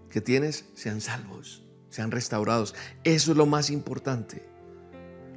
que 0.10 0.20
tienes, 0.20 0.66
sean 0.74 1.00
salvos, 1.00 1.64
sean 1.90 2.10
restaurados. 2.10 2.74
Eso 3.04 3.32
es 3.32 3.38
lo 3.38 3.46
más 3.46 3.70
importante. 3.70 4.44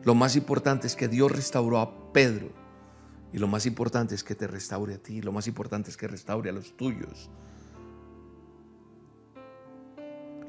Lo 0.03 0.15
más 0.15 0.35
importante 0.35 0.87
es 0.87 0.97
que 0.97 1.07
Dios 1.07 1.31
restauró 1.31 1.79
a 1.81 2.13
Pedro. 2.15 2.49
Y 3.31 3.39
lo 3.39 3.47
más 3.47 3.67
importante 3.67 4.15
es 4.15 4.25
que 4.25 4.35
te 4.35 4.47
restaure 4.47 4.95
a 4.95 4.99
ti. 4.99 5.21
Lo 5.21 5.33
más 5.33 5.47
importante 5.47 5.91
es 5.91 5.99
que 5.99 6.09
restaure 6.09 6.49
a 6.49 6.55
los 6.55 6.75
tuyos. 6.79 7.29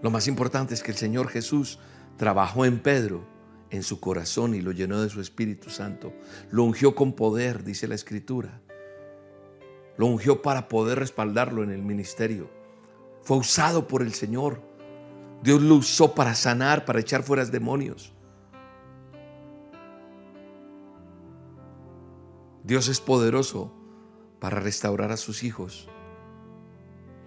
Lo 0.02 0.12
más 0.12 0.30
importante 0.30 0.76
es 0.76 0.82
que 0.82 0.92
el 0.92 0.98
Señor 0.98 1.28
Jesús 1.28 1.80
trabajó 2.18 2.66
en 2.66 2.80
Pedro, 2.80 3.24
en 3.70 3.84
su 3.84 4.00
corazón 4.00 4.56
y 4.56 4.62
lo 4.62 4.72
llenó 4.72 5.02
de 5.02 5.10
su 5.10 5.22
Espíritu 5.22 5.70
Santo. 5.70 6.14
Lo 6.52 6.64
ungió 6.64 6.96
con 6.96 7.14
poder, 7.14 7.64
dice 7.64 7.88
la 7.88 7.96
Escritura. 7.96 8.62
Lo 9.98 10.08
ungió 10.08 10.42
para 10.42 10.68
poder 10.68 11.00
respaldarlo 11.00 11.64
en 11.64 11.72
el 11.72 11.82
ministerio. 11.82 12.50
Fue 13.22 13.38
usado 13.38 13.88
por 13.88 14.02
el 14.02 14.14
Señor. 14.14 14.62
Dios 15.44 15.62
lo 15.62 15.76
usó 15.76 16.14
para 16.16 16.36
sanar, 16.36 16.86
para 16.86 17.00
echar 17.00 17.24
fuera 17.24 17.46
demonios. 17.46 18.14
Dios 22.64 22.90
es 22.90 23.00
poderoso 23.00 23.72
para 24.40 24.60
restaurar 24.60 25.12
a 25.12 25.18
sus 25.18 25.44
hijos, 25.44 25.88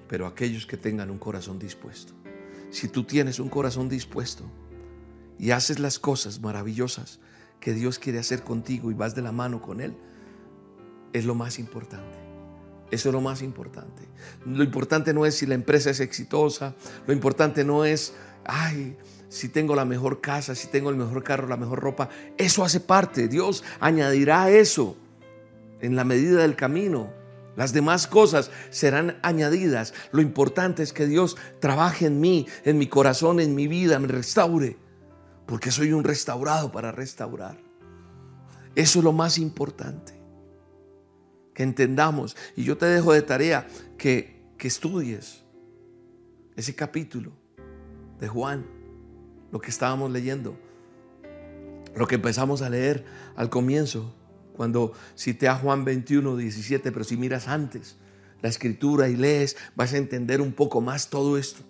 pero 0.06 0.26
aquellos 0.26 0.66
que 0.66 0.76
tengan 0.76 1.10
un 1.10 1.18
corazón 1.18 1.58
dispuesto. 1.58 2.12
Si 2.70 2.88
tú 2.88 3.04
tienes 3.04 3.40
un 3.40 3.48
corazón 3.48 3.88
dispuesto 3.88 4.44
y 5.40 5.52
haces 5.52 5.78
las 5.78 5.98
cosas 5.98 6.40
maravillosas 6.40 7.18
que 7.60 7.72
Dios 7.72 7.98
quiere 7.98 8.18
hacer 8.18 8.44
contigo 8.44 8.90
y 8.90 8.94
vas 8.94 9.14
de 9.14 9.22
la 9.22 9.32
mano 9.32 9.62
con 9.62 9.80
Él, 9.80 9.96
es 11.14 11.24
lo 11.24 11.34
más 11.34 11.58
importante. 11.58 12.18
Eso 12.90 13.08
es 13.08 13.12
lo 13.14 13.22
más 13.22 13.40
importante. 13.40 14.02
Lo 14.44 14.62
importante 14.62 15.14
no 15.14 15.24
es 15.24 15.36
si 15.36 15.46
la 15.46 15.54
empresa 15.54 15.90
es 15.90 16.00
exitosa, 16.00 16.74
lo 17.06 17.14
importante 17.14 17.64
no 17.64 17.86
es, 17.86 18.12
ay, 18.44 18.98
si 19.30 19.48
tengo 19.48 19.74
la 19.74 19.86
mejor 19.86 20.20
casa, 20.20 20.54
si 20.54 20.68
tengo 20.68 20.90
el 20.90 20.96
mejor 20.96 21.22
carro, 21.22 21.48
la 21.48 21.56
mejor 21.56 21.80
ropa. 21.80 22.10
Eso 22.36 22.62
hace 22.62 22.80
parte. 22.80 23.26
Dios 23.26 23.64
añadirá 23.80 24.50
eso 24.50 24.96
en 25.80 25.96
la 25.96 26.04
medida 26.04 26.42
del 26.42 26.54
camino. 26.56 27.12
Las 27.56 27.72
demás 27.72 28.06
cosas 28.06 28.50
serán 28.68 29.18
añadidas. 29.22 29.94
Lo 30.12 30.20
importante 30.20 30.82
es 30.82 30.92
que 30.92 31.06
Dios 31.06 31.38
trabaje 31.60 32.06
en 32.06 32.20
mí, 32.20 32.46
en 32.64 32.76
mi 32.76 32.88
corazón, 32.88 33.40
en 33.40 33.54
mi 33.54 33.68
vida, 33.68 33.98
me 33.98 34.08
restaure. 34.08 34.89
Porque 35.50 35.72
soy 35.72 35.92
un 35.92 36.04
restaurado 36.04 36.70
para 36.70 36.92
restaurar. 36.92 37.58
Eso 38.76 39.00
es 39.00 39.04
lo 39.04 39.12
más 39.12 39.36
importante. 39.36 40.12
Que 41.52 41.64
entendamos. 41.64 42.36
Y 42.54 42.62
yo 42.62 42.78
te 42.78 42.86
dejo 42.86 43.12
de 43.12 43.22
tarea 43.22 43.66
que, 43.98 44.44
que 44.56 44.68
estudies 44.68 45.42
ese 46.54 46.76
capítulo 46.76 47.32
de 48.20 48.28
Juan, 48.28 48.64
lo 49.50 49.60
que 49.60 49.70
estábamos 49.70 50.12
leyendo, 50.12 50.56
lo 51.96 52.06
que 52.06 52.14
empezamos 52.14 52.62
a 52.62 52.70
leer 52.70 53.04
al 53.34 53.50
comienzo, 53.50 54.14
cuando 54.56 54.92
cité 55.16 55.48
a 55.48 55.56
Juan 55.56 55.84
21, 55.84 56.36
17, 56.36 56.92
pero 56.92 57.04
si 57.04 57.16
miras 57.16 57.48
antes 57.48 57.96
la 58.40 58.48
escritura 58.48 59.08
y 59.08 59.16
lees, 59.16 59.56
vas 59.74 59.94
a 59.94 59.96
entender 59.96 60.40
un 60.40 60.52
poco 60.52 60.80
más 60.80 61.10
todo 61.10 61.36
esto 61.36 61.64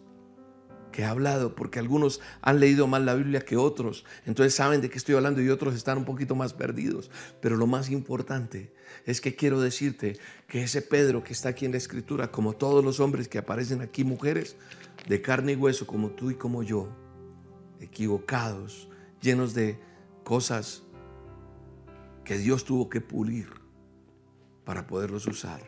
que 0.91 1.03
he 1.03 1.05
hablado, 1.05 1.55
porque 1.55 1.79
algunos 1.79 2.21
han 2.43 2.61
leído 2.61 2.87
más 2.87 3.03
la 3.03 3.15
Biblia 3.15 3.41
que 3.41 3.57
otros, 3.57 4.05
entonces 4.27 4.55
saben 4.55 4.81
de 4.81 4.91
qué 4.91 4.99
estoy 4.99 5.15
hablando 5.15 5.41
y 5.41 5.49
otros 5.49 5.75
están 5.75 5.99
un 5.99 6.05
poquito 6.05 6.35
más 6.35 6.53
perdidos. 6.53 7.11
Pero 7.41 7.57
lo 7.57 7.67
más 7.67 7.91
importante 7.91 8.73
es 9.07 9.21
que 9.21 9.37
quiero 9.37 9.61
decirte 9.61 10.19
que 10.47 10.63
ese 10.63 10.83
Pedro 10.83 11.23
que 11.23 11.33
está 11.33 11.51
aquí 11.51 11.65
en 11.65 11.73
la 11.73 11.79
escritura, 11.79 12.31
como 12.31 12.55
todos 12.55 12.85
los 12.85 13.01
hombres 13.01 13.29
que 13.29 13.39
aparecen 13.39 13.81
aquí, 13.81 14.05
mujeres 14.05 14.57
de 15.09 15.23
carne 15.23 15.53
y 15.53 15.57
hueso, 15.57 15.87
como 15.87 16.11
tú 16.11 16.31
y 16.31 16.35
como 16.35 16.63
yo, 16.63 16.89
equivocados, 17.81 18.89
llenos 19.21 19.55
de 19.55 19.79
cosas 20.25 20.83
que 22.25 22.39
Dios 22.39 22.65
tuvo 22.65 22.89
que 22.89 23.01
pulir 23.01 23.49
para 24.65 24.87
poderlos 24.87 25.27
usar. 25.27 25.61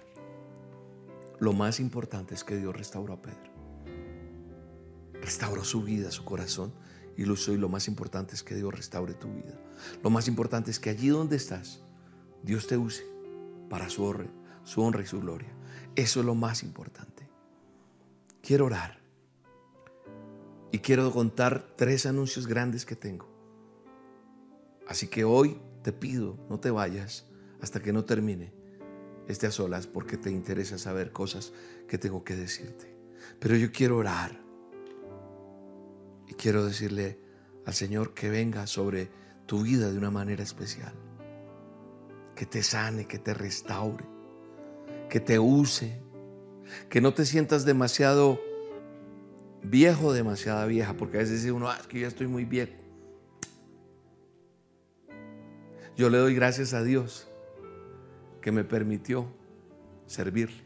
Lo 1.40 1.52
más 1.52 1.80
importante 1.80 2.34
es 2.34 2.44
que 2.44 2.56
Dios 2.56 2.76
restauró 2.76 3.14
a 3.14 3.22
Pedro. 3.22 3.51
Restauró 5.22 5.64
su 5.64 5.82
vida, 5.82 6.10
su 6.10 6.24
corazón 6.24 6.72
y 7.16 7.24
lo. 7.24 7.34
Y 7.34 7.56
lo 7.56 7.68
más 7.68 7.88
importante 7.88 8.34
es 8.34 8.42
que 8.42 8.54
Dios 8.54 8.74
restaure 8.74 9.14
tu 9.14 9.32
vida. 9.32 9.58
Lo 10.02 10.10
más 10.10 10.28
importante 10.28 10.70
es 10.70 10.78
que 10.78 10.90
allí 10.90 11.08
donde 11.08 11.36
estás, 11.36 11.80
Dios 12.42 12.66
te 12.66 12.76
use 12.76 13.06
para 13.70 13.88
su 13.88 14.04
honra, 14.04 14.28
su 14.64 14.82
honra 14.82 15.02
y 15.02 15.06
su 15.06 15.20
gloria. 15.20 15.48
Eso 15.94 16.20
es 16.20 16.26
lo 16.26 16.34
más 16.34 16.62
importante. 16.62 17.28
Quiero 18.42 18.66
orar. 18.66 19.00
Y 20.72 20.78
quiero 20.80 21.10
contar 21.12 21.74
tres 21.76 22.06
anuncios 22.06 22.46
grandes 22.46 22.84
que 22.84 22.96
tengo. 22.96 23.28
Así 24.88 25.06
que 25.06 25.24
hoy 25.24 25.60
te 25.82 25.92
pido, 25.92 26.36
no 26.50 26.58
te 26.58 26.70
vayas 26.70 27.26
hasta 27.60 27.80
que 27.80 27.92
no 27.92 28.04
termine 28.04 28.52
este 29.28 29.46
a 29.46 29.52
solas 29.52 29.86
porque 29.86 30.16
te 30.16 30.30
interesa 30.30 30.78
saber 30.78 31.12
cosas 31.12 31.52
que 31.86 31.98
tengo 31.98 32.24
que 32.24 32.34
decirte. 32.34 32.92
Pero 33.38 33.54
yo 33.56 33.70
quiero 33.70 33.98
orar 33.98 34.41
y 36.32 36.34
quiero 36.34 36.64
decirle 36.64 37.18
al 37.66 37.74
Señor 37.74 38.14
que 38.14 38.30
venga 38.30 38.66
sobre 38.66 39.10
tu 39.44 39.62
vida 39.62 39.90
de 39.90 39.98
una 39.98 40.10
manera 40.10 40.42
especial. 40.42 40.94
Que 42.34 42.46
te 42.46 42.62
sane, 42.62 43.06
que 43.06 43.18
te 43.18 43.34
restaure, 43.34 44.02
que 45.10 45.20
te 45.20 45.38
use, 45.38 46.00
que 46.88 47.02
no 47.02 47.12
te 47.12 47.26
sientas 47.26 47.66
demasiado 47.66 48.40
viejo, 49.62 50.14
demasiada 50.14 50.64
vieja, 50.64 50.94
porque 50.94 51.18
a 51.18 51.20
veces 51.20 51.42
dice 51.42 51.52
uno, 51.52 51.68
ah, 51.68 51.76
es 51.78 51.86
que 51.86 51.98
yo 51.98 52.02
ya 52.02 52.08
estoy 52.08 52.28
muy 52.28 52.46
viejo. 52.46 52.72
Yo 55.98 56.08
le 56.08 56.16
doy 56.16 56.34
gracias 56.34 56.72
a 56.72 56.82
Dios 56.82 57.28
que 58.40 58.52
me 58.52 58.64
permitió 58.64 59.26
servirle, 60.06 60.62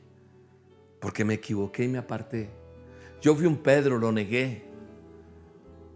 porque 1.01 1.25
me 1.25 1.35
equivoqué 1.35 1.83
y 1.83 1.89
me 1.89 1.99
aparté. 1.99 2.51
Yo 3.21 3.35
fui 3.35 3.47
un 3.47 3.57
Pedro, 3.57 3.99
lo 3.99 4.13
negué. 4.13 4.66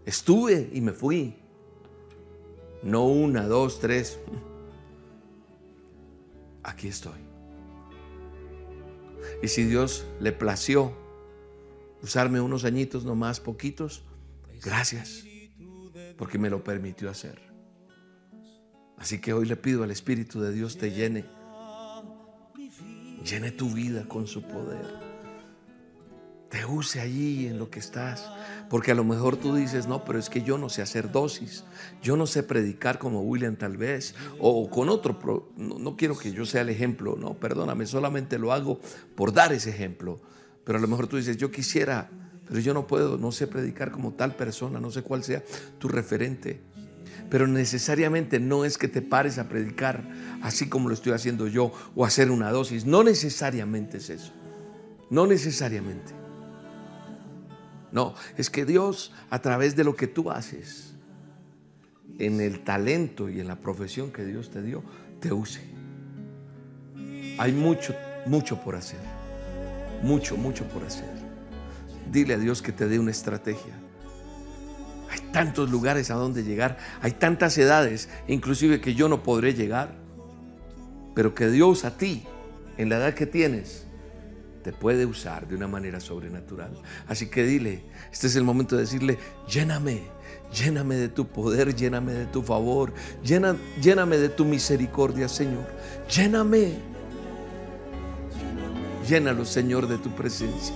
Estuve 0.05 0.69
y 0.73 0.81
me 0.81 0.91
fui. 0.91 1.35
No 2.83 3.05
una, 3.05 3.47
dos, 3.47 3.79
tres. 3.79 4.19
Aquí 6.63 6.87
estoy. 6.87 7.19
Y 9.41 9.47
si 9.47 9.63
Dios 9.63 10.05
le 10.19 10.31
plació 10.31 10.93
usarme 12.01 12.41
unos 12.41 12.65
añitos 12.65 13.05
nomás, 13.05 13.39
poquitos, 13.39 14.03
gracias, 14.63 15.23
porque 16.17 16.37
me 16.37 16.49
lo 16.49 16.63
permitió 16.63 17.09
hacer. 17.09 17.51
Así 18.97 19.19
que 19.19 19.33
hoy 19.33 19.45
le 19.45 19.55
pido 19.55 19.83
al 19.83 19.91
Espíritu 19.91 20.41
de 20.41 20.51
Dios 20.51 20.77
te 20.77 20.91
llene. 20.91 21.25
Llene 23.23 23.51
tu 23.51 23.69
vida 23.69 24.07
con 24.07 24.27
su 24.27 24.43
poder. 24.43 24.85
Te 26.49 26.65
use 26.65 26.99
allí 26.99 27.47
en 27.47 27.57
lo 27.57 27.69
que 27.69 27.79
estás. 27.79 28.29
Porque 28.71 28.93
a 28.93 28.95
lo 28.95 29.03
mejor 29.03 29.35
tú 29.35 29.53
dices, 29.53 29.85
no, 29.85 30.05
pero 30.05 30.17
es 30.17 30.29
que 30.29 30.43
yo 30.43 30.57
no 30.57 30.69
sé 30.69 30.81
hacer 30.81 31.11
dosis. 31.11 31.65
Yo 32.01 32.15
no 32.15 32.25
sé 32.25 32.41
predicar 32.41 32.99
como 32.99 33.19
William 33.19 33.57
tal 33.57 33.75
vez. 33.75 34.15
O 34.39 34.69
con 34.69 34.87
otro. 34.87 35.51
No, 35.57 35.77
no 35.77 35.97
quiero 35.97 36.17
que 36.17 36.31
yo 36.31 36.45
sea 36.45 36.61
el 36.61 36.69
ejemplo. 36.69 37.17
No, 37.19 37.33
perdóname. 37.33 37.85
Solamente 37.85 38.39
lo 38.39 38.53
hago 38.53 38.79
por 39.13 39.33
dar 39.33 39.51
ese 39.51 39.71
ejemplo. 39.71 40.21
Pero 40.63 40.77
a 40.77 40.81
lo 40.81 40.87
mejor 40.87 41.07
tú 41.07 41.17
dices, 41.17 41.35
yo 41.35 41.51
quisiera, 41.51 42.09
pero 42.47 42.61
yo 42.61 42.73
no 42.73 42.87
puedo, 42.87 43.17
no 43.17 43.33
sé 43.33 43.45
predicar 43.45 43.91
como 43.91 44.13
tal 44.13 44.37
persona, 44.37 44.79
no 44.79 44.89
sé 44.89 45.01
cuál 45.01 45.21
sea 45.25 45.43
tu 45.77 45.89
referente. 45.89 46.61
Pero 47.29 47.47
necesariamente 47.47 48.39
no 48.39 48.63
es 48.63 48.77
que 48.77 48.87
te 48.87 49.01
pares 49.01 49.37
a 49.37 49.49
predicar 49.49 50.09
así 50.41 50.69
como 50.69 50.87
lo 50.87 50.93
estoy 50.93 51.11
haciendo 51.11 51.49
yo 51.49 51.73
o 51.93 52.05
hacer 52.05 52.31
una 52.31 52.49
dosis. 52.51 52.85
No 52.85 53.03
necesariamente 53.03 53.97
es 53.97 54.09
eso. 54.09 54.31
No 55.09 55.27
necesariamente. 55.27 56.21
No, 57.91 58.15
es 58.37 58.49
que 58.49 58.65
Dios 58.65 59.11
a 59.29 59.39
través 59.39 59.75
de 59.75 59.83
lo 59.83 59.95
que 59.95 60.07
tú 60.07 60.31
haces, 60.31 60.91
en 62.19 62.39
el 62.39 62.63
talento 62.63 63.29
y 63.29 63.39
en 63.39 63.47
la 63.47 63.55
profesión 63.55 64.11
que 64.11 64.23
Dios 64.23 64.49
te 64.51 64.61
dio, 64.61 64.83
te 65.19 65.33
use. 65.33 65.61
Hay 67.37 67.51
mucho, 67.51 67.95
mucho 68.25 68.61
por 68.61 68.75
hacer. 68.75 68.99
Mucho, 70.03 70.37
mucho 70.37 70.65
por 70.65 70.83
hacer. 70.83 71.09
Dile 72.11 72.35
a 72.35 72.37
Dios 72.37 72.61
que 72.61 72.71
te 72.71 72.87
dé 72.87 72.99
una 72.99 73.11
estrategia. 73.11 73.73
Hay 75.09 75.19
tantos 75.31 75.69
lugares 75.69 76.11
a 76.11 76.15
donde 76.15 76.43
llegar, 76.43 76.77
hay 77.01 77.11
tantas 77.11 77.57
edades, 77.57 78.09
inclusive 78.27 78.79
que 78.79 78.95
yo 78.95 79.09
no 79.09 79.23
podré 79.23 79.53
llegar, 79.53 79.95
pero 81.15 81.35
que 81.35 81.49
Dios 81.49 81.83
a 81.83 81.97
ti, 81.97 82.23
en 82.77 82.89
la 82.89 82.97
edad 82.97 83.13
que 83.13 83.25
tienes, 83.25 83.85
te 84.61 84.71
puede 84.71 85.05
usar 85.05 85.47
de 85.47 85.55
una 85.55 85.67
manera 85.67 85.99
sobrenatural. 85.99 86.71
Así 87.07 87.29
que 87.29 87.43
dile, 87.43 87.83
este 88.11 88.27
es 88.27 88.35
el 88.35 88.43
momento 88.43 88.75
de 88.75 88.83
decirle, 88.83 89.17
lléname, 89.47 90.03
lléname 90.53 90.95
de 90.95 91.09
tu 91.09 91.27
poder, 91.27 91.75
lléname 91.75 92.13
de 92.13 92.25
tu 92.25 92.41
favor, 92.41 92.93
lléname 93.23 94.17
de 94.17 94.29
tu 94.29 94.45
misericordia, 94.45 95.27
Señor. 95.27 95.65
Lléname. 96.09 96.73
Llénalos, 99.07 99.49
Señor, 99.49 99.87
de 99.87 99.97
tu 99.97 100.11
presencia. 100.11 100.75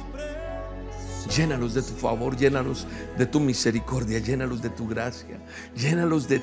Llénalos 1.36 1.74
de 1.74 1.82
tu 1.82 1.94
favor, 1.94 2.36
llénalos 2.36 2.86
de 3.18 3.26
tu 3.26 3.40
misericordia, 3.40 4.20
llénalos 4.20 4.62
de 4.62 4.70
tu 4.70 4.88
gracia, 4.88 5.40
llénalos 5.76 6.28
de 6.28 6.42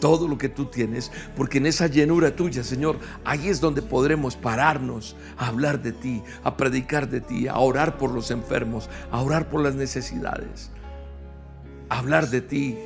todo 0.00 0.28
lo 0.28 0.38
que 0.38 0.48
tú 0.48 0.66
tienes, 0.66 1.10
porque 1.36 1.58
en 1.58 1.66
esa 1.66 1.86
llenura 1.86 2.34
tuya, 2.34 2.62
Señor, 2.62 2.98
ahí 3.24 3.48
es 3.48 3.60
donde 3.60 3.82
podremos 3.82 4.36
pararnos 4.36 5.16
a 5.36 5.48
hablar 5.48 5.82
de 5.82 5.92
ti, 5.92 6.22
a 6.44 6.56
predicar 6.56 7.08
de 7.08 7.20
ti, 7.20 7.48
a 7.48 7.58
orar 7.58 7.98
por 7.98 8.12
los 8.12 8.30
enfermos, 8.30 8.88
a 9.10 9.20
orar 9.20 9.48
por 9.48 9.62
las 9.62 9.74
necesidades, 9.74 10.70
a 11.88 11.98
hablar 11.98 12.30
de 12.30 12.40
ti, 12.40 12.78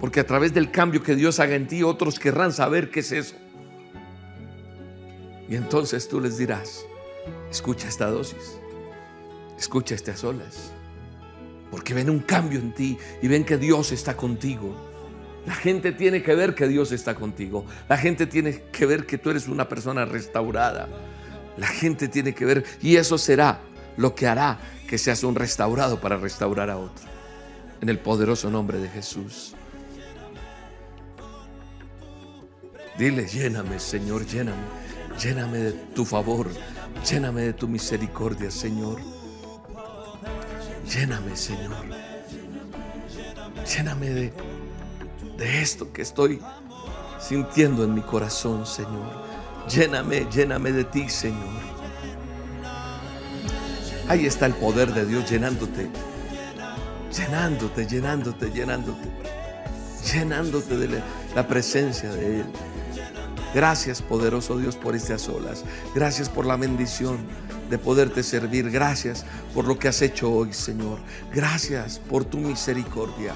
porque 0.00 0.20
a 0.20 0.26
través 0.26 0.54
del 0.54 0.70
cambio 0.70 1.02
que 1.02 1.16
Dios 1.16 1.40
haga 1.40 1.54
en 1.54 1.66
ti, 1.66 1.82
otros 1.82 2.18
querrán 2.18 2.52
saber 2.52 2.90
qué 2.90 3.00
es 3.00 3.12
eso. 3.12 3.34
Y 5.48 5.56
entonces 5.56 6.08
tú 6.08 6.20
les 6.20 6.38
dirás, 6.38 6.84
escucha 7.50 7.88
esta 7.88 8.08
dosis, 8.08 8.58
escucha 9.58 9.94
estas 9.94 10.22
olas, 10.22 10.72
porque 11.70 11.92
ven 11.92 12.08
un 12.08 12.20
cambio 12.20 12.60
en 12.60 12.72
ti 12.72 12.98
y 13.20 13.28
ven 13.28 13.44
que 13.44 13.56
Dios 13.56 13.92
está 13.92 14.16
contigo. 14.16 14.89
La 15.46 15.54
gente 15.54 15.92
tiene 15.92 16.22
que 16.22 16.34
ver 16.34 16.54
que 16.54 16.68
Dios 16.68 16.92
está 16.92 17.14
contigo. 17.14 17.64
La 17.88 17.96
gente 17.96 18.26
tiene 18.26 18.62
que 18.72 18.86
ver 18.86 19.06
que 19.06 19.18
tú 19.18 19.30
eres 19.30 19.48
una 19.48 19.68
persona 19.68 20.04
restaurada. 20.04 20.88
La 21.56 21.66
gente 21.66 22.08
tiene 22.08 22.34
que 22.34 22.44
ver 22.44 22.64
y 22.82 22.96
eso 22.96 23.18
será 23.18 23.60
lo 23.96 24.14
que 24.14 24.26
hará 24.26 24.58
que 24.86 24.98
seas 24.98 25.22
un 25.24 25.34
restaurado 25.34 26.00
para 26.00 26.16
restaurar 26.16 26.70
a 26.70 26.76
otro. 26.76 27.04
En 27.80 27.88
el 27.88 27.98
poderoso 27.98 28.50
nombre 28.50 28.78
de 28.78 28.88
Jesús. 28.88 29.54
Dile, 32.98 33.26
lléname, 33.26 33.78
Señor, 33.78 34.26
lléname. 34.26 34.62
Lléname 35.22 35.58
de 35.58 35.72
tu 35.94 36.04
favor. 36.04 36.48
Lléname 37.08 37.42
de 37.42 37.52
tu 37.54 37.66
misericordia, 37.66 38.50
Señor. 38.50 39.00
Lléname, 40.86 41.36
Señor. 41.36 41.86
Lléname 43.74 44.10
de, 44.10 44.32
de 45.40 45.62
esto 45.62 45.90
que 45.90 46.02
estoy 46.02 46.38
sintiendo 47.18 47.82
en 47.82 47.94
mi 47.94 48.02
corazón, 48.02 48.66
Señor. 48.66 49.24
Lléname, 49.70 50.26
lléname 50.30 50.70
de 50.70 50.84
ti, 50.84 51.08
Señor. 51.08 51.48
Ahí 54.06 54.26
está 54.26 54.44
el 54.44 54.52
poder 54.52 54.92
de 54.92 55.06
Dios 55.06 55.30
llenándote. 55.30 55.88
Llenándote, 57.16 57.86
llenándote, 57.86 58.50
llenándote. 58.50 59.08
Llenándote 60.12 60.76
de 60.76 61.02
la, 61.34 61.48
presencia 61.48 62.12
de 62.12 62.40
Él. 62.40 62.46
Gracias, 63.54 64.02
poderoso 64.02 64.58
Dios, 64.58 64.76
por 64.76 64.94
estas 64.94 65.26
olas. 65.30 65.64
Gracias 65.94 66.28
por 66.28 66.44
la 66.44 66.56
bendición 66.56 67.16
de 67.70 67.78
poderte 67.78 68.22
servir. 68.22 68.70
Gracias 68.70 69.24
por 69.54 69.66
lo 69.66 69.78
que 69.78 69.88
has 69.88 70.02
hecho 70.02 70.30
hoy, 70.30 70.52
Señor. 70.52 70.98
Gracias 71.32 71.98
por 71.98 72.26
tu 72.26 72.36
misericordia. 72.36 73.32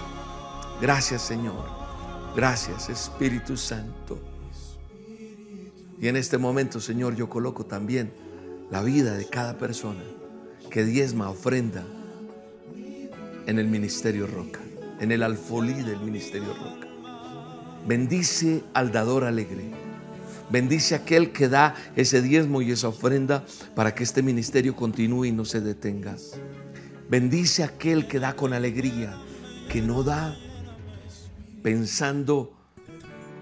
Gracias, 0.82 1.22
Señor. 1.22 1.83
Gracias, 2.34 2.88
Espíritu 2.88 3.56
Santo. 3.56 4.18
Y 6.00 6.08
en 6.08 6.16
este 6.16 6.36
momento, 6.36 6.80
Señor, 6.80 7.14
yo 7.14 7.28
coloco 7.28 7.64
también 7.64 8.12
la 8.70 8.82
vida 8.82 9.14
de 9.14 9.26
cada 9.26 9.56
persona 9.56 10.02
que 10.68 10.84
diezma, 10.84 11.30
ofrenda 11.30 11.84
en 13.46 13.58
el 13.58 13.68
Ministerio 13.68 14.26
Roca, 14.26 14.58
en 14.98 15.12
el 15.12 15.22
alfolí 15.22 15.74
del 15.74 16.00
Ministerio 16.00 16.52
Roca. 16.54 16.88
Bendice 17.86 18.64
al 18.74 18.90
dador 18.90 19.24
alegre. 19.24 19.70
Bendice 20.50 20.96
aquel 20.96 21.30
que 21.30 21.48
da 21.48 21.76
ese 21.94 22.20
diezmo 22.20 22.62
y 22.62 22.72
esa 22.72 22.88
ofrenda 22.88 23.44
para 23.76 23.94
que 23.94 24.02
este 24.02 24.22
ministerio 24.22 24.74
continúe 24.74 25.26
y 25.26 25.32
no 25.32 25.44
se 25.44 25.60
detenga. 25.60 26.16
Bendice 27.08 27.62
aquel 27.62 28.08
que 28.08 28.18
da 28.18 28.34
con 28.34 28.52
alegría, 28.52 29.16
que 29.70 29.80
no 29.80 30.02
da 30.02 30.36
pensando 31.64 32.52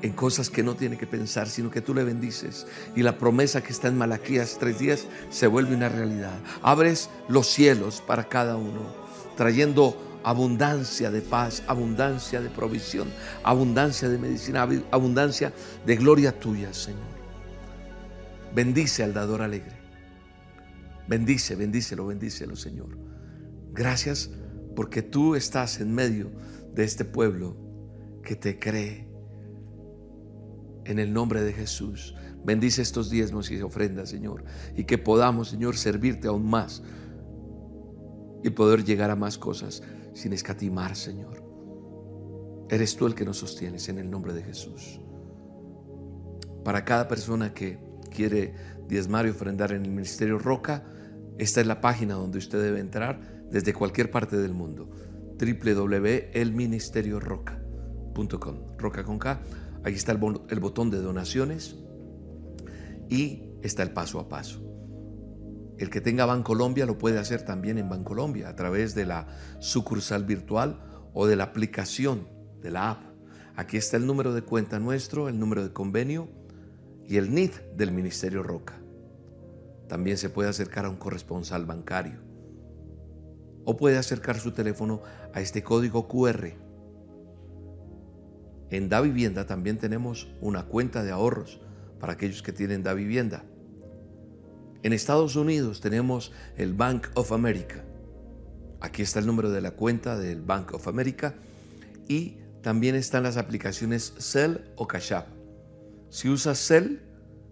en 0.01 0.13
cosas 0.13 0.49
que 0.49 0.63
no 0.63 0.77
tiene 0.77 0.97
que 0.97 1.09
pensar, 1.09 1.49
sino 1.49 1.73
que 1.73 1.81
tú 1.81 1.93
le 1.93 2.05
bendices. 2.05 2.69
Y 2.95 3.03
la 3.03 3.19
promesa 3.19 3.65
que 3.65 3.73
está 3.73 3.89
en 3.89 3.99
Malaquías 3.99 4.59
tres 4.61 4.79
días 4.79 5.09
se 5.29 5.49
vuelve 5.49 5.75
una 5.75 5.89
realidad. 5.89 6.39
Abres 6.63 7.11
los 7.29 7.49
cielos 7.49 8.01
para 8.01 8.29
cada 8.29 8.57
uno, 8.57 8.95
trayendo 9.37 10.21
abundancia 10.23 11.11
de 11.11 11.21
paz, 11.21 11.65
abundancia 11.67 12.41
de 12.41 12.49
provisión, 12.49 13.09
abundancia 13.43 14.09
de 14.09 14.19
medicina, 14.19 14.69
abundancia 14.93 15.53
de 15.85 15.97
gloria 15.97 16.39
tuya, 16.39 16.73
Señor. 16.73 17.03
Bendice 18.55 19.03
al 19.03 19.15
dador 19.15 19.43
alegre. 19.43 19.77
Bendice, 21.09 21.57
bendícelo, 21.57 22.07
bendícelo, 22.07 22.55
Señor. 22.55 22.97
Gracias 23.73 24.31
porque 24.77 25.03
tú 25.03 25.35
estás 25.35 25.81
en 25.81 25.93
medio 25.93 26.31
de 26.73 26.85
este 26.85 27.05
pueblo 27.05 27.62
que 28.23 28.37
te 28.37 28.59
cree. 28.59 29.09
En 30.85 30.99
el 30.99 31.13
nombre 31.13 31.43
de 31.43 31.53
Jesús, 31.53 32.15
bendice 32.45 32.83
estos 32.83 33.11
diezmos 33.11 33.51
y 33.51 33.61
ofrendas, 33.63 34.11
Señor, 34.11 34.45
y 34.77 34.85
que 34.85 34.99
podamos, 34.99 35.49
Señor, 35.49 35.77
servirte 35.77 36.29
aún 36.29 36.45
más 36.45 36.83
y 38.43 38.51
poder 38.51 38.85
llegar 38.85 39.11
a 39.11 39.17
más 39.17 39.39
cosas 39.39 39.83
sin 40.15 40.33
escatimar, 40.33 40.97
Señor. 40.97 41.43
Eres 42.69 42.97
tú 42.97 43.07
el 43.07 43.15
que 43.15 43.25
nos 43.25 43.39
sostienes 43.39 43.89
en 43.89 43.99
el 43.99 44.11
nombre 44.11 44.33
de 44.33 44.43
Jesús. 44.43 45.01
Para 46.65 46.85
cada 46.85 47.07
persona 47.09 47.55
que 47.55 47.79
quiere 48.11 48.55
diezmar 48.89 49.27
y 49.27 49.31
ofrendar 49.31 49.73
en 49.73 49.85
el 49.85 49.91
Ministerio 49.91 50.39
Roca, 50.39 50.85
esta 51.39 51.61
es 51.61 51.67
la 51.67 51.81
página 51.81 52.15
donde 52.15 52.39
usted 52.39 52.63
debe 52.63 52.81
entrar 52.81 53.21
desde 53.51 53.73
cualquier 53.73 54.11
parte 54.11 54.37
del 54.37 54.55
mundo. 54.55 54.91
www.elministerioroca.com 58.13 58.79
Roca 58.79 59.05
con 59.05 59.19
K. 59.19 59.41
Ahí 59.85 59.95
está 59.95 60.13
el 60.13 60.61
botón 60.61 60.91
de 60.91 60.99
donaciones 60.99 61.77
y 63.09 63.43
está 63.63 63.83
el 63.83 63.91
paso 63.91 64.21
a 64.21 64.29
paso. 64.29 64.61
El 65.79 65.91
que 65.91 66.01
tenga 66.01 66.27
Bancolombia 66.27 66.87
lo 66.87 66.99
puede 66.99 67.19
hacer 67.19 67.45
también 67.45 67.79
en 67.79 67.89
Bancolombia 67.89 68.49
a 68.49 68.55
través 68.55 68.95
de 68.95 69.07
la 69.07 69.27
sucursal 69.59 70.25
virtual 70.25 70.81
o 71.13 71.27
de 71.27 71.37
la 71.37 71.45
aplicación 71.45 72.29
de 72.61 72.71
la 72.71 72.91
app. 72.91 73.03
Aquí 73.57 73.77
está 73.77 73.97
el 73.97 74.07
número 74.07 74.33
de 74.33 74.43
cuenta 74.43 74.79
nuestro, 74.79 75.29
el 75.29 75.39
número 75.39 75.63
de 75.63 75.73
convenio 75.73 76.29
y 77.05 77.17
el 77.17 77.35
NID 77.35 77.51
del 77.77 77.93
Ministerio 77.93 78.43
Roca. 78.43 78.81
También 79.89 80.17
se 80.17 80.31
puede 80.31 80.49
acercar 80.49 80.85
a 80.85 80.89
un 80.89 80.97
corresponsal 80.97 81.67
bancario 81.67 82.21
o 83.65 83.77
puede 83.77 83.99
acercar 83.99 84.39
su 84.39 84.53
teléfono 84.53 85.03
a 85.35 85.41
este 85.41 85.63
código 85.63 86.09
QR. 86.09 86.62
En 88.73 88.89
Da 88.89 89.03
Vivienda 89.03 89.47
también 89.47 89.77
tenemos 89.77 90.29
una 90.41 90.65
cuenta 90.65 91.03
de 91.03 91.11
ahorros 91.11 91.61
para 92.01 92.15
aquellos 92.15 92.43
que 92.43 92.55
tienen 92.55 92.83
Da 92.83 92.95
Vivienda. 92.95 93.45
En 94.83 94.95
Estados 94.95 95.37
Unidos 95.37 95.83
tenemos 95.83 96.33
el 96.57 96.73
Bank 96.73 97.09
of 97.13 97.33
America. 97.33 97.85
Aquí 98.81 99.03
está 99.03 99.19
el 99.19 99.27
número 99.27 99.51
de 99.51 99.61
la 99.61 99.73
cuenta 99.73 100.19
del 100.19 100.41
Bank 100.41 100.73
of 100.73 100.89
America 100.89 101.35
y 102.09 102.39
también 102.63 102.95
están 102.95 103.25
las 103.25 103.37
aplicaciones 103.37 104.15
Cell 104.19 104.57
o 104.77 104.89
Cash 104.89 105.13
App. 105.13 105.27
Si 106.09 106.31
usas 106.31 106.59
Cell, 106.59 107.01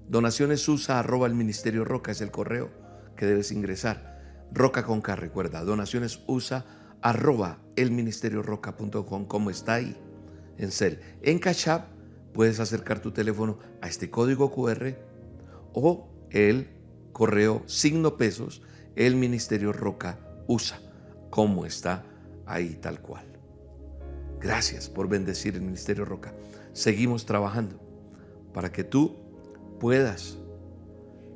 donaciones 0.09 0.67
usa 0.71 0.99
arroba 0.99 1.27
el 1.27 1.35
ministerio 1.35 1.85
Roca 1.85 2.13
es 2.13 2.23
el 2.23 2.31
correo 2.31 2.71
que 3.15 3.27
debes 3.27 3.53
ingresar. 3.53 4.49
Roca 4.53 4.87
con 4.87 5.03
K, 5.03 5.17
recuerda, 5.17 5.65
donaciones 5.65 6.23
usa 6.27 6.65
arroba 7.03 7.59
elministerioroca.com, 7.77 9.27
como 9.27 9.51
está 9.51 9.75
ahí 9.75 9.95
en 10.61 10.71
Cel. 10.71 11.01
En 11.23 11.39
Cash 11.39 11.69
App 11.69 11.89
puedes 12.33 12.61
acercar 12.61 13.01
tu 13.01 13.11
teléfono 13.11 13.59
a 13.81 13.89
este 13.89 14.11
código 14.11 14.53
QR 14.53 14.95
o 15.73 16.09
el 16.31 16.69
correo 17.13 17.63
signo 17.67 18.17
pesos, 18.17 18.63
el 18.95 19.17
Ministerio 19.17 19.73
Roca 19.73 20.19
USA, 20.47 20.81
como 21.31 21.67
está 21.67 22.05
ahí 22.47 22.79
tal 22.81 23.01
cual. 23.01 23.25
Gracias 24.41 24.89
por 24.89 25.09
bendecir 25.09 25.55
el 25.55 25.63
Ministerio 25.63 26.05
Roca. 26.05 26.33
Seguimos 26.73 27.27
trabajando 27.27 27.79
para 28.53 28.73
que 28.73 28.85
tú 28.85 29.17
puedas 29.79 30.39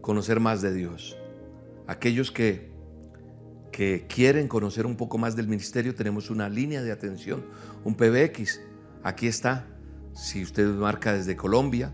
conocer 0.01 0.41
más 0.41 0.63
de 0.63 0.73
Dios. 0.73 1.17
Aquellos 1.87 2.31
que, 2.31 2.71
que 3.73 4.07
quieren 4.07 4.49
conocer 4.49 4.87
un 4.87 4.97
poco 4.97 5.19
más 5.19 5.37
del 5.37 5.49
ministerio, 5.49 5.95
tenemos 5.95 6.31
una 6.31 6.49
línea 6.49 6.83
de 6.83 6.93
atención, 6.93 7.45
un 7.85 7.95
PBX. 7.95 8.61
Aquí 9.05 9.29
está. 9.29 9.67
Si 10.15 10.43
usted 10.43 10.67
marca 10.67 11.13
desde 11.13 11.37
Colombia, 11.37 11.93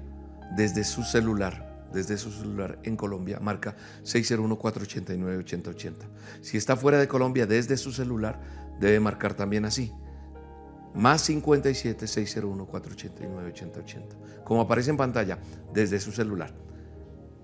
desde 0.56 0.84
su 0.84 1.02
celular, 1.02 1.88
desde 1.92 2.16
su 2.16 2.30
celular 2.30 2.78
en 2.84 2.96
Colombia, 2.96 3.40
marca 3.40 3.74
601-489-8080. 4.04 5.94
Si 6.40 6.56
está 6.56 6.76
fuera 6.76 6.98
de 6.98 7.08
Colombia, 7.08 7.46
desde 7.46 7.76
su 7.76 7.90
celular, 7.92 8.40
debe 8.78 9.00
marcar 9.00 9.34
también 9.34 9.64
así. 9.64 9.92
Más 10.94 11.22
57 11.22 12.06
601 12.06 12.66
489 12.66 13.50
8080. 13.50 14.16
Como 14.44 14.60
aparece 14.60 14.90
en 14.90 14.96
pantalla, 14.96 15.40
desde 15.72 15.98
su 15.98 16.12
celular. 16.12 16.54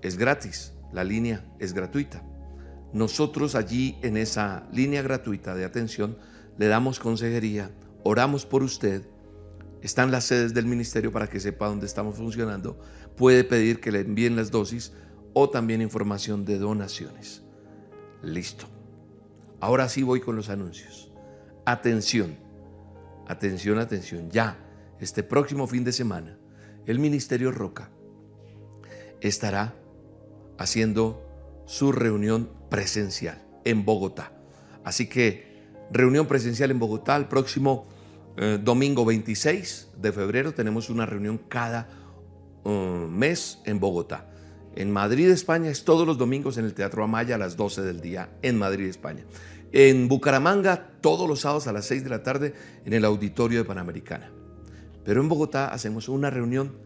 Es 0.01 0.17
gratis, 0.17 0.73
la 0.93 1.03
línea 1.03 1.43
es 1.59 1.73
gratuita. 1.73 2.23
Nosotros 2.93 3.55
allí 3.55 3.97
en 4.01 4.15
esa 4.15 4.65
línea 4.71 5.01
gratuita 5.01 5.55
de 5.55 5.65
atención 5.65 6.17
le 6.57 6.67
damos 6.67 6.99
consejería, 6.99 7.71
oramos 8.03 8.45
por 8.45 8.63
usted. 8.63 9.03
Están 9.87 10.11
las 10.11 10.25
sedes 10.25 10.53
del 10.53 10.65
ministerio 10.65 11.13
para 11.13 11.29
que 11.29 11.39
sepa 11.39 11.69
dónde 11.69 11.85
estamos 11.85 12.17
funcionando. 12.17 12.77
Puede 13.15 13.45
pedir 13.45 13.79
que 13.79 13.93
le 13.93 14.01
envíen 14.01 14.35
las 14.35 14.51
dosis 14.51 14.91
o 15.31 15.49
también 15.49 15.81
información 15.81 16.43
de 16.43 16.57
donaciones. 16.59 17.41
Listo. 18.21 18.65
Ahora 19.61 19.87
sí 19.87 20.03
voy 20.03 20.19
con 20.19 20.35
los 20.35 20.49
anuncios. 20.49 21.13
Atención. 21.65 22.35
Atención, 23.29 23.79
atención, 23.79 24.29
ya, 24.29 24.59
este 24.99 25.23
próximo 25.23 25.67
fin 25.67 25.85
de 25.85 25.93
semana, 25.93 26.37
el 26.85 26.99
Ministerio 26.99 27.53
Roca 27.53 27.89
estará 29.21 29.73
haciendo 30.57 31.63
su 31.65 31.93
reunión 31.93 32.51
presencial 32.69 33.41
en 33.63 33.85
Bogotá. 33.85 34.33
Así 34.83 35.07
que 35.07 35.63
reunión 35.93 36.27
presencial 36.27 36.71
en 36.71 36.79
Bogotá 36.79 37.15
el 37.15 37.29
próximo 37.29 37.87
eh, 38.37 38.59
domingo 38.61 39.03
26 39.03 39.89
de 39.97 40.11
febrero 40.11 40.53
tenemos 40.53 40.89
una 40.89 41.05
reunión 41.05 41.39
cada 41.49 41.89
uh, 42.63 42.69
mes 42.69 43.59
en 43.65 43.79
Bogotá. 43.79 44.29
En 44.75 44.91
Madrid, 44.91 45.29
España 45.31 45.71
es 45.71 45.83
todos 45.83 46.05
los 46.05 46.19
domingos 46.19 46.57
en 46.59 46.65
el 46.65 46.75
Teatro 46.75 47.03
Amaya 47.03 47.33
a 47.33 47.39
las 47.39 47.57
12 47.57 47.81
del 47.81 47.99
día 47.99 48.29
en 48.43 48.59
Madrid, 48.59 48.85
España. 48.85 49.23
En 49.71 50.07
Bucaramanga 50.07 50.91
todos 51.01 51.27
los 51.27 51.41
sábados 51.41 51.65
a 51.65 51.73
las 51.73 51.85
6 51.85 52.03
de 52.03 52.09
la 52.11 52.21
tarde 52.21 52.53
en 52.85 52.93
el 52.93 53.05
auditorio 53.05 53.57
de 53.57 53.65
Panamericana. 53.65 54.31
Pero 55.03 55.19
en 55.19 55.29
Bogotá 55.29 55.69
hacemos 55.69 56.07
una 56.07 56.29
reunión 56.29 56.77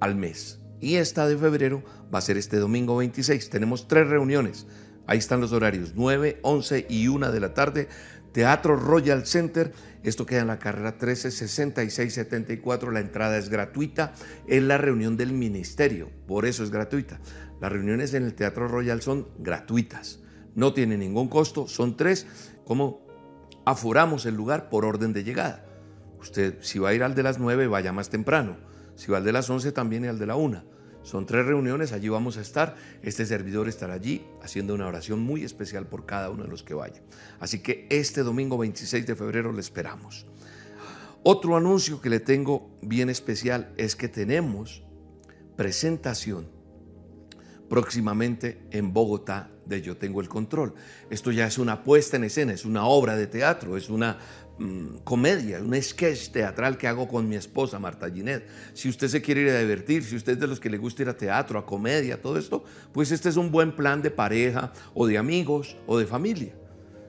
al 0.00 0.16
mes. 0.16 0.58
Y 0.80 0.96
esta 0.96 1.28
de 1.28 1.36
febrero 1.36 1.84
va 2.12 2.18
a 2.18 2.22
ser 2.22 2.36
este 2.36 2.56
domingo 2.56 2.96
26. 2.96 3.50
Tenemos 3.50 3.86
tres 3.88 4.08
reuniones. 4.08 4.66
Ahí 5.06 5.18
están 5.18 5.40
los 5.40 5.52
horarios, 5.52 5.92
9, 5.94 6.40
11 6.42 6.86
y 6.88 7.06
1 7.06 7.30
de 7.30 7.40
la 7.40 7.54
tarde. 7.54 7.88
Teatro 8.32 8.76
Royal 8.76 9.26
Center. 9.26 9.72
Esto 10.06 10.24
queda 10.24 10.42
en 10.42 10.46
la 10.46 10.60
carrera 10.60 10.92
136674. 10.92 12.92
La 12.92 13.00
entrada 13.00 13.38
es 13.38 13.48
gratuita. 13.48 14.12
Es 14.46 14.62
la 14.62 14.78
reunión 14.78 15.16
del 15.16 15.32
ministerio. 15.32 16.10
Por 16.28 16.46
eso 16.46 16.62
es 16.62 16.70
gratuita. 16.70 17.18
Las 17.60 17.72
reuniones 17.72 18.14
en 18.14 18.22
el 18.22 18.34
Teatro 18.34 18.68
Royal 18.68 19.02
son 19.02 19.26
gratuitas. 19.36 20.20
No 20.54 20.72
tienen 20.72 21.00
ningún 21.00 21.26
costo. 21.26 21.66
Son 21.66 21.96
tres. 21.96 22.28
Como 22.64 23.04
aforamos 23.64 24.26
el 24.26 24.36
lugar 24.36 24.68
por 24.68 24.84
orden 24.84 25.12
de 25.12 25.24
llegada. 25.24 25.66
Usted, 26.20 26.58
si 26.60 26.78
va 26.78 26.90
a 26.90 26.94
ir 26.94 27.02
al 27.02 27.16
de 27.16 27.24
las 27.24 27.40
9, 27.40 27.66
vaya 27.66 27.92
más 27.92 28.08
temprano. 28.08 28.58
Si 28.94 29.10
va 29.10 29.18
al 29.18 29.24
de 29.24 29.32
las 29.32 29.50
11, 29.50 29.72
también 29.72 30.04
y 30.04 30.06
al 30.06 30.20
de 30.20 30.26
la 30.26 30.36
1. 30.36 30.75
Son 31.06 31.24
tres 31.24 31.46
reuniones, 31.46 31.92
allí 31.92 32.08
vamos 32.08 32.36
a 32.36 32.40
estar. 32.40 32.74
Este 33.00 33.24
servidor 33.24 33.68
estará 33.68 33.94
allí 33.94 34.26
haciendo 34.42 34.74
una 34.74 34.88
oración 34.88 35.20
muy 35.20 35.44
especial 35.44 35.86
por 35.86 36.04
cada 36.04 36.30
uno 36.30 36.42
de 36.42 36.48
los 36.48 36.64
que 36.64 36.74
vaya. 36.74 37.00
Así 37.38 37.60
que 37.60 37.86
este 37.90 38.24
domingo 38.24 38.58
26 38.58 39.06
de 39.06 39.14
febrero 39.14 39.52
le 39.52 39.60
esperamos. 39.60 40.26
Otro 41.22 41.56
anuncio 41.56 42.00
que 42.00 42.10
le 42.10 42.18
tengo 42.18 42.76
bien 42.82 43.08
especial 43.08 43.72
es 43.76 43.94
que 43.94 44.08
tenemos 44.08 44.82
presentación 45.54 46.48
próximamente 47.68 48.66
en 48.72 48.92
Bogotá 48.92 49.52
de 49.64 49.82
Yo 49.82 49.96
Tengo 49.96 50.20
el 50.20 50.28
Control. 50.28 50.74
Esto 51.08 51.30
ya 51.30 51.46
es 51.46 51.58
una 51.58 51.84
puesta 51.84 52.16
en 52.16 52.24
escena, 52.24 52.52
es 52.52 52.64
una 52.64 52.84
obra 52.84 53.16
de 53.16 53.28
teatro, 53.28 53.76
es 53.76 53.90
una 53.90 54.18
mm, 54.58 54.98
comedia, 55.04 55.60
un 55.60 55.80
sketch 55.80 56.30
teatral 56.30 56.76
que 56.76 56.88
hago 56.88 57.06
con 57.08 57.28
mi 57.28 57.36
esposa 57.36 57.78
Marta 57.78 58.10
Ginet. 58.10 58.46
Si 58.74 58.88
usted 58.88 59.08
se 59.08 59.20
quiere 59.22 59.42
ir 59.42 59.50
a 59.50 59.58
divertir, 59.60 60.04
si 60.04 60.16
usted 60.16 60.32
es 60.34 60.40
de 60.40 60.46
los 60.46 60.60
que 60.60 60.70
le 60.70 60.78
gusta 60.78 61.02
ir 61.02 61.08
a 61.08 61.16
teatro, 61.16 61.58
a 61.58 61.66
comedia, 61.66 62.20
todo 62.20 62.38
esto, 62.38 62.64
pues 62.92 63.10
este 63.12 63.28
es 63.28 63.36
un 63.36 63.50
buen 63.50 63.74
plan 63.74 64.02
de 64.02 64.10
pareja 64.10 64.72
o 64.94 65.06
de 65.06 65.18
amigos 65.18 65.76
o 65.86 65.98
de 65.98 66.06
familia. 66.06 66.54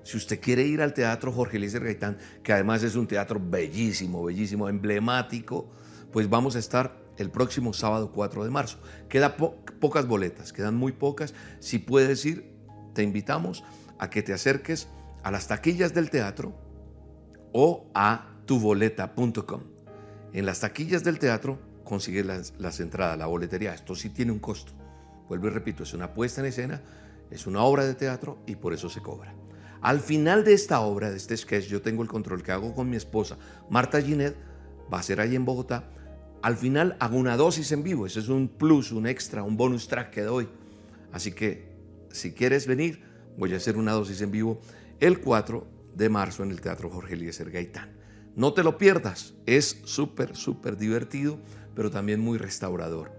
Si 0.04 0.16
usted 0.16 0.40
quiere 0.40 0.64
ir 0.64 0.82
al 0.82 0.94
teatro 0.94 1.32
Jorge 1.34 1.58
Eliezer 1.58 1.84
Gaitán, 1.84 2.18
que 2.42 2.54
además 2.54 2.82
es 2.84 2.96
un 2.96 3.08
teatro 3.08 3.42
bellísimo, 3.44 4.24
bellísimo, 4.24 4.70
emblemático, 4.70 5.70
pues 6.14 6.30
vamos 6.30 6.56
a 6.56 6.60
estar 6.60 6.98
el 7.18 7.30
próximo 7.30 7.74
sábado 7.74 8.12
4 8.14 8.44
de 8.46 8.50
marzo. 8.50 8.78
Quedan 9.10 9.36
po- 9.36 9.58
pocas 9.82 10.08
boletas, 10.08 10.54
quedan 10.54 10.76
muy 10.76 10.94
pocas. 10.94 11.34
Si 11.60 11.80
puedes 11.80 12.26
ir, 12.26 12.54
te 12.94 13.04
invitamos 13.04 13.64
a 14.00 14.10
que 14.10 14.24
te 14.24 14.32
acerques 14.32 14.88
a 15.24 15.32
las 15.32 15.48
taquillas 15.48 15.94
del 15.94 16.10
teatro 16.10 16.56
o 17.60 17.90
a 17.96 18.28
tuboleta.com. 18.46 19.62
En 20.32 20.46
las 20.46 20.60
taquillas 20.60 21.04
del 21.04 21.18
teatro 21.18 21.58
consigues 21.84 22.24
las, 22.24 22.54
las 22.60 22.80
entradas, 22.80 23.18
la 23.18 23.26
boletería. 23.26 23.74
Esto 23.74 23.96
sí 23.96 24.12
tiene 24.12 24.32
un 24.32 24.38
costo. 24.38 24.74
Vuelvo 25.28 25.48
y 25.48 25.50
repito, 25.50 25.82
es 25.82 25.96
una 25.96 26.14
puesta 26.14 26.42
en 26.42 26.48
escena, 26.48 26.84
es 27.32 27.48
una 27.48 27.64
obra 27.64 27.84
de 27.84 27.96
teatro 27.96 28.38
y 28.46 28.58
por 28.58 28.76
eso 28.76 28.90
se 28.90 29.02
cobra. 29.02 29.34
Al 29.82 30.02
final 30.02 30.44
de 30.44 30.54
esta 30.54 30.82
obra, 30.82 31.10
de 31.10 31.18
este 31.18 31.36
sketch, 31.36 31.66
yo 31.66 31.82
tengo 31.82 32.04
el 32.04 32.10
control 32.10 32.44
que 32.44 32.52
hago 32.52 32.76
con 32.76 32.92
mi 32.92 32.96
esposa, 32.96 33.38
Marta 33.72 34.00
Ginet, 34.04 34.36
va 34.94 35.00
a 35.00 35.04
ser 35.04 35.20
ahí 35.20 35.36
en 35.36 35.44
Bogotá. 35.44 35.90
Al 36.44 36.58
final 36.58 36.96
hago 37.00 37.18
una 37.18 37.38
dosis 37.38 37.72
en 37.72 37.82
vivo, 37.82 38.06
eso 38.06 38.20
es 38.20 38.30
un 38.30 38.50
plus, 38.50 38.92
un 38.92 39.08
extra, 39.08 39.42
un 39.42 39.58
bonus 39.58 39.88
track 39.88 40.12
que 40.12 40.22
doy. 40.22 40.48
Así 41.12 41.32
que 41.32 41.72
si 42.12 42.34
quieres 42.34 42.68
venir, 42.68 43.02
voy 43.36 43.56
a 43.56 43.58
hacer 43.58 43.78
una 43.78 43.94
dosis 43.94 44.22
en 44.22 44.30
vivo 44.30 44.62
el 45.00 45.22
4 45.22 45.77
de 45.98 46.10
marzo 46.10 46.44
en 46.44 46.52
el 46.52 46.62
Teatro 46.62 46.90
Jorge 46.90 47.16
Eliezer 47.16 47.52
Gaitán. 47.52 47.90
No 48.36 48.54
te 48.54 48.64
lo 48.64 48.78
pierdas, 48.78 49.34
es 49.48 49.82
súper, 49.86 50.36
súper 50.36 50.78
divertido, 50.78 51.40
pero 51.76 51.90
también 51.90 52.20
muy 52.20 52.38
restaurador, 52.38 53.12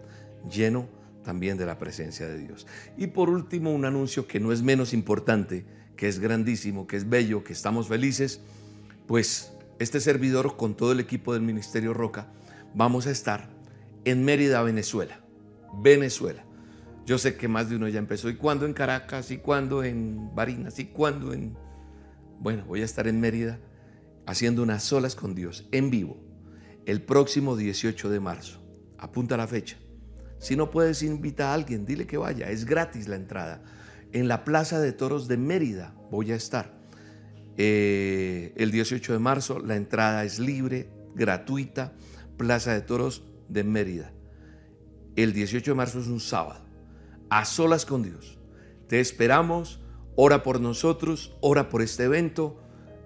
lleno 0.49 0.89
también 1.24 1.59
de 1.59 1.66
la 1.66 1.79
presencia 1.79 2.29
de 2.29 2.39
Dios. 2.39 2.66
Y 2.97 3.09
por 3.09 3.29
último, 3.29 3.74
un 3.74 3.85
anuncio 3.85 4.29
que 4.29 4.39
no 4.39 4.53
es 4.53 4.62
menos 4.62 4.93
importante, 4.93 5.66
que 5.97 6.07
es 6.07 6.20
grandísimo, 6.20 6.87
que 6.87 6.97
es 6.97 7.09
bello, 7.09 7.43
que 7.43 7.53
estamos 7.53 7.89
felices, 7.89 8.41
pues 9.09 9.53
este 9.81 10.01
servidor 10.01 10.57
con 10.57 10.76
todo 10.76 10.93
el 10.93 11.01
equipo 11.01 11.33
del 11.33 11.43
Ministerio 11.43 11.93
Roca 11.95 12.29
vamos 12.74 13.07
a 13.07 13.11
estar 13.11 13.49
en 14.05 14.24
Mérida, 14.24 14.62
Venezuela. 14.62 15.20
Venezuela. 15.83 16.45
Yo 17.07 17.18
sé 17.18 17.37
que 17.37 17.49
más 17.49 17.68
de 17.68 17.76
uno 17.76 17.89
ya 17.89 17.99
empezó. 17.99 18.29
¿Y 18.29 18.37
cuándo 18.37 18.66
en 18.66 18.74
Caracas? 18.74 19.31
¿Y 19.31 19.39
cuándo 19.39 19.83
en 19.83 20.35
Barinas? 20.35 20.79
¿Y 20.79 20.87
cuándo 20.87 21.33
en...? 21.33 21.57
Bueno, 22.41 22.64
voy 22.66 22.82
a 22.82 22.84
estar 22.84 23.09
en 23.09 23.20
Mérida 23.20 23.59
haciendo 24.26 24.62
unas 24.62 24.84
solas 24.84 25.16
con 25.16 25.34
Dios 25.34 25.66
en 25.72 25.91
vivo 25.91 26.28
el 26.86 27.03
próximo 27.03 27.57
18 27.57 28.09
de 28.09 28.20
marzo. 28.20 28.61
Apunta 28.97 29.36
la 29.36 29.47
fecha. 29.47 29.76
Si 30.39 30.57
no 30.57 30.70
puedes, 30.70 31.03
invita 31.03 31.51
a 31.51 31.55
alguien, 31.55 31.84
dile 31.84 32.07
que 32.07 32.16
vaya. 32.16 32.49
Es 32.51 32.64
gratis 32.64 33.09
la 33.09 33.16
entrada. 33.16 33.62
En 34.12 34.26
la 34.26 34.45
Plaza 34.45 34.80
de 34.80 34.93
Toros 34.93 35.28
de 35.28 35.36
Mérida 35.36 35.95
voy 36.11 36.32
a 36.32 36.36
estar. 36.36 36.78
Eh, 37.59 38.55
el 38.57 38.70
18 38.70 39.12
de 39.12 39.18
marzo 39.18 39.59
la 39.59 39.76
entrada 39.76 40.24
es 40.24 40.39
libre, 40.39 40.89
gratuita. 41.14 41.93
Plaza 42.39 42.72
de 42.72 42.80
Toros 42.80 43.24
de 43.49 43.64
Mérida. 43.64 44.12
El 45.16 45.32
18 45.32 45.72
de 45.72 45.74
marzo 45.74 46.01
es 46.01 46.07
un 46.07 46.20
sábado. 46.20 46.64
A 47.28 47.45
solas 47.45 47.84
con 47.84 48.03
Dios. 48.03 48.39
Te 48.86 49.01
esperamos. 49.01 49.80
Ora 50.21 50.43
por 50.43 50.61
nosotros. 50.61 51.33
Ora 51.41 51.69
por 51.69 51.81
este 51.81 52.03
evento. 52.03 52.61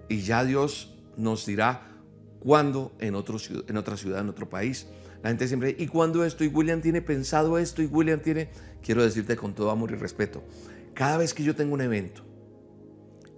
Y 0.09 0.21
ya 0.21 0.43
Dios 0.43 0.95
nos 1.15 1.45
dirá 1.45 1.91
cuándo 2.39 2.91
en, 2.97 3.13
otro, 3.13 3.37
en 3.67 3.77
otra 3.77 3.97
ciudad, 3.97 4.21
en 4.21 4.29
otro 4.29 4.49
país. 4.49 4.87
La 5.21 5.29
gente 5.29 5.47
siempre, 5.47 5.75
¿y 5.77 5.85
cuándo 5.85 6.25
esto? 6.25 6.43
Y 6.43 6.47
William 6.47 6.81
tiene 6.81 7.03
pensado 7.03 7.59
esto, 7.59 7.83
y 7.83 7.85
William 7.85 8.19
tiene, 8.19 8.49
quiero 8.81 9.03
decirte 9.03 9.35
con 9.35 9.53
todo 9.53 9.69
amor 9.69 9.91
y 9.91 9.95
respeto, 9.95 10.43
cada 10.95 11.17
vez 11.17 11.35
que 11.35 11.43
yo 11.43 11.55
tengo 11.55 11.75
un 11.75 11.81
evento 11.81 12.23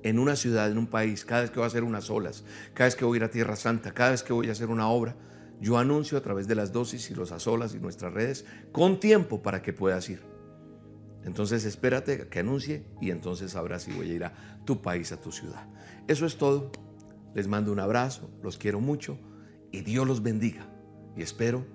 en 0.03 0.19
una 0.19 0.37
ciudad, 0.37 0.71
en 0.71 0.77
un 0.77 0.87
país, 0.87 1.25
cada 1.25 1.41
vez 1.41 1.51
que 1.51 1.57
voy 1.57 1.65
a 1.65 1.67
hacer 1.67 1.83
unas 1.83 2.09
olas, 2.09 2.45
cada 2.73 2.87
vez 2.87 2.95
que 2.95 3.03
voy 3.03 3.17
a 3.17 3.19
ir 3.19 3.23
a 3.25 3.29
Tierra 3.29 3.57
Santa, 3.57 3.93
cada 3.93 4.11
vez 4.11 4.23
que 4.23 4.31
voy 4.31 4.47
a 4.47 4.53
hacer 4.53 4.69
una 4.69 4.87
obra, 4.87 5.17
yo 5.59 5.77
anuncio 5.77 6.17
a 6.17 6.21
través 6.21 6.47
de 6.47 6.55
las 6.55 6.71
dosis 6.71 7.11
y 7.11 7.13
los 7.13 7.33
azolas 7.33 7.75
y 7.75 7.79
nuestras 7.79 8.13
redes 8.13 8.45
con 8.71 9.01
tiempo 9.01 9.43
para 9.43 9.61
que 9.61 9.73
puedas 9.73 10.09
ir. 10.09 10.34
Entonces 11.25 11.65
espérate 11.65 12.27
que 12.27 12.39
anuncie 12.39 12.85
y 13.01 13.11
entonces 13.11 13.51
sabrás 13.51 13.83
si 13.83 13.91
voy 13.91 14.11
a 14.11 14.13
ir 14.13 14.23
a 14.23 14.33
tu 14.63 14.81
país, 14.81 15.11
a 15.11 15.19
tu 15.19 15.31
ciudad. 15.31 15.67
Eso 16.07 16.25
es 16.25 16.37
todo. 16.37 16.71
Les 17.33 17.47
mando 17.47 17.71
un 17.71 17.79
abrazo, 17.79 18.29
los 18.43 18.57
quiero 18.57 18.79
mucho 18.79 19.19
y 19.71 19.81
Dios 19.81 20.07
los 20.07 20.21
bendiga. 20.21 20.67
Y 21.17 21.23
espero 21.23 21.65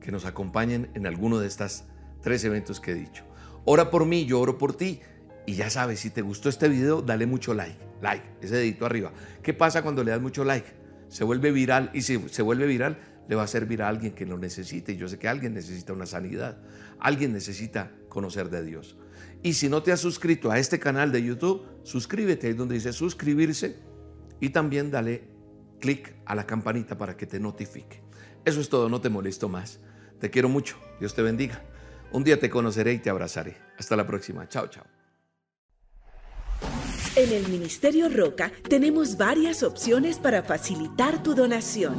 que 0.00 0.12
nos 0.12 0.26
acompañen 0.26 0.90
en 0.94 1.06
alguno 1.06 1.38
de 1.38 1.46
estos 1.46 1.84
tres 2.22 2.44
eventos 2.44 2.80
que 2.80 2.92
he 2.92 2.94
dicho. 2.94 3.24
Ora 3.64 3.90
por 3.90 4.04
mí, 4.04 4.26
yo 4.26 4.40
oro 4.40 4.58
por 4.58 4.74
ti. 4.74 5.00
Y 5.46 5.54
ya 5.54 5.70
sabes, 5.70 6.00
si 6.00 6.10
te 6.10 6.22
gustó 6.22 6.48
este 6.48 6.68
video, 6.68 7.02
dale 7.02 7.26
mucho 7.26 7.54
like. 7.54 7.78
Like, 8.02 8.24
ese 8.40 8.56
dedito 8.56 8.86
arriba. 8.86 9.12
¿Qué 9.42 9.54
pasa 9.54 9.82
cuando 9.82 10.04
le 10.04 10.10
das 10.10 10.20
mucho 10.20 10.44
like? 10.44 10.68
Se 11.08 11.24
vuelve 11.24 11.50
viral 11.50 11.90
y 11.92 12.02
si 12.02 12.18
se 12.28 12.42
vuelve 12.42 12.66
viral, 12.66 12.98
le 13.28 13.36
va 13.36 13.44
a 13.44 13.46
servir 13.46 13.82
a 13.82 13.88
alguien 13.88 14.12
que 14.12 14.26
lo 14.26 14.38
necesite. 14.38 14.96
Yo 14.96 15.08
sé 15.08 15.18
que 15.18 15.28
alguien 15.28 15.54
necesita 15.54 15.92
una 15.92 16.06
sanidad. 16.06 16.58
Alguien 16.98 17.32
necesita 17.32 17.92
conocer 18.08 18.50
de 18.50 18.64
Dios. 18.64 18.96
Y 19.42 19.54
si 19.54 19.68
no 19.68 19.82
te 19.82 19.92
has 19.92 20.00
suscrito 20.00 20.50
a 20.50 20.58
este 20.58 20.78
canal 20.78 21.12
de 21.12 21.22
YouTube, 21.22 21.64
suscríbete 21.82 22.48
ahí 22.48 22.52
donde 22.54 22.74
dice 22.74 22.92
suscribirse 22.92 23.76
y 24.40 24.50
también 24.50 24.90
dale 24.90 25.28
clic 25.80 26.14
a 26.26 26.34
la 26.34 26.46
campanita 26.46 26.98
para 26.98 27.16
que 27.16 27.26
te 27.26 27.40
notifique. 27.40 28.02
Eso 28.44 28.60
es 28.60 28.68
todo, 28.68 28.88
no 28.88 29.00
te 29.00 29.08
molesto 29.08 29.48
más. 29.48 29.80
Te 30.18 30.30
quiero 30.30 30.48
mucho. 30.48 30.76
Dios 30.98 31.14
te 31.14 31.22
bendiga. 31.22 31.62
Un 32.12 32.24
día 32.24 32.38
te 32.38 32.50
conoceré 32.50 32.92
y 32.92 32.98
te 32.98 33.10
abrazaré. 33.10 33.56
Hasta 33.78 33.96
la 33.96 34.06
próxima. 34.06 34.48
Chao, 34.48 34.68
chao. 34.68 34.84
En 37.16 37.32
el 37.32 37.48
Ministerio 37.48 38.08
Roca 38.08 38.52
tenemos 38.68 39.16
varias 39.16 39.62
opciones 39.62 40.18
para 40.18 40.42
facilitar 40.42 41.22
tu 41.22 41.34
donación. 41.34 41.98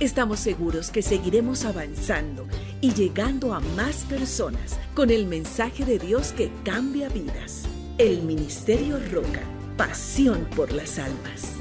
Estamos 0.00 0.40
seguros 0.40 0.90
que 0.90 1.02
seguiremos 1.02 1.66
avanzando 1.66 2.46
y 2.80 2.94
llegando 2.94 3.52
a 3.52 3.60
más 3.60 4.06
personas 4.06 4.80
con 4.94 5.10
el 5.10 5.26
mensaje 5.26 5.84
de 5.84 5.98
Dios 5.98 6.32
que 6.32 6.50
cambia 6.64 7.10
vidas. 7.10 7.68
El 7.98 8.22
Ministerio 8.22 8.98
Roca, 9.12 9.42
pasión 9.76 10.46
por 10.56 10.72
las 10.72 10.98
almas. 10.98 11.54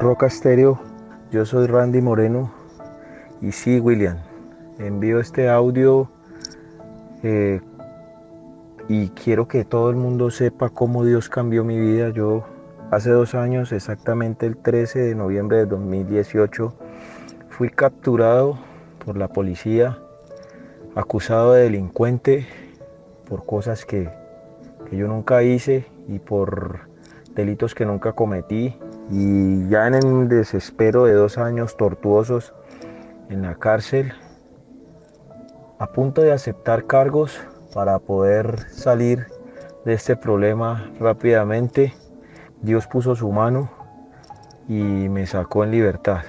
Roca 0.00 0.26
Estéreo, 0.26 0.78
yo 1.32 1.46
soy 1.46 1.66
Randy 1.66 2.02
Moreno 2.02 2.52
y 3.40 3.52
sí, 3.52 3.80
William, 3.80 4.18
envío 4.78 5.18
este 5.18 5.48
audio 5.48 6.10
eh, 7.22 7.62
y 8.88 9.08
quiero 9.10 9.48
que 9.48 9.64
todo 9.64 9.90
el 9.90 9.96
mundo 9.96 10.30
sepa 10.30 10.68
cómo 10.68 11.04
Dios 11.04 11.28
cambió 11.28 11.64
mi 11.64 11.78
vida. 11.78 12.10
Yo 12.10 12.44
hace 12.90 13.10
dos 13.10 13.34
años, 13.34 13.72
exactamente 13.72 14.46
el 14.46 14.56
13 14.56 15.00
de 15.00 15.14
noviembre 15.14 15.58
de 15.58 15.66
2018, 15.66 16.72
fui 17.48 17.68
capturado 17.70 18.58
por 19.04 19.16
la 19.16 19.28
policía, 19.28 19.98
acusado 20.94 21.54
de 21.54 21.64
delincuente 21.64 22.46
por 23.28 23.44
cosas 23.44 23.84
que, 23.84 24.08
yo 24.92 25.08
nunca 25.08 25.42
hice 25.42 25.86
y 26.06 26.20
por 26.20 26.88
delitos 27.34 27.74
que 27.74 27.84
nunca 27.84 28.12
cometí. 28.12 28.78
Y 29.10 29.68
ya 29.68 29.88
en 29.88 29.94
el 29.94 30.28
desespero 30.28 31.04
de 31.04 31.12
dos 31.12 31.38
años 31.38 31.76
tortuosos 31.76 32.54
en 33.30 33.42
la 33.42 33.56
cárcel, 33.56 34.12
a 35.78 35.88
punto 35.88 36.22
de 36.22 36.32
aceptar 36.32 36.86
cargos 36.86 37.40
para 37.74 37.98
poder 37.98 38.68
salir 38.70 39.26
de 39.84 39.94
este 39.94 40.16
problema 40.16 40.90
rápidamente, 40.98 41.94
Dios 42.62 42.86
puso 42.86 43.14
su 43.14 43.30
mano 43.30 43.70
y 44.68 45.08
me 45.08 45.26
sacó 45.26 45.64
en 45.64 45.70
libertad. 45.70 46.22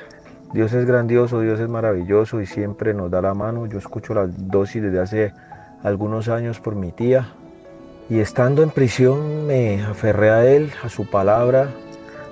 Dios 0.54 0.72
es 0.74 0.86
grandioso, 0.86 1.42
Dios 1.42 1.60
es 1.60 1.68
maravilloso 1.68 2.42
y 2.42 2.46
siempre 2.46 2.94
nos 2.94 3.12
da 3.12 3.22
la 3.22 3.34
mano. 3.34 3.66
Yo 3.66 3.80
escucho 3.80 4.14
la 4.14 4.28
dosis 4.28 4.82
desde 4.82 5.00
hace 5.00 5.34
algunos 5.84 6.30
años 6.30 6.60
por 6.60 6.76
mi 6.76 6.92
tía. 6.92 7.34
Y 8.10 8.20
estando 8.20 8.64
en 8.64 8.70
prisión 8.70 9.46
me 9.48 9.84
aferré 9.84 10.30
a 10.30 10.46
Él, 10.46 10.72
a 10.84 10.90
su 10.90 11.10
palabra, 11.10 11.70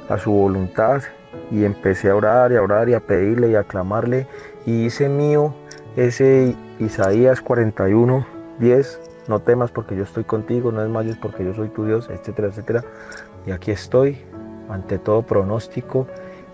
a 0.08 0.18
su 0.18 0.32
voluntad 0.32 1.02
y 1.52 1.66
empecé 1.66 2.10
a 2.10 2.16
orar 2.16 2.52
y 2.52 2.56
a 2.56 2.62
orar 2.62 2.88
y 2.88 2.94
a 2.94 3.02
pedirle 3.02 3.50
y 3.50 3.56
a 3.56 3.64
clamarle 3.64 4.28
y 4.66 4.86
hice 4.86 5.10
mío 5.10 5.54
ese 5.96 6.56
Isaías 6.80 7.42
41, 7.42 8.26
10, 8.60 9.02
no 9.28 9.40
temas 9.40 9.72
porque 9.72 9.96
yo 9.96 10.04
estoy 10.04 10.24
contigo, 10.24 10.72
no 10.72 10.82
desmayes 10.82 11.18
porque 11.18 11.44
yo 11.44 11.54
soy 11.54 11.70
tu 11.70 11.86
Dios, 11.86 12.10
etcétera, 12.10 12.50
etcétera. 12.50 12.84
Y 13.46 13.52
aquí 13.52 13.72
estoy 13.72 14.18
ante 14.70 14.98
todo 14.98 15.22
pronóstico, 15.22 16.08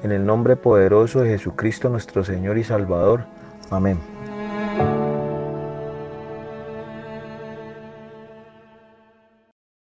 en 0.04 0.12
el 0.12 0.26
nombre 0.26 0.56
poderoso 0.56 1.22
de 1.22 1.30
Jesucristo 1.30 1.90
nuestro 1.90 2.24
Señor 2.24 2.58
y 2.58 2.64
Salvador. 2.64 3.26
Amén. 3.70 4.11